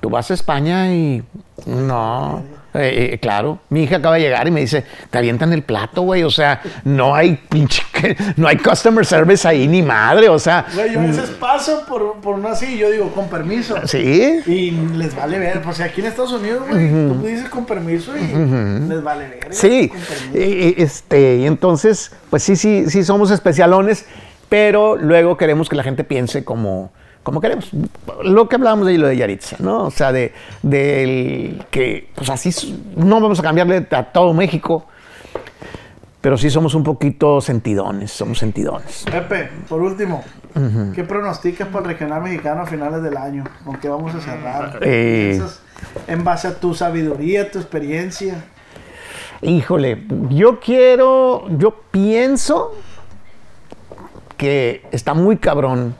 Tú 0.00 0.10
vas 0.10 0.30
a 0.30 0.34
España 0.34 0.92
y. 0.92 1.22
No. 1.66 2.42
Eh, 2.74 3.10
eh, 3.12 3.18
claro, 3.20 3.60
mi 3.68 3.84
hija 3.84 3.96
acaba 3.96 4.16
de 4.16 4.22
llegar 4.22 4.48
y 4.48 4.50
me 4.50 4.60
dice, 4.60 4.84
te 5.08 5.18
avientan 5.18 5.52
el 5.52 5.62
plato, 5.62 6.02
güey. 6.02 6.24
O 6.24 6.30
sea, 6.30 6.60
no 6.82 7.14
hay 7.14 7.36
pinche, 7.48 7.82
no 8.36 8.48
hay 8.48 8.56
customer 8.56 9.06
service 9.06 9.46
ahí 9.46 9.68
ni 9.68 9.80
madre. 9.80 10.28
O 10.28 10.38
sea, 10.40 10.66
Güey, 10.74 10.92
yo 10.92 11.00
a 11.00 11.02
veces 11.04 11.30
paso 11.30 11.84
por, 11.88 12.20
por 12.20 12.34
una 12.34 12.50
así 12.50 12.74
y 12.74 12.78
yo 12.78 12.90
digo, 12.90 13.12
con 13.12 13.28
permiso. 13.28 13.76
sí. 13.86 14.40
Y 14.46 14.72
les 14.72 15.14
vale 15.14 15.38
ver, 15.38 15.62
pues 15.62 15.80
aquí 15.80 16.00
en 16.00 16.08
Estados 16.08 16.32
Unidos, 16.32 16.64
güey, 16.68 16.90
tú 16.90 17.22
dices 17.24 17.48
con 17.48 17.64
permiso 17.64 18.12
y 18.16 18.88
les 18.88 19.02
vale 19.02 19.28
ver. 19.28 19.54
Sí, 19.54 19.92
eh, 20.34 20.74
este, 20.78 21.36
y 21.36 21.46
entonces, 21.46 22.10
pues 22.30 22.42
sí, 22.42 22.56
sí, 22.56 22.86
sí 22.88 23.04
somos 23.04 23.30
especialones, 23.30 24.06
pero 24.48 24.96
luego 24.96 25.36
queremos 25.36 25.68
que 25.68 25.76
la 25.76 25.82
gente 25.84 26.02
piense 26.04 26.44
como, 26.44 26.92
como 27.24 27.40
queremos. 27.40 27.70
Lo 28.22 28.48
que 28.48 28.54
hablábamos 28.54 28.86
de 28.86 28.98
lo 28.98 29.08
de 29.08 29.16
Yaritza, 29.16 29.56
¿no? 29.58 29.84
O 29.84 29.90
sea, 29.90 30.12
de, 30.12 30.32
del 30.62 31.64
que, 31.70 32.10
pues 32.14 32.30
así, 32.30 32.50
no 32.96 33.20
vamos 33.20 33.40
a 33.40 33.42
cambiarle 33.42 33.86
a 33.90 34.04
todo 34.04 34.32
México, 34.32 34.86
pero 36.20 36.38
sí 36.38 36.50
somos 36.50 36.74
un 36.74 36.84
poquito 36.84 37.40
sentidones, 37.40 38.12
somos 38.12 38.38
sentidones. 38.38 39.04
Pepe, 39.10 39.48
por 39.68 39.80
último, 39.80 40.22
¿qué 40.94 41.02
pronosticas 41.02 41.66
para 41.68 41.80
el 41.80 41.92
regional 41.92 42.22
mexicano 42.22 42.62
a 42.62 42.66
finales 42.66 43.02
del 43.02 43.16
año? 43.16 43.44
¿Con 43.64 43.76
qué 43.78 43.88
vamos 43.88 44.14
a 44.14 44.20
cerrar? 44.20 44.78
Eh. 44.82 45.42
En 46.06 46.24
base 46.24 46.48
a 46.48 46.54
tu 46.54 46.74
sabiduría, 46.74 47.50
tu 47.50 47.58
experiencia. 47.58 48.44
Híjole, 49.40 50.04
yo 50.28 50.60
quiero, 50.60 51.46
yo 51.58 51.74
pienso 51.90 52.74
que 54.36 54.82
está 54.90 55.14
muy 55.14 55.36
cabrón 55.36 55.96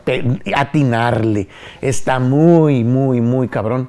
atinarle. 0.55 1.49
Está 1.81 2.19
muy, 2.19 2.85
muy, 2.85 3.21
muy 3.21 3.49
cabrón. 3.49 3.89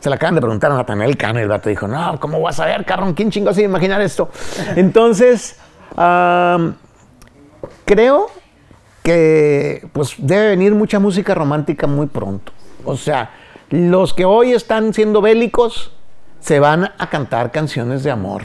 Se 0.00 0.10
la 0.10 0.16
acaban 0.16 0.34
de 0.34 0.40
preguntar 0.40 0.70
a 0.70 0.76
Nathaniel 0.76 1.16
Cano 1.16 1.40
el 1.40 1.48
vato 1.48 1.68
dijo, 1.68 1.88
no, 1.88 2.20
¿cómo 2.20 2.40
vas 2.40 2.60
a 2.60 2.66
ver, 2.66 2.84
cabrón? 2.84 3.14
¿Quién 3.14 3.30
chingo 3.30 3.50
así 3.50 3.62
imaginar 3.62 4.00
esto? 4.00 4.30
Entonces, 4.76 5.58
creo 7.84 8.26
que 9.02 9.88
pues 9.92 10.14
debe 10.18 10.48
venir 10.48 10.74
mucha 10.74 10.98
música 10.98 11.34
romántica 11.34 11.86
muy 11.86 12.06
pronto. 12.06 12.52
O 12.84 12.96
sea, 12.96 13.30
los 13.70 14.14
que 14.14 14.24
hoy 14.24 14.52
están 14.52 14.94
siendo 14.94 15.20
bélicos 15.20 15.92
se 16.40 16.60
van 16.60 16.92
a 16.96 17.10
cantar 17.10 17.50
canciones 17.50 18.04
de 18.04 18.10
amor. 18.10 18.42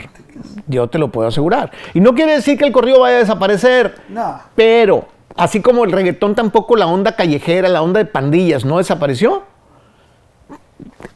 Yo 0.67 0.87
te 0.87 0.97
lo 0.97 1.11
puedo 1.11 1.27
asegurar. 1.27 1.71
Y 1.93 1.99
no 1.99 2.15
quiere 2.15 2.33
decir 2.33 2.57
que 2.57 2.65
el 2.65 2.71
corrido 2.71 3.01
vaya 3.01 3.17
a 3.17 3.19
desaparecer. 3.19 3.95
No. 4.09 4.39
Pero, 4.55 5.07
así 5.35 5.61
como 5.61 5.83
el 5.83 5.91
reggaetón 5.91 6.35
tampoco 6.35 6.75
la 6.75 6.87
onda 6.87 7.15
callejera, 7.15 7.69
la 7.69 7.81
onda 7.81 7.99
de 7.99 8.05
pandillas 8.05 8.65
no 8.65 8.77
desapareció. 8.77 9.43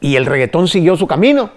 Y 0.00 0.16
el 0.16 0.26
reggaetón 0.26 0.68
siguió 0.68 0.96
su 0.96 1.06
camino. 1.06 1.50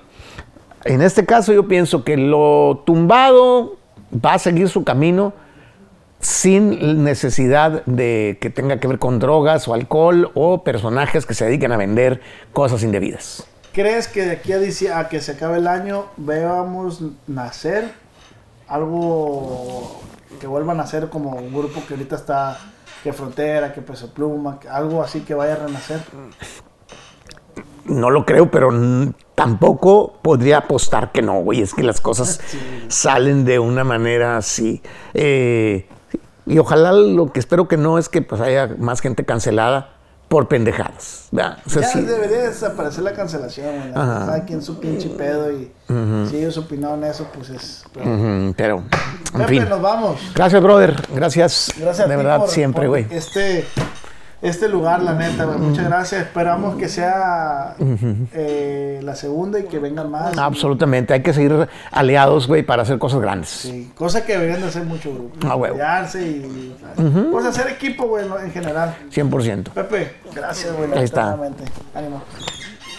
En 0.85 1.01
este 1.01 1.25
caso 1.25 1.53
yo 1.53 1.67
pienso 1.67 2.03
que 2.03 2.17
lo 2.17 2.83
tumbado 2.85 3.77
va 4.13 4.33
a 4.33 4.39
seguir 4.39 4.69
su 4.69 4.83
camino 4.83 5.33
sin 6.19 7.03
necesidad 7.03 7.83
de 7.85 8.37
que 8.41 8.49
tenga 8.49 8.79
que 8.79 8.87
ver 8.87 8.99
con 8.99 9.19
drogas 9.19 9.67
o 9.67 9.73
alcohol 9.73 10.31
o 10.33 10.63
personajes 10.63 11.25
que 11.25 11.33
se 11.33 11.45
dediquen 11.45 11.71
a 11.71 11.77
vender 11.77 12.21
cosas 12.53 12.83
indebidas. 12.83 13.45
¿Crees 13.73 14.07
que 14.07 14.25
de 14.25 14.31
aquí 14.31 14.51
a, 14.87 15.07
que 15.07 15.21
se 15.21 15.33
acabe 15.33 15.59
el 15.59 15.67
año 15.67 16.05
veamos 16.17 17.01
nacer 17.27 17.91
algo 18.67 20.01
que 20.39 20.47
vuelva 20.47 20.73
a 20.73 20.75
nacer 20.75 21.09
como 21.09 21.31
un 21.31 21.53
grupo 21.53 21.81
que 21.87 21.93
ahorita 21.93 22.15
está, 22.15 22.57
que 23.03 23.13
Frontera, 23.13 23.73
que 23.73 23.81
Peso 23.81 24.13
Pluma, 24.13 24.59
que 24.59 24.69
algo 24.69 25.01
así 25.01 25.21
que 25.21 25.33
vaya 25.33 25.53
a 25.53 25.57
renacer? 25.57 26.01
No 27.85 28.09
lo 28.09 28.25
creo, 28.25 28.51
pero 28.51 28.69
tampoco 29.35 30.19
podría 30.21 30.59
apostar 30.59 31.11
que 31.11 31.21
no, 31.21 31.41
güey. 31.41 31.61
Es 31.61 31.73
que 31.73 31.83
las 31.83 32.01
cosas 32.01 32.39
salen 32.87 33.45
de 33.45 33.59
una 33.59 33.83
manera 33.83 34.37
así. 34.37 34.81
Eh, 35.13 35.87
y 36.45 36.57
ojalá 36.59 36.91
lo 36.91 37.31
que 37.31 37.39
espero 37.39 37.67
que 37.67 37.77
no 37.77 37.97
es 37.97 38.09
que 38.09 38.21
pues, 38.21 38.41
haya 38.41 38.75
más 38.77 39.01
gente 39.01 39.25
cancelada 39.25 39.98
por 40.29 40.47
pendejadas. 40.47 41.27
¿verdad? 41.31 41.57
O 41.65 41.69
sea, 41.69 41.81
ya 41.81 41.87
sí. 41.89 42.01
debería 42.01 42.37
desaparecer 42.43 43.03
la 43.03 43.13
cancelación. 43.13 43.91
Cada 43.93 44.45
quien 44.45 44.61
su 44.61 44.79
pinche 44.79 45.09
pedo 45.09 45.51
y 45.51 45.71
si 46.29 46.37
ellos 46.37 46.57
opinaron 46.57 47.03
eso, 47.03 47.27
pues 47.33 47.49
es... 47.49 47.83
pero- 47.93 48.05
Ujú, 48.05 48.53
pero, 48.55 48.77
en 48.77 49.39
Pepe, 49.41 49.47
fin. 49.47 49.69
nos 49.69 49.81
vamos. 49.81 50.19
Gracias, 50.35 50.61
brother. 50.63 50.95
Gracias. 51.13 51.71
Gracias 51.77 52.05
a 52.05 52.09
de 52.09 52.15
ti 52.15 52.23
verdad, 52.23 52.37
por- 52.39 52.49
siempre, 52.49 52.87
güey. 52.87 53.07
Este, 53.09 53.65
este 54.41 54.69
lugar, 54.69 55.01
la 55.01 55.13
neta, 55.13 55.45
güey. 55.45 55.57
Muchas 55.59 55.85
gracias. 55.85 56.21
Esperamos 56.23 56.75
que 56.77 56.87
sea 56.87 57.75
eh, 58.33 58.99
la 59.03 59.15
segunda 59.15 59.59
y 59.59 59.63
que 59.63 59.79
vengan 59.79 60.09
más. 60.09 60.37
Absolutamente. 60.37 61.13
Hay 61.13 61.21
que 61.21 61.33
seguir 61.33 61.67
aliados, 61.91 62.47
güey, 62.47 62.63
para 62.63 62.83
hacer 62.83 62.97
cosas 62.99 63.19
grandes. 63.21 63.49
Sí, 63.49 63.91
cosa 63.95 64.25
que 64.25 64.33
deberían 64.33 64.61
de 64.61 64.67
hacer 64.67 64.83
mucho 64.83 65.13
grupo. 65.13 65.35
Ah. 65.47 65.53
Apoyarse 65.53 66.21
y. 66.21 66.75
Pues 67.31 67.45
hacer 67.45 67.67
equipo, 67.67 68.05
güey, 68.07 68.25
en 68.43 68.51
general. 68.51 68.95
100%. 69.11 69.71
Pepe, 69.71 70.15
gracias, 70.33 70.73
güey. 70.75 70.91
Ahí 70.93 71.03
está. 71.03 71.37
Ánimo. 71.93 72.21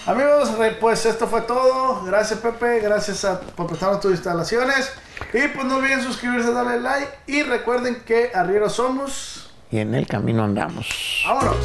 Amigos, 0.07 0.51
pues 0.81 1.05
esto 1.07 1.27
fue 1.27 1.43
todo. 1.43 2.03
Gracias, 2.05 2.39
Pepe. 2.41 2.81
Gracias 2.81 3.25
a- 3.25 3.41
por 3.41 3.67
prestarnos 3.67 4.01
tus 4.01 4.13
instalaciones. 4.13 4.91
Y 5.35 5.49
pues 5.49 5.65
no 5.67 5.77
olviden 5.77 6.03
suscribirse, 6.03 6.53
darle 6.53 6.81
like. 6.81 7.09
Y 7.27 7.43
recuerden 7.43 7.97
que 8.07 8.31
arrieros 8.35 8.73
somos. 8.73 9.50
Y 9.73 9.79
en 9.79 9.95
el 9.95 10.07
camino 10.07 10.43
andamos. 10.45 11.23
¡Vámonos! 11.27 11.57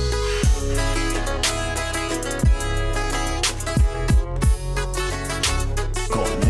Con 6.10 6.50